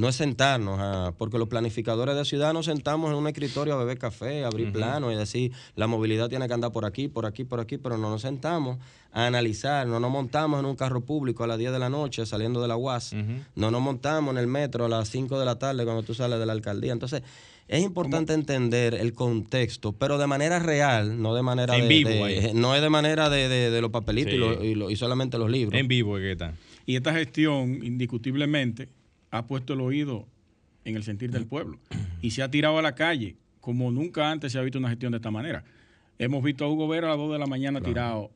no 0.00 0.08
es 0.08 0.16
sentarnos, 0.16 0.78
a- 0.80 1.12
porque 1.18 1.38
los 1.38 1.48
planificadores 1.48 2.16
de 2.16 2.24
ciudad 2.24 2.52
nos 2.52 2.66
sentamos 2.66 3.10
en 3.10 3.16
un 3.16 3.26
escritorio 3.26 3.74
a 3.74 3.76
beber 3.76 3.98
café, 3.98 4.44
a 4.44 4.48
abrir 4.48 4.72
planos 4.72 5.12
y 5.12 5.16
decir, 5.16 5.52
la 5.76 5.86
movilidad 5.86 6.28
tiene 6.28 6.48
que 6.48 6.54
andar 6.54 6.72
por 6.72 6.84
aquí, 6.84 7.08
por 7.08 7.26
aquí, 7.26 7.44
por 7.44 7.60
aquí, 7.60 7.76
pero 7.78 7.98
no 7.98 8.08
nos 8.10 8.22
sentamos 8.22 8.78
a 9.12 9.26
analizar, 9.26 9.86
no 9.86 10.00
nos 10.00 10.10
montamos 10.10 10.58
en 10.60 10.66
un 10.66 10.74
carro 10.76 11.02
público 11.02 11.44
a 11.44 11.46
las 11.46 11.58
10 11.58 11.72
de 11.72 11.78
la 11.78 11.90
noche 11.90 12.24
saliendo 12.26 12.62
de 12.62 12.68
la 12.68 12.76
UAS, 12.76 13.12
no 13.54 13.70
nos 13.70 13.80
montamos 13.82 14.32
en 14.32 14.38
el 14.38 14.46
metro 14.46 14.86
a 14.86 14.88
las 14.88 15.08
5 15.10 15.38
de 15.38 15.44
la 15.44 15.58
tarde 15.58 15.84
cuando 15.84 16.02
tú 16.02 16.14
sales 16.14 16.38
de 16.38 16.46
la 16.46 16.52
alcaldía. 16.52 16.92
Entonces, 16.92 17.22
es 17.68 17.82
importante 17.84 18.32
entender 18.32 18.94
el 18.94 19.12
contexto, 19.12 19.92
pero 19.92 20.16
de 20.18 20.26
manera 20.26 20.58
real, 20.58 21.20
no 21.22 21.34
de 21.34 21.42
manera 21.42 21.76
En 21.76 21.82
de, 21.82 21.88
vivo 21.88 22.08
de- 22.10 22.22
ahí. 22.24 22.50
no 22.54 22.74
es 22.74 22.82
de 22.82 22.88
manera 22.90 23.28
de, 23.30 23.48
de- 23.48 23.70
de 23.70 23.80
los 23.80 23.90
papelitos 23.90 24.32
y, 24.34 24.38
lo- 24.38 24.64
y 24.64 24.74
lo- 24.74 24.90
y 24.90 24.96
solamente 24.96 25.38
los 25.38 25.50
libros. 25.50 25.78
En 25.78 25.86
vivo, 25.86 26.16
¿qué 26.16 26.34
tal? 26.36 26.54
Y 26.86 26.96
esta 26.96 27.12
gestión, 27.12 27.84
indiscutiblemente, 27.84 28.88
ha 29.30 29.46
puesto 29.46 29.74
el 29.74 29.80
oído 29.80 30.26
en 30.84 30.96
el 30.96 31.02
sentir 31.02 31.30
del 31.30 31.46
pueblo 31.46 31.78
y 32.20 32.30
se 32.30 32.42
ha 32.42 32.50
tirado 32.50 32.78
a 32.78 32.82
la 32.82 32.94
calle 32.94 33.36
como 33.60 33.90
nunca 33.90 34.30
antes 34.30 34.52
se 34.52 34.58
ha 34.58 34.62
visto 34.62 34.78
una 34.78 34.88
gestión 34.88 35.12
de 35.12 35.16
esta 35.16 35.30
manera. 35.30 35.64
Hemos 36.18 36.42
visto 36.42 36.64
a 36.64 36.68
Hugo 36.68 36.88
Vera 36.88 37.06
a 37.06 37.10
las 37.10 37.18
2 37.18 37.32
de 37.32 37.38
la 37.38 37.46
mañana 37.46 37.80
tirado 37.80 38.30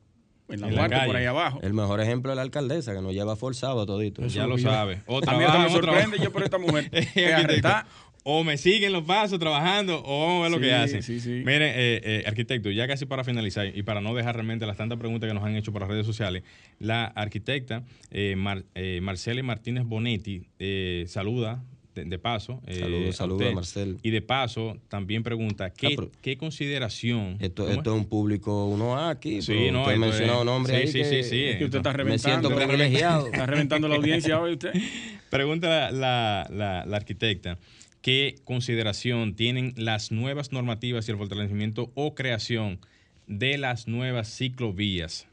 en 0.47 0.61
la 0.61 0.67
En 0.67 0.75
la 0.75 1.05
por 1.05 1.15
ahí 1.15 1.25
abajo. 1.25 1.59
El 1.61 1.73
mejor 1.73 1.99
ejemplo 2.01 2.31
es 2.31 2.35
la 2.35 2.43
alcaldesa, 2.43 2.93
que 2.93 3.01
nos 3.01 3.13
lleva 3.13 3.35
forzado 3.35 3.81
a 3.81 3.85
todito. 3.85 4.25
ya 4.27 4.45
lo 4.45 4.57
sabe. 4.57 5.01
O 5.07 5.17
a 5.17 5.37
mí 5.37 5.43
hasta 5.43 5.59
me 5.59 5.69
sorprende 5.69 6.19
yo 6.19 6.31
por 6.31 6.43
esta 6.43 6.57
mujer. 6.57 6.89
Que 7.13 7.33
arrestar. 7.33 7.85
O 8.27 8.43
me 8.43 8.57
siguen 8.57 8.91
los 8.91 9.03
pasos 9.03 9.37
trabajando 9.37 10.01
o 10.03 10.25
vamos 10.25 10.39
a 10.39 10.43
ver 10.43 10.51
lo 10.51 10.59
que 10.59 10.73
hacen. 10.73 11.03
sí, 11.03 11.19
sí. 11.19 11.43
Mire, 11.45 11.69
eh, 11.69 12.01
eh, 12.03 12.23
arquitecto, 12.25 12.71
ya 12.71 12.87
casi 12.87 13.05
para 13.05 13.23
finalizar 13.23 13.67
y 13.67 13.83
para 13.83 14.01
no 14.01 14.15
dejar 14.15 14.33
realmente 14.33 14.65
las 14.65 14.77
tantas 14.77 14.97
preguntas 14.97 15.27
que 15.27 15.33
nos 15.35 15.43
han 15.43 15.55
hecho 15.55 15.71
por 15.71 15.81
las 15.81 15.89
redes 15.91 16.07
sociales, 16.07 16.41
la 16.79 17.05
arquitecta 17.05 17.83
eh, 18.09 18.35
Mar- 18.35 18.63
eh, 18.73 18.99
Marcela 19.03 19.43
Martínez 19.43 19.83
Bonetti 19.85 20.47
saluda 21.07 21.63
de, 21.93 22.03
de 22.05 22.17
paso. 22.19 22.61
Saludos, 22.67 23.15
saludos 23.15 23.47
a 23.47 23.51
Marcel. 23.53 23.97
Y 24.01 24.09
de 24.09 24.21
paso 24.21 24.77
también 24.89 25.21
pregunta, 25.23 25.69
¿qué, 25.69 25.87
Ah, 25.87 25.89
pero- 25.95 26.11
qué 26.21 26.35
consideración? 26.35 27.37
Esto, 27.39 27.63
¿Cómo 27.65 27.75
esto 27.77 27.93
es 27.95 28.01
un 28.01 28.05
público 28.09 28.67
1A 28.75 29.11
aquí. 29.11 29.41
Sí, 29.43 29.69
no, 29.71 29.83
usted 29.83 29.97
mencionó 29.97 30.39
un 30.41 30.45
nombre 30.47 30.73
sí, 30.73 30.79
ahí 30.81 30.87
sí, 30.87 30.97
que, 30.99 31.23
sí, 31.23 31.29
sí. 31.29 31.43
Es 31.45 31.57
que 31.57 31.65
usted 31.65 31.77
está 31.77 31.91
Me 31.91 31.97
reventando. 31.97 32.49
siento 32.49 32.55
privilegiado. 32.67 33.27
Está 33.31 33.45
reventando 33.45 33.87
la 33.87 33.95
audiencia 33.95 34.41
hoy 34.41 34.53
usted. 34.53 34.73
Pregunta 35.29 35.69
la, 35.69 35.91
la- 35.91 36.47
la- 36.51 36.85
la 36.85 36.97
arquitecta, 36.97 37.57
¿qué 38.05 38.35
consideración 38.43 39.33
tienen 39.33 39.73
las 39.77 40.11
nuevas 40.11 40.51
normativas 40.51 41.07
y 41.07 41.11
el 41.11 41.17
fortalecimiento 41.17 41.91
o 41.95 42.13
creación 42.13 42.79
de 43.25 43.57
las 43.57 43.87
nuevas 43.87 44.31
ciclovías? 44.31 45.25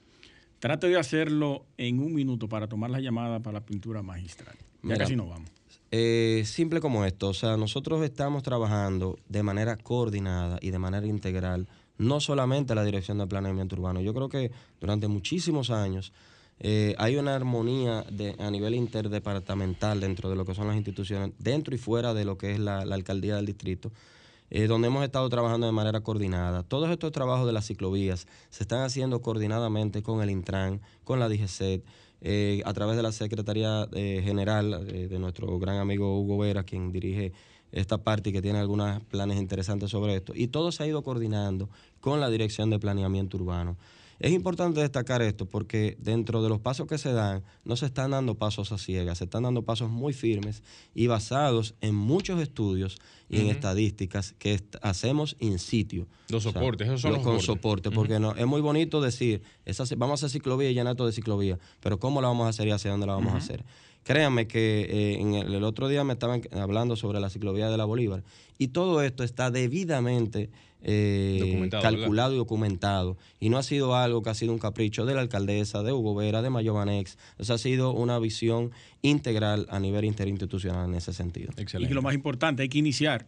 Trate 0.59 0.89
de 0.89 0.99
hacerlo 0.99 1.67
en 1.77 1.99
un 1.99 2.15
minuto 2.15 2.49
para 2.49 2.69
tomar 2.69 2.89
la 2.89 3.01
llamada 3.01 3.41
para 3.41 3.59
la 3.59 3.67
pintura 3.67 4.01
magistral. 4.01 4.57
Ya 4.59 4.65
Mira. 4.81 4.99
casi 5.01 5.17
nos 5.17 5.29
vamos. 5.29 5.51
Eh, 5.91 6.45
simple 6.47 6.81
como 6.81 7.05
esto, 7.05 7.29
o 7.29 7.35
sea, 7.35 7.59
nosotros 7.59 8.03
estamos 8.03 8.43
trabajando 8.43 9.19
de 9.29 9.43
manera 9.43 9.77
coordinada 9.77 10.59
y 10.63 10.71
de 10.71 10.79
manera 10.79 11.07
integral, 11.07 11.69
no 11.99 12.21
solamente 12.21 12.75
la 12.75 12.85
Dirección 12.85 13.19
de 13.19 13.27
Planeamiento 13.27 13.77
Urbano. 13.77 14.01
Yo 14.01 14.15
creo 14.15 14.31
que 14.31 14.51
durante 14.81 15.09
muchísimos 15.09 15.69
años 15.69 16.15
eh, 16.65 16.95
hay 16.97 17.17
una 17.17 17.35
armonía 17.35 18.05
de, 18.09 18.37
a 18.39 18.49
nivel 18.49 18.77
interdepartamental 18.77 19.99
dentro 19.99 20.31
de 20.31 20.37
lo 20.37 20.45
que 20.45 20.55
son 20.55 20.69
las 20.69 20.77
instituciones, 20.77 21.33
dentro 21.41 21.75
y 21.75 21.79
fuera 21.79 22.15
de 22.15 22.25
lo 22.25 22.39
que 22.39 22.53
es 22.53 22.61
la, 22.61 22.83
alcaldía 22.83 23.35
del 23.35 23.47
distrito, 23.47 23.91
eh, 24.49 24.69
donde 24.69 24.87
hemos 24.87 25.03
estado 25.03 25.29
trabajando 25.29 25.67
de 25.67 25.73
manera 25.73 26.03
coordinada. 26.03 26.63
Todos 26.63 26.89
estos 26.91 27.11
trabajos 27.11 27.49
de 27.49 27.53
las 27.53 27.67
ciclovías 27.67 28.29
se 28.51 28.63
están 28.63 28.83
haciendo 28.83 29.21
coordinadamente 29.23 30.05
con 30.05 30.23
el 30.23 30.31
Intran, 30.31 30.81
con 31.03 31.19
la 31.19 31.29
DGCET, 31.29 31.85
eh, 32.21 32.63
a 32.65 32.73
través 32.73 32.95
de 32.95 33.03
la 33.03 33.11
Secretaría 33.11 33.89
General 33.93 34.87
de 34.87 35.19
nuestro 35.19 35.59
gran 35.59 35.79
amigo 35.79 36.21
Hugo 36.21 36.39
Vera, 36.39 36.63
quien 36.63 36.93
dirige 36.93 37.33
esta 37.73 37.99
parte 37.99 38.31
y 38.31 38.33
que 38.33 38.41
tiene 38.41 38.61
algunos 38.61 39.03
planes 39.07 39.37
interesantes 39.37 39.91
sobre 39.91 40.15
esto. 40.15 40.33
Y 40.37 40.47
todo 40.47 40.71
se 40.71 40.85
ha 40.85 40.87
ido 40.87 41.03
coordinando 41.03 41.69
con 42.01 42.21
la 42.21 42.31
Dirección 42.31 42.71
de 42.71 42.79
Planeamiento 42.79 43.37
Urbano. 43.37 43.77
Es 44.23 44.33
importante 44.33 44.81
destacar 44.81 45.21
esto 45.21 45.47
porque 45.47 45.97
dentro 46.01 46.43
de 46.43 46.49
los 46.49 46.61
pasos 46.61 46.87
que 46.87 46.97
se 46.97 47.13
dan, 47.13 47.43
no 47.65 47.77
se 47.77 47.87
están 47.87 48.13
dando 48.13 48.37
pasos 48.37 48.71
a 48.71 48.79
ciegas, 48.79 49.19
se 49.19 49.25
están 49.25 49.43
dando 49.43 49.63
pasos 49.63 49.91
muy 49.91 50.13
firmes 50.13 50.63
y 50.95 51.09
basados 51.09 51.75
en 51.81 51.95
muchos 51.97 52.41
estudios 52.41 52.99
y 53.29 53.41
en 53.41 53.49
estadísticas 53.49 54.35
que 54.39 54.55
est- 54.55 54.77
hacemos 54.81 55.37
in 55.41 55.59
sitio. 55.59 56.07
Los 56.29 56.45
soportes, 56.45 56.87
esos 56.87 57.01
son 57.01 57.13
los 57.15 57.23
con 57.23 57.41
soportes. 57.41 57.47
soporte, 57.47 57.91
porque 57.91 58.21
no, 58.21 58.35
es 58.37 58.47
muy 58.47 58.61
bonito 58.61 59.01
decir, 59.01 59.43
esa, 59.65 59.85
vamos 59.97 60.23
a 60.23 60.27
hacer 60.27 60.31
ciclovía 60.41 60.71
y 60.71 60.75
llenar 60.75 60.95
todo 60.95 61.09
de 61.09 61.13
ciclovía, 61.13 61.59
pero 61.81 61.99
¿cómo 61.99 62.21
la 62.23 62.29
vamos 62.29 62.47
a 62.47 62.51
hacer 62.51 62.69
y 62.69 62.71
hacia 62.71 62.91
dónde 62.93 63.07
la 63.07 63.15
vamos 63.15 63.33
a 63.35 63.39
hacer? 63.39 63.65
Créanme 64.05 64.47
que 64.49 64.83
eh, 64.83 65.21
en 65.21 65.35
el, 65.35 65.55
el 65.55 65.65
otro 65.65 65.89
día 65.89 66.03
me 66.05 66.13
estaban 66.13 66.43
hablando 66.53 66.97
sobre 66.97 67.21
la 67.21 67.31
ciclovía 67.31 67.71
de 67.71 67.77
la 67.77 67.85
Bolívar 67.85 68.23
y 68.59 68.69
todo 68.69 69.01
esto 69.03 69.23
está 69.25 69.51
debidamente 69.51 70.51
eh, 70.83 71.69
calculado 71.71 72.35
y 72.35 72.37
documentado 72.37 73.17
y 73.41 73.49
no 73.51 73.59
ha 73.59 73.63
sido 73.63 73.95
algo 73.97 74.23
que 74.23 74.31
ha 74.31 74.35
sido 74.35 74.53
un 74.53 74.59
capricho 74.59 75.05
de 75.07 75.15
la 75.15 75.21
alcaldesa, 75.21 75.83
de 75.83 75.93
Hugo 75.93 76.15
Vera, 76.15 76.43
de 76.43 76.51
Mayobanex, 76.51 77.19
o 77.39 77.45
sea, 77.45 77.55
ha 77.55 77.59
sido 77.59 77.93
una 77.93 78.19
visión 78.19 78.73
integral 79.03 79.67
a 79.71 79.79
nivel 79.81 80.05
interinstitucional 80.05 80.89
en 80.89 80.95
ese 80.97 81.13
sentido. 81.13 81.53
Y 81.57 81.63
Excelente. 81.63 81.89
que 81.89 81.95
lo 81.95 82.03
más 82.03 82.15
importante, 82.15 82.63
hay 82.63 82.69
que 82.69 82.79
iniciar. 82.79 83.27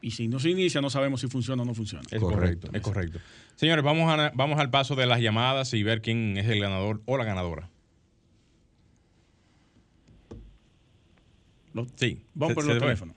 Y 0.00 0.10
si 0.10 0.26
no 0.26 0.40
se 0.40 0.50
inicia, 0.50 0.80
no 0.80 0.90
sabemos 0.90 1.20
si 1.20 1.28
funciona 1.28 1.62
o 1.62 1.64
no 1.64 1.74
funciona. 1.74 2.02
Es 2.10 2.20
Correcto. 2.20 2.66
correcto, 2.66 2.70
es 2.72 2.82
correcto. 2.82 3.18
Señores, 3.54 3.84
vamos, 3.84 4.10
a, 4.10 4.32
vamos 4.34 4.58
al 4.58 4.68
paso 4.68 4.96
de 4.96 5.06
las 5.06 5.20
llamadas 5.20 5.72
y 5.74 5.82
ver 5.84 6.02
quién 6.02 6.36
es 6.36 6.46
el 6.48 6.58
ganador 6.60 7.00
o 7.06 7.16
la 7.16 7.24
ganadora. 7.24 7.70
Sí. 11.96 12.20
Vamos 12.34 12.50
se- 12.50 12.54
por 12.54 12.64
los 12.66 12.78
teléfonos. 12.78 13.16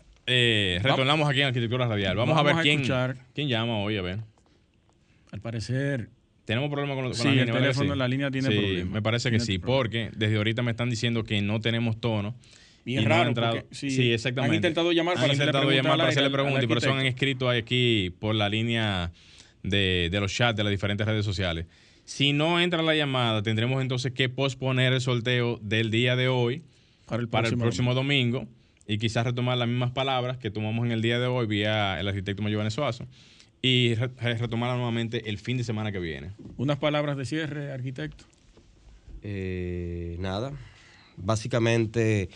eh, 0.31 0.79
retornamos 0.81 1.29
aquí 1.29 1.41
en 1.41 1.47
Arquitectura 1.47 1.87
Radial. 1.87 2.15
Vamos, 2.15 2.37
a 2.37 2.43
ver 2.43 2.55
a 2.55 2.61
quién, 2.61 2.83
quién 3.33 3.47
llama 3.47 3.77
hoy, 3.77 3.97
a 3.97 4.01
ver. 4.01 4.19
Al 5.31 5.41
parecer, 5.41 6.09
Tenemos 6.45 6.69
problemas 6.69 6.95
con, 6.95 7.05
con 7.05 7.13
Sí, 7.13 7.23
la 7.23 7.29
el 7.29 7.37
línea, 7.39 7.53
¿verdad 7.53 7.67
que 7.69 7.73
teléfono, 7.73 7.95
la 7.95 8.07
línea 8.07 8.31
tiene 8.31 8.49
Sí, 8.49 8.57
problemas. 8.57 8.93
Me 8.93 9.01
parece 9.01 9.29
que 9.29 9.37
Tiene 9.37 9.45
sí, 9.45 9.59
porque 9.59 10.09
desde 10.15 10.37
ahorita 10.37 10.61
me 10.61 10.71
están 10.71 10.89
diciendo 10.89 11.23
que 11.23 11.41
no 11.41 11.59
tenemos 11.61 11.99
tono. 12.01 12.35
Y 12.83 12.97
es 12.97 13.05
ha 13.05 13.09
raro, 13.09 13.33
porque 13.33 13.65
sí, 13.71 13.91
sí, 13.91 14.11
exactamente. 14.11 14.51
han 14.51 14.55
intentado 14.55 14.91
llamar 14.91 15.15
para 15.15 15.27
Han 15.27 15.33
intentado 15.33 15.71
llamar 15.71 15.97
para 15.97 16.09
hacerle 16.09 16.31
preguntas 16.31 16.63
y 16.63 16.67
por 16.67 16.79
eso 16.79 16.91
han 16.91 17.05
escrito 17.05 17.49
aquí 17.49 18.11
por 18.19 18.33
la 18.33 18.49
línea 18.49 19.11
de, 19.63 20.09
de 20.11 20.19
los 20.19 20.33
chats 20.33 20.57
de 20.57 20.63
las 20.63 20.71
diferentes 20.71 21.05
redes 21.05 21.23
sociales. 21.23 21.67
Si 22.05 22.33
no 22.33 22.59
entra 22.59 22.81
la 22.81 22.95
llamada, 22.95 23.43
tendremos 23.43 23.81
entonces 23.81 24.11
que 24.11 24.27
posponer 24.29 24.93
el 24.93 25.01
sorteo 25.01 25.59
del 25.61 25.91
día 25.91 26.15
de 26.15 26.27
hoy 26.27 26.63
para 27.05 27.21
el 27.21 27.29
para 27.29 27.47
el 27.47 27.53
próximo, 27.57 27.61
próximo 27.61 27.93
domingo 27.93 28.47
y 28.87 28.97
quizás 28.97 29.25
retomar 29.25 29.57
las 29.57 29.67
mismas 29.67 29.91
palabras 29.91 30.37
que 30.37 30.51
tomamos 30.51 30.85
en 30.85 30.91
el 30.91 31.01
día 31.01 31.19
de 31.19 31.27
hoy 31.27 31.45
vía 31.47 31.99
el 31.99 32.07
arquitecto 32.07 32.41
Mayor 32.41 32.69
Suazo 32.71 33.05
y 33.61 33.93
re- 33.95 34.09
re- 34.19 34.37
retomarla 34.37 34.75
nuevamente 34.75 35.29
el 35.29 35.37
fin 35.37 35.57
de 35.57 35.63
semana 35.63 35.91
que 35.91 35.99
viene. 35.99 36.31
Unas 36.57 36.77
palabras 36.77 37.15
de 37.17 37.25
cierre, 37.25 37.71
arquitecto. 37.71 38.25
Eh, 39.23 40.15
nada, 40.19 40.51
básicamente 41.17 42.29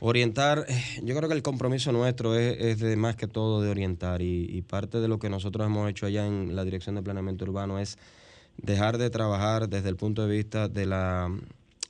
orientar, 0.00 0.64
eh, 0.68 0.82
yo 1.04 1.14
creo 1.14 1.28
que 1.28 1.34
el 1.34 1.42
compromiso 1.42 1.92
nuestro 1.92 2.34
es, 2.36 2.56
es 2.58 2.78
de 2.80 2.96
más 2.96 3.16
que 3.16 3.26
todo 3.28 3.62
de 3.62 3.70
orientar 3.70 4.22
y, 4.22 4.46
y 4.50 4.62
parte 4.62 4.98
de 4.98 5.08
lo 5.08 5.18
que 5.18 5.28
nosotros 5.28 5.66
hemos 5.66 5.88
hecho 5.90 6.06
allá 6.06 6.26
en 6.26 6.56
la 6.56 6.64
Dirección 6.64 6.94
de 6.96 7.02
Planeamiento 7.02 7.44
Urbano 7.44 7.78
es 7.78 7.98
dejar 8.56 8.98
de 8.98 9.10
trabajar 9.10 9.68
desde 9.68 9.88
el 9.90 9.96
punto 9.96 10.26
de 10.26 10.34
vista 10.36 10.68
de 10.68 10.86
la 10.86 11.30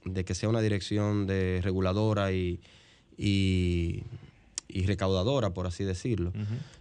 de 0.04 0.24
que 0.24 0.34
sea 0.34 0.48
una 0.48 0.60
dirección 0.60 1.26
de 1.28 1.60
reguladora 1.62 2.32
y, 2.32 2.58
y, 3.16 4.02
y 4.72 4.86
recaudadora, 4.86 5.50
por 5.50 5.66
así 5.66 5.84
decirlo. 5.84 6.32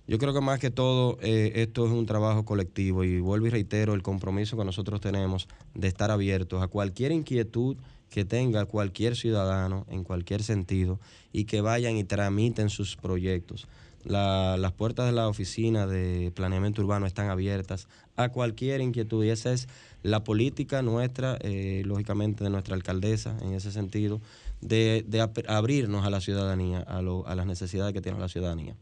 Yo 0.07 0.17
creo 0.17 0.33
que 0.33 0.41
más 0.41 0.59
que 0.59 0.71
todo 0.71 1.17
eh, 1.21 1.51
esto 1.55 1.85
es 1.85 1.91
un 1.91 2.05
trabajo 2.05 2.45
colectivo 2.45 3.03
y 3.03 3.19
vuelvo 3.19 3.47
y 3.47 3.49
reitero 3.49 3.93
el 3.93 4.01
compromiso 4.01 4.57
que 4.57 4.65
nosotros 4.65 5.01
tenemos 5.01 5.47
de 5.75 5.87
estar 5.87 6.09
abiertos 6.09 6.63
a 6.63 6.67
cualquier 6.67 7.11
inquietud 7.11 7.77
que 8.09 8.25
tenga 8.25 8.65
cualquier 8.65 9.15
ciudadano 9.15 9.85
en 9.89 10.03
cualquier 10.03 10.43
sentido 10.43 10.99
y 11.31 11.45
que 11.45 11.61
vayan 11.61 11.97
y 11.97 12.03
tramiten 12.03 12.69
sus 12.69 12.95
proyectos. 12.97 13.67
las 14.03 14.71
puertas 14.73 15.05
de 15.05 15.11
la 15.11 15.27
oficina 15.27 15.85
de 15.85 16.31
planeamiento 16.35 16.81
urbano 16.81 17.05
están 17.05 17.29
abiertas 17.29 17.87
a 18.15 18.29
cualquier 18.29 18.81
inquietud 18.81 19.23
y 19.23 19.29
esa 19.29 19.53
es 19.53 19.67
la 20.03 20.23
política 20.23 20.81
nuestra, 20.81 21.37
eh, 21.41 21.83
lógicamente 21.85 22.43
de 22.43 22.49
nuestra 22.49 22.75
alcaldesa 22.75 23.37
en 23.41 23.53
ese 23.53 23.71
sentido, 23.71 24.21
de, 24.61 25.05
abrirnos 25.47 26.05
a 26.05 26.09
la 26.09 26.21
ciudadanía, 26.21 26.79
a, 26.87 26.99
a 26.99 27.35
las 27.35 27.45
necesidades 27.45 27.93
que 27.93 28.01
tiene 28.01 28.19
la 28.19 28.29
ciudadanía. 28.29 28.75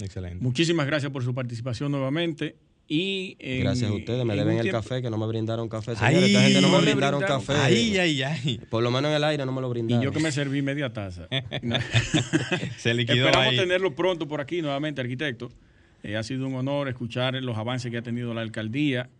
Excelente. 0.00 0.42
Muchísimas 0.42 0.86
gracias 0.86 1.10
por 1.12 1.24
su 1.24 1.34
participación 1.34 1.92
nuevamente. 1.92 2.56
Y 2.88 3.36
Gracias 3.40 3.90
a 3.90 3.94
ustedes, 3.94 4.24
me 4.24 4.36
deben 4.36 4.58
el 4.58 4.70
café, 4.70 5.02
que 5.02 5.10
no 5.10 5.18
me 5.18 5.26
brindaron 5.26 5.68
café. 5.68 5.96
Señores, 5.96 6.28
esta 6.28 6.40
gente 6.42 6.60
no 6.60 6.68
me 6.68 6.80
brindaron, 6.80 7.20
café. 7.20 7.54
Ay, 7.54 7.98
ay, 7.98 8.22
ay. 8.22 8.60
Por 8.70 8.84
lo 8.84 8.92
menos 8.92 9.10
en 9.10 9.16
el 9.16 9.24
aire 9.24 9.44
no 9.44 9.50
me 9.50 9.60
lo 9.60 9.68
brindaron. 9.68 10.02
Y 10.02 10.04
yo 10.04 10.12
que 10.12 10.20
me 10.20 10.30
serví 10.30 10.62
media 10.62 10.92
taza. 10.92 11.26
Se 12.78 12.94
liquidó 12.94 13.26
Esperamos 13.26 13.56
tenerlo 13.56 13.96
pronto 13.96 14.28
por 14.28 14.40
aquí 14.40 14.62
nuevamente, 14.62 15.00
arquitecto. 15.00 15.50
Eh, 16.04 16.16
ha 16.16 16.22
sido 16.22 16.46
un 16.46 16.54
honor 16.54 16.88
escuchar 16.88 17.34
los 17.42 17.56
avances 17.56 17.90
que 17.90 17.98
ha 17.98 18.02
tenido 18.02 18.32
la 18.34 18.42
alcaldía 18.42 19.10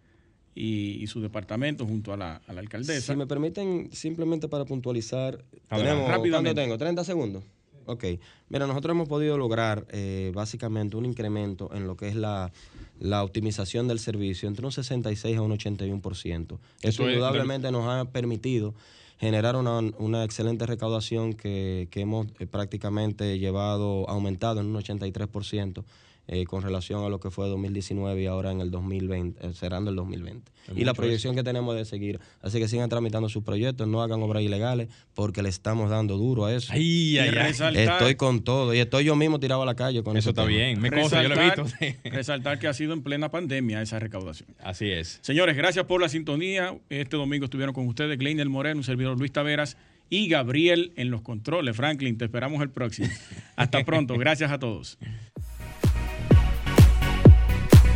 y, 0.57 1.07
su 1.07 1.20
departamento 1.20 1.86
junto 1.86 2.12
a 2.12 2.16
la, 2.16 2.42
alcaldesa. 2.46 3.12
Si 3.12 3.18
me 3.18 3.26
permiten, 3.26 3.90
simplemente 3.92 4.48
para 4.48 4.64
puntualizar, 4.64 5.44
tenemos, 5.68 6.07
¿cuánto 6.07 6.54
tengo? 6.54 6.76
¿30 6.76 7.04
segundos? 7.04 7.44
Ok. 7.84 8.04
Mira, 8.48 8.66
nosotros 8.66 8.94
hemos 8.94 9.09
podido 9.09 9.38
lograr 9.38 9.86
eh, 9.90 10.32
básicamente 10.34 10.96
un 10.96 11.04
incremento 11.07 11.72
en 11.72 11.86
lo 11.86 11.96
que 11.96 12.09
es 12.09 12.16
la 12.16 12.50
la 12.98 13.22
optimización 13.22 13.88
del 13.88 13.98
servicio 13.98 14.48
entre 14.48 14.64
un 14.64 14.72
66 14.72 15.36
a 15.36 15.42
un 15.42 15.57
81%. 15.57 16.59
Eso, 16.82 17.09
indudablemente 17.09 17.70
nos 17.70 17.88
ha 17.88 18.04
permitido 18.11 18.74
generar 19.18 19.57
una, 19.57 19.78
una 19.98 20.24
excelente 20.24 20.66
recaudación 20.66 21.34
que, 21.34 21.88
que 21.90 22.00
hemos 22.00 22.26
eh, 22.38 22.46
prácticamente 22.46 23.38
llevado 23.38 24.09
aumentado 24.09 24.61
en 24.61 24.66
un 24.66 24.82
83%. 24.82 25.84
Eh, 26.29 26.45
con 26.45 26.61
relación 26.61 27.05
a 27.05 27.09
lo 27.09 27.20
que 27.20 27.31
fue 27.31 27.47
2019 27.49 28.20
y 28.20 28.27
ahora 28.27 28.51
en 28.51 28.61
el 28.61 28.72
2020, 28.72 29.47
eh, 29.47 29.53
cerrando 29.53 29.91
el 29.91 29.97
2020. 29.97 30.51
y 30.74 30.83
la 30.83 30.93
proyección 30.93 31.37
que 31.37 31.45
tenemos 31.45 31.77
de 31.77 31.85
seguir. 31.85 32.18
Así 32.43 32.59
que 32.59 32.66
sigan 32.66 32.89
tramitando 32.89 33.29
sus 33.29 33.45
proyectos, 33.45 33.87
no 33.87 34.03
hagan 34.03 34.20
obras 34.24 34.43
ilegales, 34.43 34.89
porque 35.14 35.41
le 35.41 35.49
estamos 35.49 35.89
dando 35.89 36.16
duro 36.16 36.47
a 36.47 36.53
eso. 36.53 36.72
Ay, 36.72 37.16
ay, 37.18 37.31
estoy 37.77 38.16
con 38.16 38.43
todo 38.43 38.74
y 38.74 38.81
estoy 38.81 39.05
yo 39.05 39.14
mismo 39.14 39.39
tirado 39.39 39.62
a 39.62 39.66
la 39.66 39.77
calle 39.77 40.03
con 40.03 40.16
eso. 40.16 40.31
está 40.31 40.45
bien, 40.45 40.81
me 40.81 40.91
consta, 40.91 41.22
yo 41.22 41.29
lo 41.29 41.41
he 41.41 41.45
visto. 41.45 41.64
resaltar 42.05 42.59
que 42.59 42.66
ha 42.66 42.74
sido 42.74 42.93
en 42.93 43.03
plena 43.03 43.31
pandemia 43.31 43.81
esa 43.81 44.01
recaudación. 44.01 44.49
Así 44.59 44.91
es. 44.91 45.20
Señores, 45.22 45.57
gracias 45.57 45.85
por 45.85 46.01
la 46.01 46.09
sintonía. 46.09 46.77
Este 46.89 47.16
domingo 47.16 47.45
estuvieron 47.45 47.72
con 47.72 47.87
ustedes 47.87 48.18
Gleiner 48.18 48.49
Moreno, 48.49 48.79
un 48.79 48.85
servidor 48.85 49.16
Luis 49.16 49.31
Taveras 49.31 49.77
y 50.11 50.29
Gabriel 50.29 50.93
en 50.97 51.11
los 51.11 51.22
controles. 51.22 51.77
Franklin, 51.77 52.18
te 52.18 52.24
esperamos 52.24 52.61
el 52.62 52.70
próximo. 52.70 53.09
Hasta 53.55 53.85
pronto. 53.85 54.18
Gracias 54.18 54.51
a 54.51 54.59
todos. 54.59 54.99